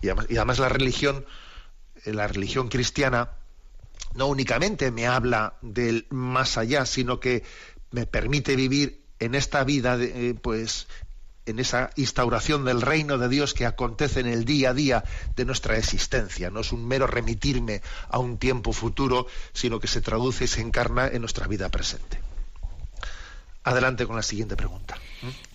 Y 0.00 0.08
además, 0.08 0.58
la 0.58 0.68
religión, 0.68 1.24
eh, 2.04 2.12
la 2.12 2.28
religión 2.28 2.68
cristiana, 2.68 3.30
no 4.14 4.26
únicamente 4.26 4.90
me 4.90 5.06
habla 5.06 5.54
del 5.62 6.06
más 6.10 6.58
allá, 6.58 6.86
sino 6.86 7.20
que 7.20 7.44
me 7.90 8.06
permite 8.06 8.56
vivir 8.56 9.02
en 9.18 9.34
esta 9.34 9.64
vida, 9.64 9.96
eh, 10.00 10.34
pues, 10.40 10.86
en 11.46 11.58
esa 11.60 11.90
instauración 11.96 12.64
del 12.64 12.82
reino 12.82 13.18
de 13.18 13.28
Dios 13.28 13.54
que 13.54 13.66
acontece 13.66 14.20
en 14.20 14.26
el 14.26 14.44
día 14.44 14.70
a 14.70 14.74
día 14.74 15.04
de 15.36 15.44
nuestra 15.44 15.78
existencia. 15.78 16.50
No 16.50 16.60
es 16.60 16.72
un 16.72 16.86
mero 16.86 17.06
remitirme 17.06 17.82
a 18.08 18.18
un 18.18 18.36
tiempo 18.36 18.72
futuro, 18.72 19.26
sino 19.52 19.78
que 19.78 19.86
se 19.86 20.00
traduce 20.00 20.44
y 20.44 20.48
se 20.48 20.60
encarna 20.60 21.06
en 21.06 21.20
nuestra 21.20 21.46
vida 21.46 21.68
presente. 21.68 22.20
Adelante 23.66 24.06
con 24.06 24.14
la 24.14 24.22
siguiente 24.22 24.54
pregunta. 24.54 24.96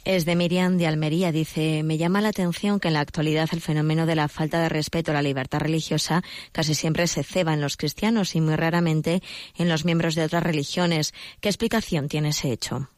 Es 0.04 0.26
de 0.26 0.36
Miriam 0.36 0.78
de 0.78 0.86
Almería. 0.86 1.32
Dice, 1.32 1.82
me 1.82 1.98
llama 1.98 2.20
la 2.20 2.28
atención 2.28 2.82
que 2.82 2.90
en 2.90 2.96
la 2.96 3.00
actualidad 3.00 3.48
el 3.54 3.62
fenómeno 3.62 4.06
de 4.06 4.16
la 4.16 4.28
falta 4.28 4.62
de 4.62 4.68
respeto 4.68 5.12
a 5.12 5.14
la 5.14 5.22
libertad 5.22 5.62
religiosa 5.62 6.22
casi 6.52 6.76
siempre 6.76 7.08
se 7.08 7.24
ceba 7.24 7.54
en 7.54 7.62
los 7.62 7.78
cristianos 7.78 8.36
y 8.36 8.42
muy 8.42 8.58
raramente 8.58 9.24
en 9.56 9.70
los 9.70 9.86
miembros 9.86 10.16
de 10.16 10.26
otras 10.26 10.44
religiones. 10.44 11.14
¿Qué 11.40 11.48
explicación 11.48 12.10
tiene 12.10 12.30
ese 12.30 12.52
hecho? 12.52 12.90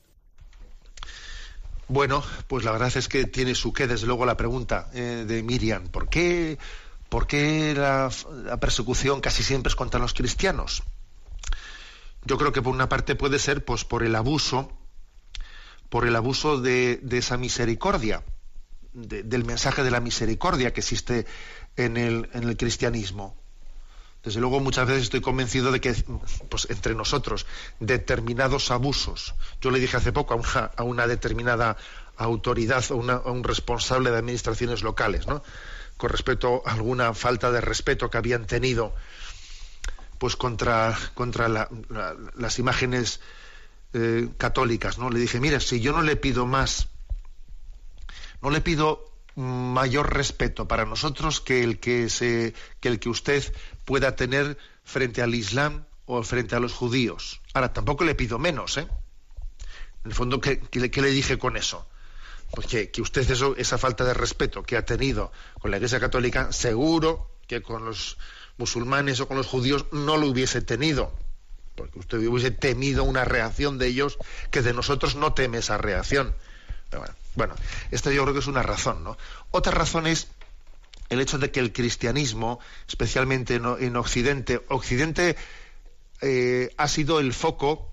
Bueno, 1.88 2.24
pues 2.47 2.66
la 2.66 2.72
verdad 2.72 2.91
es 2.95 3.07
que 3.07 3.26
tiene 3.26 3.53
su 3.53 3.72
qué, 3.72 3.86
desde 3.86 4.07
luego, 4.07 4.26
la 4.26 4.36
pregunta 4.36 4.89
eh, 4.95 5.26
de 5.28 5.43
Miriam. 5.43 5.89
¿Por 5.89 6.09
qué, 6.09 6.57
por 7.09 7.28
qué 7.28 7.76
la, 7.78 8.09
la 8.45 8.57
persecución 8.59 9.22
casi 9.22 9.43
siempre 9.43 9.70
es 9.70 9.76
contra 9.76 9.99
los 9.99 10.16
cristianos? 10.16 10.82
Yo 12.26 12.39
creo 12.39 12.51
que 12.51 12.64
por 12.64 12.74
una 12.74 12.89
parte 12.89 13.14
puede 13.14 13.38
ser 13.38 13.64
pues 13.64 13.86
por 13.86 14.01
el 14.01 14.16
abuso 14.16 14.72
por 15.93 16.07
el 16.07 16.15
abuso 16.15 16.59
de, 16.59 16.99
esa 17.11 17.37
misericordia, 17.37 18.23
del 18.93 19.45
mensaje 19.45 19.83
de 19.83 19.91
la 19.91 19.99
misericordia 19.99 20.73
que 20.73 20.79
existe 20.79 21.27
en 21.75 21.97
el, 21.97 22.57
cristianismo. 22.57 23.37
Desde 24.23 24.39
luego 24.39 24.59
muchas 24.59 24.87
veces 24.87 25.03
estoy 25.03 25.21
convencido 25.21 25.71
de 25.71 25.79
que 25.79 25.93
pues, 26.49 26.67
entre 26.71 26.95
nosotros 26.95 27.45
determinados 27.79 28.71
abusos, 28.71 29.35
yo 29.61 29.69
le 29.69 29.79
dije 29.79 29.95
hace 29.95 30.11
poco 30.11 30.33
a 30.33 30.37
una, 30.37 30.71
a 30.75 30.81
una 30.81 31.05
determinada 31.05 31.77
autoridad 32.17 32.83
o 32.89 32.99
a 33.11 33.31
un 33.31 33.43
responsable 33.43 34.09
de 34.09 34.17
administraciones 34.17 34.81
locales, 34.81 35.27
¿no? 35.27 35.43
con 35.97 36.09
respecto 36.09 36.63
a 36.65 36.71
alguna 36.71 37.13
falta 37.13 37.51
de 37.51 37.61
respeto 37.61 38.09
que 38.09 38.17
habían 38.17 38.47
tenido 38.47 38.95
pues 40.17 40.35
contra, 40.37 40.97
contra 41.13 41.69
las 42.35 42.57
imágenes 42.57 43.19
eh, 43.93 44.29
católicas, 44.37 44.97
¿no? 44.97 45.09
Le 45.09 45.19
dije, 45.19 45.39
mira, 45.39 45.59
si 45.59 45.79
yo 45.79 45.91
no 45.91 46.01
le 46.01 46.15
pido 46.15 46.45
más, 46.47 46.87
no 48.41 48.49
le 48.49 48.59
pido 48.59 49.05
mayor 49.35 50.13
respeto 50.13 50.67
para 50.67 50.85
nosotros 50.85 51.41
que 51.41 51.63
el 51.63 51.79
que 51.79 52.09
se, 52.09 52.53
que 52.79 52.87
el 52.87 52.99
que 52.99 53.09
usted 53.09 53.43
pueda 53.85 54.15
tener 54.15 54.57
frente 54.83 55.21
al 55.21 55.35
Islam 55.35 55.85
o 56.05 56.23
frente 56.23 56.55
a 56.55 56.59
los 56.59 56.73
judíos. 56.73 57.41
Ahora, 57.53 57.71
tampoco 57.73 58.03
le 58.03 58.15
pido 58.15 58.39
menos, 58.39 58.77
¿eh? 58.77 58.87
En 60.03 60.11
el 60.11 60.13
fondo, 60.13 60.41
¿qué, 60.41 60.59
le 60.73 61.11
dije 61.11 61.37
con 61.37 61.55
eso? 61.55 61.87
Pues 62.51 62.67
que, 62.67 62.91
que 62.91 63.01
usted 63.01 63.29
eso, 63.29 63.55
esa 63.57 63.77
falta 63.77 64.03
de 64.03 64.13
respeto 64.13 64.63
que 64.63 64.75
ha 64.75 64.85
tenido 64.85 65.31
con 65.59 65.71
la 65.71 65.77
Iglesia 65.77 65.99
Católica, 65.99 66.51
seguro 66.51 67.31
que 67.47 67.61
con 67.61 67.85
los 67.85 68.17
musulmanes 68.57 69.19
o 69.19 69.27
con 69.27 69.37
los 69.37 69.47
judíos 69.47 69.85
no 69.91 70.17
lo 70.17 70.27
hubiese 70.27 70.61
tenido 70.61 71.13
porque 71.76 71.99
usted 71.99 72.17
hubiese 72.19 72.51
temido 72.51 73.03
una 73.03 73.26
reacción 73.26 73.78
de 73.78 73.88
ellos 73.88 74.17
que 74.51 74.61
de 74.61 74.74
nosotros 74.74 75.15
no 75.15 75.34
teme 75.34 75.59
esa 75.59 75.78
reacción. 75.78 76.36
bueno, 77.36 77.55
esta 77.91 78.11
yo 78.11 78.24
creo 78.24 78.34
que 78.34 78.39
es 78.39 78.47
una 78.47 78.63
razón, 78.63 79.03
¿no? 79.03 79.17
Otra 79.51 79.71
razón 79.71 80.07
es 80.07 80.28
el 81.09 81.19
hecho 81.21 81.38
de 81.38 81.51
que 81.51 81.59
el 81.59 81.74
cristianismo, 81.74 82.59
especialmente 82.88 83.55
en 83.55 83.95
Occidente, 83.95 84.63
Occidente 84.69 85.36
eh, 86.21 86.74
ha 86.78 86.88
sido 86.88 87.19
el 87.19 87.34
foco, 87.34 87.91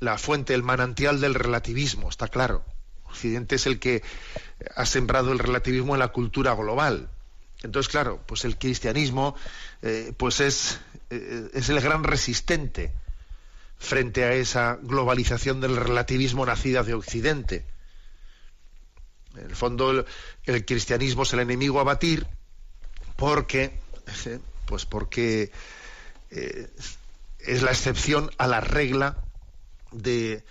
la 0.00 0.18
fuente, 0.18 0.54
el 0.54 0.62
manantial 0.62 1.20
del 1.20 1.34
relativismo, 1.34 2.08
está 2.08 2.28
claro. 2.28 2.64
Occidente 3.04 3.56
es 3.56 3.66
el 3.66 3.78
que 3.78 4.02
ha 4.74 4.86
sembrado 4.86 5.32
el 5.32 5.38
relativismo 5.38 5.94
en 5.94 6.00
la 6.00 6.08
cultura 6.08 6.54
global. 6.54 7.10
Entonces, 7.62 7.90
claro, 7.90 8.22
pues 8.26 8.44
el 8.44 8.58
cristianismo 8.58 9.34
eh, 9.82 10.12
pues 10.16 10.40
es, 10.40 10.80
eh, 11.10 11.48
es 11.54 11.68
el 11.68 11.80
gran 11.80 12.04
resistente 12.04 12.92
frente 13.84 14.24
a 14.24 14.32
esa 14.32 14.78
globalización 14.82 15.60
del 15.60 15.76
relativismo 15.76 16.44
nacida 16.44 16.82
de 16.82 16.94
Occidente. 16.94 17.64
En 19.36 19.46
el 19.46 19.56
fondo, 19.56 20.04
el, 20.44 20.64
cristianismo 20.64 21.24
es 21.24 21.32
el 21.32 21.40
enemigo 21.40 21.80
a 21.80 21.84
batir 21.84 22.26
porque, 23.16 23.78
pues 24.66 24.86
porque 24.86 25.52
eh, 26.30 26.70
es 27.38 27.62
la 27.62 27.70
excepción 27.70 28.30
a 28.38 28.46
la 28.46 28.60
regla 28.60 29.18
de, 29.92 30.44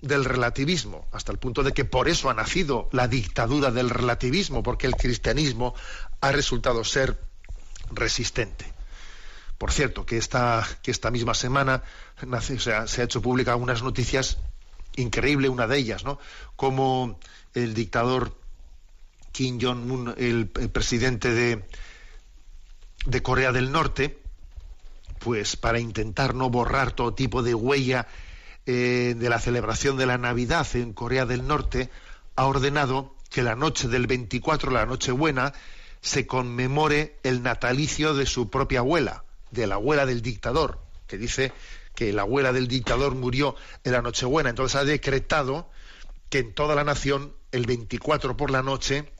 del 0.00 0.24
relativismo, 0.24 1.06
hasta 1.12 1.32
el 1.32 1.38
punto 1.38 1.62
de 1.62 1.72
que 1.72 1.84
por 1.84 2.08
eso 2.08 2.30
ha 2.30 2.34
nacido 2.34 2.88
la 2.92 3.08
dictadura 3.08 3.70
del 3.70 3.90
relativismo, 3.90 4.62
porque 4.62 4.86
el 4.86 4.96
cristianismo 4.96 5.74
ha 6.20 6.32
resultado 6.32 6.84
ser 6.84 7.18
resistente. 7.92 8.79
Por 9.60 9.72
cierto, 9.72 10.06
que 10.06 10.16
esta, 10.16 10.66
que 10.82 10.90
esta 10.90 11.10
misma 11.10 11.34
semana 11.34 11.82
se 12.48 12.72
ha 12.72 13.04
hecho 13.04 13.20
pública 13.20 13.56
unas 13.56 13.82
noticias 13.82 14.38
increíbles, 14.96 15.50
una 15.50 15.66
de 15.66 15.76
ellas, 15.76 16.02
¿no? 16.02 16.18
Como 16.56 17.20
el 17.52 17.74
dictador 17.74 18.34
Kim 19.32 19.58
Jong-un, 19.60 20.14
el, 20.16 20.48
presidente 20.48 21.34
de, 21.34 21.62
de 23.04 23.22
Corea 23.22 23.52
del 23.52 23.70
Norte, 23.70 24.18
pues 25.18 25.56
para 25.56 25.78
intentar 25.78 26.34
no 26.34 26.48
borrar 26.48 26.92
todo 26.92 27.12
tipo 27.12 27.42
de 27.42 27.54
huella 27.54 28.08
eh, 28.64 29.14
de 29.14 29.28
la 29.28 29.40
celebración 29.40 29.98
de 29.98 30.06
la 30.06 30.16
Navidad 30.16 30.66
en 30.72 30.94
Corea 30.94 31.26
del 31.26 31.46
Norte, 31.46 31.90
ha 32.34 32.46
ordenado 32.46 33.14
que 33.28 33.42
la 33.42 33.56
noche 33.56 33.88
del 33.88 34.06
24, 34.06 34.70
la 34.70 34.86
Nochebuena, 34.86 35.52
se 36.00 36.26
conmemore 36.26 37.18
el 37.24 37.42
natalicio 37.42 38.14
de 38.14 38.24
su 38.24 38.48
propia 38.48 38.78
abuela 38.78 39.24
de 39.50 39.66
la 39.66 39.76
abuela 39.76 40.06
del 40.06 40.22
dictador, 40.22 40.80
que 41.06 41.18
dice 41.18 41.52
que 41.94 42.12
la 42.12 42.22
abuela 42.22 42.52
del 42.52 42.68
dictador 42.68 43.14
murió 43.14 43.56
en 43.84 43.92
la 43.92 44.02
Nochebuena. 44.02 44.50
Entonces 44.50 44.76
ha 44.76 44.84
decretado 44.84 45.68
que 46.28 46.38
en 46.38 46.54
toda 46.54 46.74
la 46.74 46.84
nación, 46.84 47.34
el 47.52 47.66
24 47.66 48.36
por 48.36 48.50
la 48.50 48.62
noche, 48.62 49.12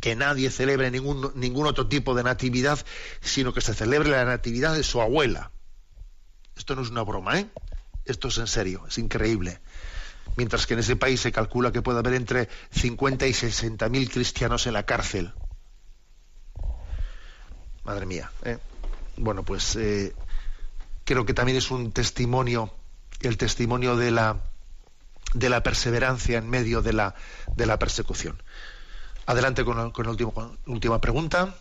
que 0.00 0.14
nadie 0.14 0.50
celebre 0.50 0.90
ningún, 0.90 1.32
ningún 1.34 1.66
otro 1.66 1.88
tipo 1.88 2.14
de 2.14 2.22
natividad, 2.22 2.78
sino 3.20 3.52
que 3.52 3.60
se 3.60 3.74
celebre 3.74 4.10
la 4.10 4.24
natividad 4.24 4.74
de 4.74 4.84
su 4.84 5.00
abuela. 5.00 5.50
Esto 6.56 6.74
no 6.74 6.82
es 6.82 6.90
una 6.90 7.02
broma, 7.02 7.38
¿eh? 7.38 7.48
Esto 8.04 8.28
es 8.28 8.38
en 8.38 8.46
serio, 8.46 8.84
es 8.88 8.98
increíble. 8.98 9.60
Mientras 10.36 10.66
que 10.66 10.74
en 10.74 10.80
ese 10.80 10.96
país 10.96 11.20
se 11.20 11.32
calcula 11.32 11.72
que 11.72 11.82
puede 11.82 11.98
haber 11.98 12.14
entre 12.14 12.48
50 12.70 13.26
y 13.26 13.32
60 13.32 13.88
mil 13.88 14.10
cristianos 14.10 14.66
en 14.66 14.74
la 14.74 14.86
cárcel. 14.86 15.32
Madre 17.84 18.06
mía, 18.06 18.30
¿eh? 18.44 18.58
Bueno, 19.18 19.42
pues 19.42 19.76
eh, 19.76 20.14
creo 21.04 21.24
que 21.26 21.34
también 21.34 21.58
es 21.58 21.70
un 21.70 21.92
testimonio, 21.92 22.72
el 23.20 23.36
testimonio 23.36 23.96
de 23.96 24.10
la, 24.10 24.42
de 25.34 25.48
la 25.48 25.62
perseverancia 25.62 26.38
en 26.38 26.48
medio 26.48 26.82
de 26.82 26.92
la, 26.92 27.14
de 27.56 27.66
la 27.66 27.78
persecución. 27.78 28.42
Adelante 29.26 29.64
con, 29.64 29.90
con 29.90 30.06
la 30.06 30.16
última 30.66 31.00
pregunta. 31.00 31.54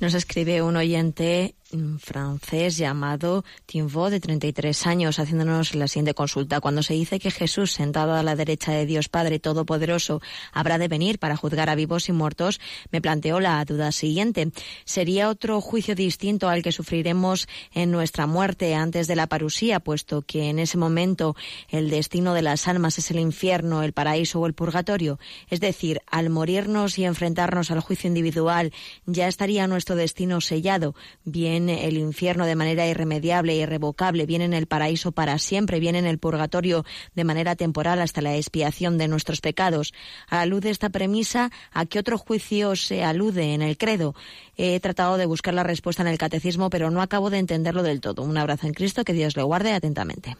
Nos 0.00 0.14
escribe 0.14 0.62
un 0.62 0.76
oyente 0.76 1.54
francés 1.98 2.76
llamado 2.76 3.44
Timbo, 3.66 4.10
de 4.10 4.20
33 4.20 4.86
años, 4.86 5.18
haciéndonos 5.18 5.74
la 5.74 5.88
siguiente 5.88 6.14
consulta. 6.14 6.60
Cuando 6.60 6.82
se 6.82 6.94
dice 6.94 7.18
que 7.18 7.30
Jesús, 7.30 7.72
sentado 7.72 8.14
a 8.14 8.22
la 8.22 8.36
derecha 8.36 8.72
de 8.72 8.86
Dios 8.86 9.08
Padre 9.08 9.38
Todopoderoso, 9.38 10.20
habrá 10.52 10.78
de 10.78 10.88
venir 10.88 11.18
para 11.18 11.36
juzgar 11.36 11.70
a 11.70 11.74
vivos 11.74 12.08
y 12.08 12.12
muertos, 12.12 12.60
me 12.90 13.00
planteo 13.00 13.40
la 13.40 13.64
duda 13.64 13.92
siguiente. 13.92 14.52
¿Sería 14.84 15.28
otro 15.28 15.60
juicio 15.60 15.94
distinto 15.94 16.48
al 16.48 16.62
que 16.62 16.72
sufriremos 16.72 17.48
en 17.72 17.90
nuestra 17.90 18.26
muerte 18.26 18.74
antes 18.74 19.06
de 19.06 19.16
la 19.16 19.26
parusía, 19.26 19.80
puesto 19.80 20.22
que 20.22 20.50
en 20.50 20.58
ese 20.58 20.76
momento 20.76 21.36
el 21.68 21.90
destino 21.90 22.34
de 22.34 22.42
las 22.42 22.68
almas 22.68 22.98
es 22.98 23.10
el 23.10 23.18
infierno, 23.18 23.82
el 23.82 23.92
paraíso 23.92 24.40
o 24.40 24.46
el 24.46 24.54
purgatorio? 24.54 25.18
Es 25.48 25.60
decir, 25.60 26.00
al 26.06 26.28
morirnos 26.28 26.98
y 26.98 27.04
enfrentarnos 27.04 27.70
al 27.70 27.80
juicio 27.80 28.08
individual, 28.08 28.72
ya 29.06 29.28
estaría 29.28 29.51
nuestro 29.66 29.96
destino 29.96 30.40
sellado, 30.40 30.94
bien 31.24 31.68
el 31.68 31.96
infierno 31.96 32.46
de 32.46 32.56
manera 32.56 32.86
irremediable 32.86 33.52
e 33.52 33.56
irrevocable, 33.56 34.26
viene 34.26 34.44
en 34.44 34.54
el 34.54 34.66
paraíso 34.66 35.12
para 35.12 35.38
siempre, 35.38 35.80
viene 35.80 35.98
en 35.98 36.06
el 36.06 36.18
purgatorio 36.18 36.84
de 37.14 37.24
manera 37.24 37.56
temporal 37.56 38.00
hasta 38.00 38.22
la 38.22 38.36
expiación 38.36 38.98
de 38.98 39.08
nuestros 39.08 39.40
pecados. 39.40 39.92
Alude 40.28 40.70
esta 40.70 40.90
premisa 40.90 41.50
a 41.72 41.86
qué 41.86 41.98
otro 41.98 42.18
juicio 42.18 42.76
se 42.76 43.04
alude 43.04 43.54
en 43.54 43.62
el 43.62 43.76
credo. 43.76 44.14
He 44.56 44.78
tratado 44.80 45.16
de 45.16 45.26
buscar 45.26 45.54
la 45.54 45.62
respuesta 45.62 46.02
en 46.02 46.08
el 46.08 46.18
catecismo, 46.18 46.70
pero 46.70 46.90
no 46.90 47.02
acabo 47.02 47.30
de 47.30 47.38
entenderlo 47.38 47.82
del 47.82 48.00
todo. 48.00 48.22
Un 48.22 48.36
abrazo 48.36 48.66
en 48.66 48.74
Cristo, 48.74 49.04
que 49.04 49.12
Dios 49.12 49.36
le 49.36 49.42
guarde 49.42 49.72
atentamente. 49.72 50.36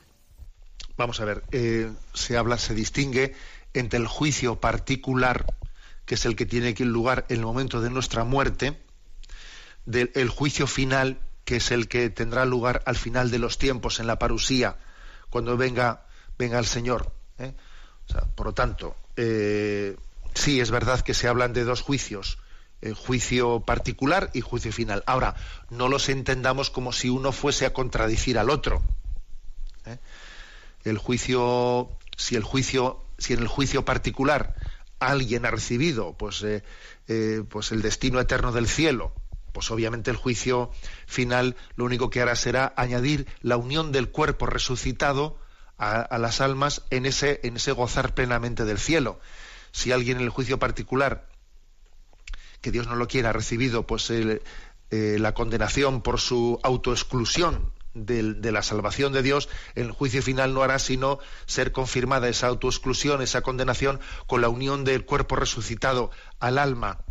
vamos 0.97 1.21
a 1.21 1.25
ver, 1.25 1.43
eh, 1.53 1.91
se 2.15 2.37
habla, 2.37 2.59
se 2.59 2.75
distingue 2.75 3.35
entre 3.75 3.99
el 3.99 4.07
juicio 4.07 4.61
particular, 4.61 5.47
que 6.05 6.15
es 6.15 6.27
el 6.27 6.37
que 6.37 6.47
tiene 6.47 6.75
lugar 6.81 7.27
en 7.29 7.39
el 7.39 7.45
momento 7.45 7.81
de 7.81 7.91
nuestra 7.91 8.25
muerte, 8.25 8.79
del 9.87 10.29
juicio 10.29 10.67
final, 10.67 11.21
que 11.45 11.57
es 11.57 11.71
el 11.71 11.89
que 11.89 12.11
tendrá 12.11 12.45
lugar 12.45 12.83
al 12.87 12.97
final 12.97 13.31
de 13.31 13.39
los 13.39 13.59
tiempos, 13.59 14.01
en 14.01 14.07
la 14.07 14.19
parusía, 14.19 14.77
cuando 15.31 15.57
venga, 15.57 16.07
venga 16.39 16.59
el 16.59 16.67
Señor. 16.67 17.13
¿eh? 17.39 17.55
por 18.35 18.47
lo 18.47 18.53
tanto, 18.53 18.95
eh, 19.17 19.97
sí 20.35 20.61
es 20.61 20.71
verdad 20.71 21.01
que 21.01 21.15
se 21.15 21.29
hablan 21.29 21.53
de 21.53 21.65
dos 21.65 21.81
juicios, 21.81 22.39
juicio 22.95 23.61
particular 23.61 24.31
y 24.35 24.41
juicio 24.41 24.73
final. 24.73 25.05
Ahora, 25.07 25.37
no 25.71 25.89
los 25.89 26.09
entendamos 26.09 26.69
como 26.71 26.93
si 26.93 27.09
uno 27.09 27.33
fuese 27.33 27.65
a 27.65 27.73
contradicir 27.73 28.39
al 28.39 28.51
otro. 28.51 28.83
¿eh? 29.87 29.99
El 30.85 30.99
juicio, 30.99 31.91
si 32.17 32.37
el 32.37 32.43
juicio, 32.43 33.05
si 33.19 33.35
en 33.35 33.41
el 33.41 33.49
juicio 33.49 33.85
particular 33.85 34.55
alguien 34.99 35.47
ha 35.47 35.51
recibido 35.51 36.17
pues, 36.17 36.43
eh, 36.43 36.63
eh, 37.09 37.43
pues 37.49 37.73
el 37.73 37.83
destino 37.83 38.21
eterno 38.21 38.53
del 38.53 38.69
cielo, 38.69 39.13
pues 39.53 39.71
obviamente 39.71 40.11
el 40.11 40.17
juicio 40.17 40.71
final 41.07 41.57
lo 41.77 41.85
único 41.85 42.11
que 42.11 42.21
hará 42.21 42.35
será 42.37 42.73
añadir 42.77 43.27
la 43.41 43.57
unión 43.57 43.93
del 43.93 44.11
cuerpo 44.11 44.47
resucitado 44.47 45.39
a, 45.79 46.17
las 46.19 46.41
almas 46.41 46.83
en 46.91 47.07
ese, 47.07 47.41
gozar 47.73 48.15
plenamente 48.15 48.65
del 48.65 48.79
cielo. 48.79 49.19
Si 49.73 49.91
alguien 49.91 50.19
en 50.19 50.23
el 50.23 50.31
juicio 50.31 50.59
particular, 50.59 51.29
que 52.61 52.71
Dios 52.71 52.87
no 52.87 52.95
lo 52.95 53.09
quiera, 53.09 53.31
ha 53.31 53.33
recibido 53.33 53.85
pues 53.85 54.13
la 54.91 55.35
condenación 55.35 56.03
por 56.03 56.21
su 56.21 56.61
autoexclusión 56.63 57.73
de, 57.95 58.53
la 58.53 58.63
salvación 58.63 59.13
de 59.13 59.23
Dios, 59.23 59.49
el 59.75 59.91
juicio 59.91 60.23
final 60.23 60.55
no 60.55 60.63
hará 60.63 60.79
sino 60.79 61.19
ser 61.47 61.73
confirmada 61.73 62.29
esa 62.29 62.47
autoexclusión, 62.47 63.23
esa 63.23 63.43
condenación, 63.43 64.01
con 64.27 64.41
la 64.41 64.49
unión 64.49 64.85
del 64.85 65.05
cuerpo 65.05 65.37
resucitado 65.37 66.11
al 66.41 66.59
alma. 66.59 67.05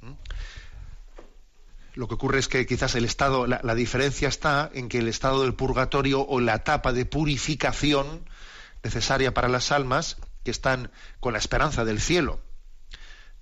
¿Mm? 0.00 0.12
Lo 1.94 2.08
que 2.08 2.14
ocurre 2.14 2.38
es 2.38 2.48
que 2.48 2.64
quizás 2.66 2.94
el 2.94 3.04
estado, 3.04 3.46
la, 3.46 3.74
diferencia 3.74 4.28
está 4.28 4.70
en 4.72 4.88
que 4.88 4.98
el 4.98 5.08
estado 5.08 5.42
del 5.42 5.54
purgatorio 5.54 6.26
o 6.26 6.40
la 6.40 6.56
etapa 6.56 6.92
de 6.92 7.04
purificación 7.04 8.24
necesaria 8.82 9.34
para 9.34 9.48
las 9.48 9.72
almas 9.72 10.16
que 10.42 10.50
están 10.50 10.90
con 11.20 11.34
la 11.34 11.38
esperanza 11.38 11.84
del 11.84 12.00
cielo, 12.00 12.40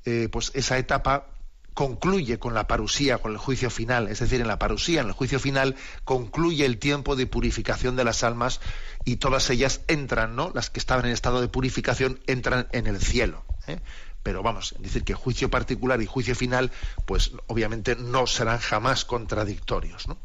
eh, 0.05 0.29
pues 0.31 0.51
esa 0.55 0.79
etapa 0.79 1.29
concluye 1.75 2.39
con 2.39 2.53
la 2.53 2.67
parusía, 2.67 3.19
con 3.19 3.33
el 3.33 3.39
juicio 3.39 3.71
final, 3.71 4.09
es 4.09 4.19
decir, 4.19 4.41
en 4.41 4.49
la 4.49 4.59
parusía, 4.59 5.01
en 5.01 5.07
el 5.07 5.13
juicio 5.13 5.39
final, 5.39 5.77
concluye 6.05 6.67
el 6.67 6.79
tiempo 6.79 7.17
de 7.17 7.27
purificación 7.27 7.97
de 7.97 8.05
las 8.05 8.25
almas 8.25 8.61
y 9.05 9.17
todas 9.17 9.49
ellas 9.51 9.83
entran, 9.87 10.35
¿no? 10.35 10.51
Las 10.55 10.71
que 10.71 10.81
estaban 10.81 11.07
en 11.07 11.13
estado 11.13 11.41
de 11.41 11.49
purificación 11.49 12.21
entran 12.27 12.67
en 12.73 12.87
el 12.87 13.01
cielo. 13.01 13.45
¿eh? 13.67 13.79
Pero 14.23 14.43
vamos, 14.43 14.75
decir 14.79 15.05
que 15.05 15.15
juicio 15.15 15.51
particular 15.51 16.01
y 16.03 16.07
juicio 16.07 16.35
final, 16.35 16.71
pues 17.07 17.33
obviamente 17.47 17.97
no 17.97 18.27
serán 18.27 18.59
jamás 18.59 19.05
contradictorios, 19.05 20.09
¿no? 20.09 20.19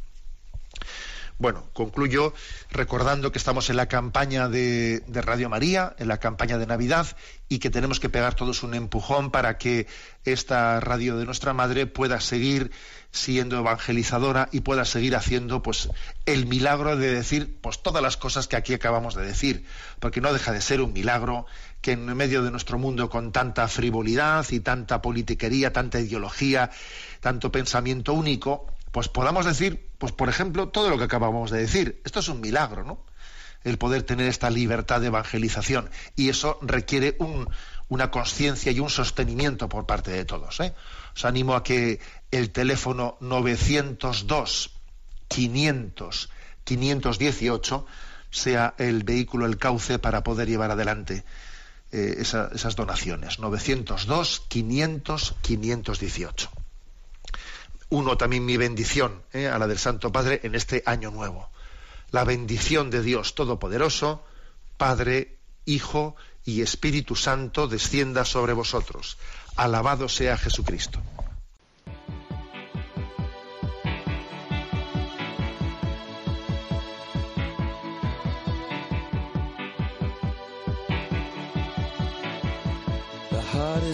Bueno, 1.38 1.70
concluyo 1.74 2.34
recordando 2.72 3.34
que 3.34 3.38
estamos 3.38 3.70
en 3.70 3.76
la 3.76 3.88
campaña 3.88 4.48
de, 4.48 5.04
Radio 5.10 5.50
María, 5.50 5.94
en 6.00 6.08
la 6.08 6.18
campaña 6.18 6.58
de 6.58 6.66
Navidad, 6.66 7.08
y 7.50 7.60
que 7.60 7.70
tenemos 7.70 8.00
que 8.00 8.08
pegar 8.08 8.36
todos 8.36 8.64
un 8.64 8.74
empujón 8.74 9.32
para 9.32 9.58
que 9.58 9.86
esta 10.24 10.80
radio 10.80 11.18
de 11.18 11.26
nuestra 11.26 11.52
madre 11.52 11.88
pueda 11.88 12.22
seguir 12.22 12.72
siendo 13.12 13.58
evangelizadora 13.58 14.48
y 14.54 14.62
pueda 14.62 14.86
seguir 14.86 15.16
haciendo 15.16 15.62
pues 15.62 15.90
el 16.26 16.46
milagro 16.46 16.96
de 16.96 17.14
decir 17.14 17.58
pues 17.62 17.84
todas 17.84 18.02
las 18.02 18.16
cosas 18.16 18.48
que 18.48 18.56
aquí 18.56 18.74
acabamos 18.74 19.14
de 19.16 19.26
decir, 19.26 19.66
porque 20.00 20.22
no 20.22 20.32
deja 20.32 20.54
de 20.54 20.62
ser 20.62 20.80
un 20.80 20.94
milagro 20.94 21.46
que 21.86 21.92
en 21.92 22.04
medio 22.18 22.42
de 22.42 22.50
nuestro 22.50 22.80
mundo 22.80 23.12
con 23.12 23.32
tanta 23.32 23.68
frivolidad 23.68 24.44
y 24.50 24.60
tanta 24.60 25.04
politiquería, 25.04 25.72
tanta 25.72 26.00
ideología, 26.00 26.72
tanto 27.20 27.52
pensamiento 27.52 28.14
único, 28.14 28.66
pues 28.92 29.08
podamos 29.08 29.46
decir, 29.46 29.88
pues 30.00 30.12
por 30.12 30.28
ejemplo, 30.28 30.70
todo 30.70 30.90
lo 30.90 30.98
que 30.98 31.04
acabamos 31.04 31.52
de 31.52 31.60
decir. 31.60 32.02
Esto 32.04 32.22
es 32.22 32.28
un 32.28 32.42
milagro, 32.42 32.84
¿no? 32.84 33.06
El 33.64 33.78
poder 33.78 34.02
tener 34.02 34.28
esta 34.28 34.50
libertad 34.50 35.00
de 35.00 35.08
evangelización. 35.08 35.92
Y 36.16 36.30
eso 36.30 36.58
requiere 36.64 37.20
una 37.88 38.10
conciencia 38.10 38.72
y 38.72 38.80
un 38.80 38.90
sostenimiento 38.90 39.70
por 39.70 39.86
parte 39.86 40.10
de 40.10 40.26
todos. 40.26 40.60
¿eh? 40.62 40.74
Os 41.16 41.24
animo 41.24 41.54
a 41.54 41.62
que 41.62 42.00
el 42.32 42.50
teléfono 42.50 43.16
902 43.20 44.72
500 45.28 46.30
518 46.64 47.86
sea 48.32 48.74
el 48.80 49.04
vehículo, 49.04 49.46
el 49.46 49.60
cauce 49.60 50.00
para 50.00 50.24
poder 50.24 50.48
llevar 50.48 50.72
adelante 50.72 51.24
eh, 51.96 52.18
esas 52.20 52.76
donaciones. 52.76 53.40
902 53.40 54.44
500 54.50 55.36
518 55.42 56.50
uno 57.90 58.18
también 58.18 58.46
mi 58.46 58.58
bendición 58.58 59.24
¿eh? 59.32 59.48
a 59.48 59.60
la 59.60 59.68
del 59.68 59.78
Santo 59.78 60.12
Padre 60.12 60.42
en 60.44 60.56
este 60.56 60.84
año 60.86 61.12
nuevo. 61.12 61.50
La 62.12 62.24
bendición 62.24 62.90
de 62.90 63.02
Dios 63.02 63.36
Todopoderoso, 63.36 64.24
Padre, 64.78 65.38
Hijo 65.66 66.16
y 66.44 66.62
Espíritu 66.62 67.16
Santo 67.16 67.68
descienda 67.68 68.26
sobre 68.26 68.54
vosotros. 68.54 69.18
Alabado 69.56 70.10
sea 70.10 70.38
Jesucristo. 70.38 71.02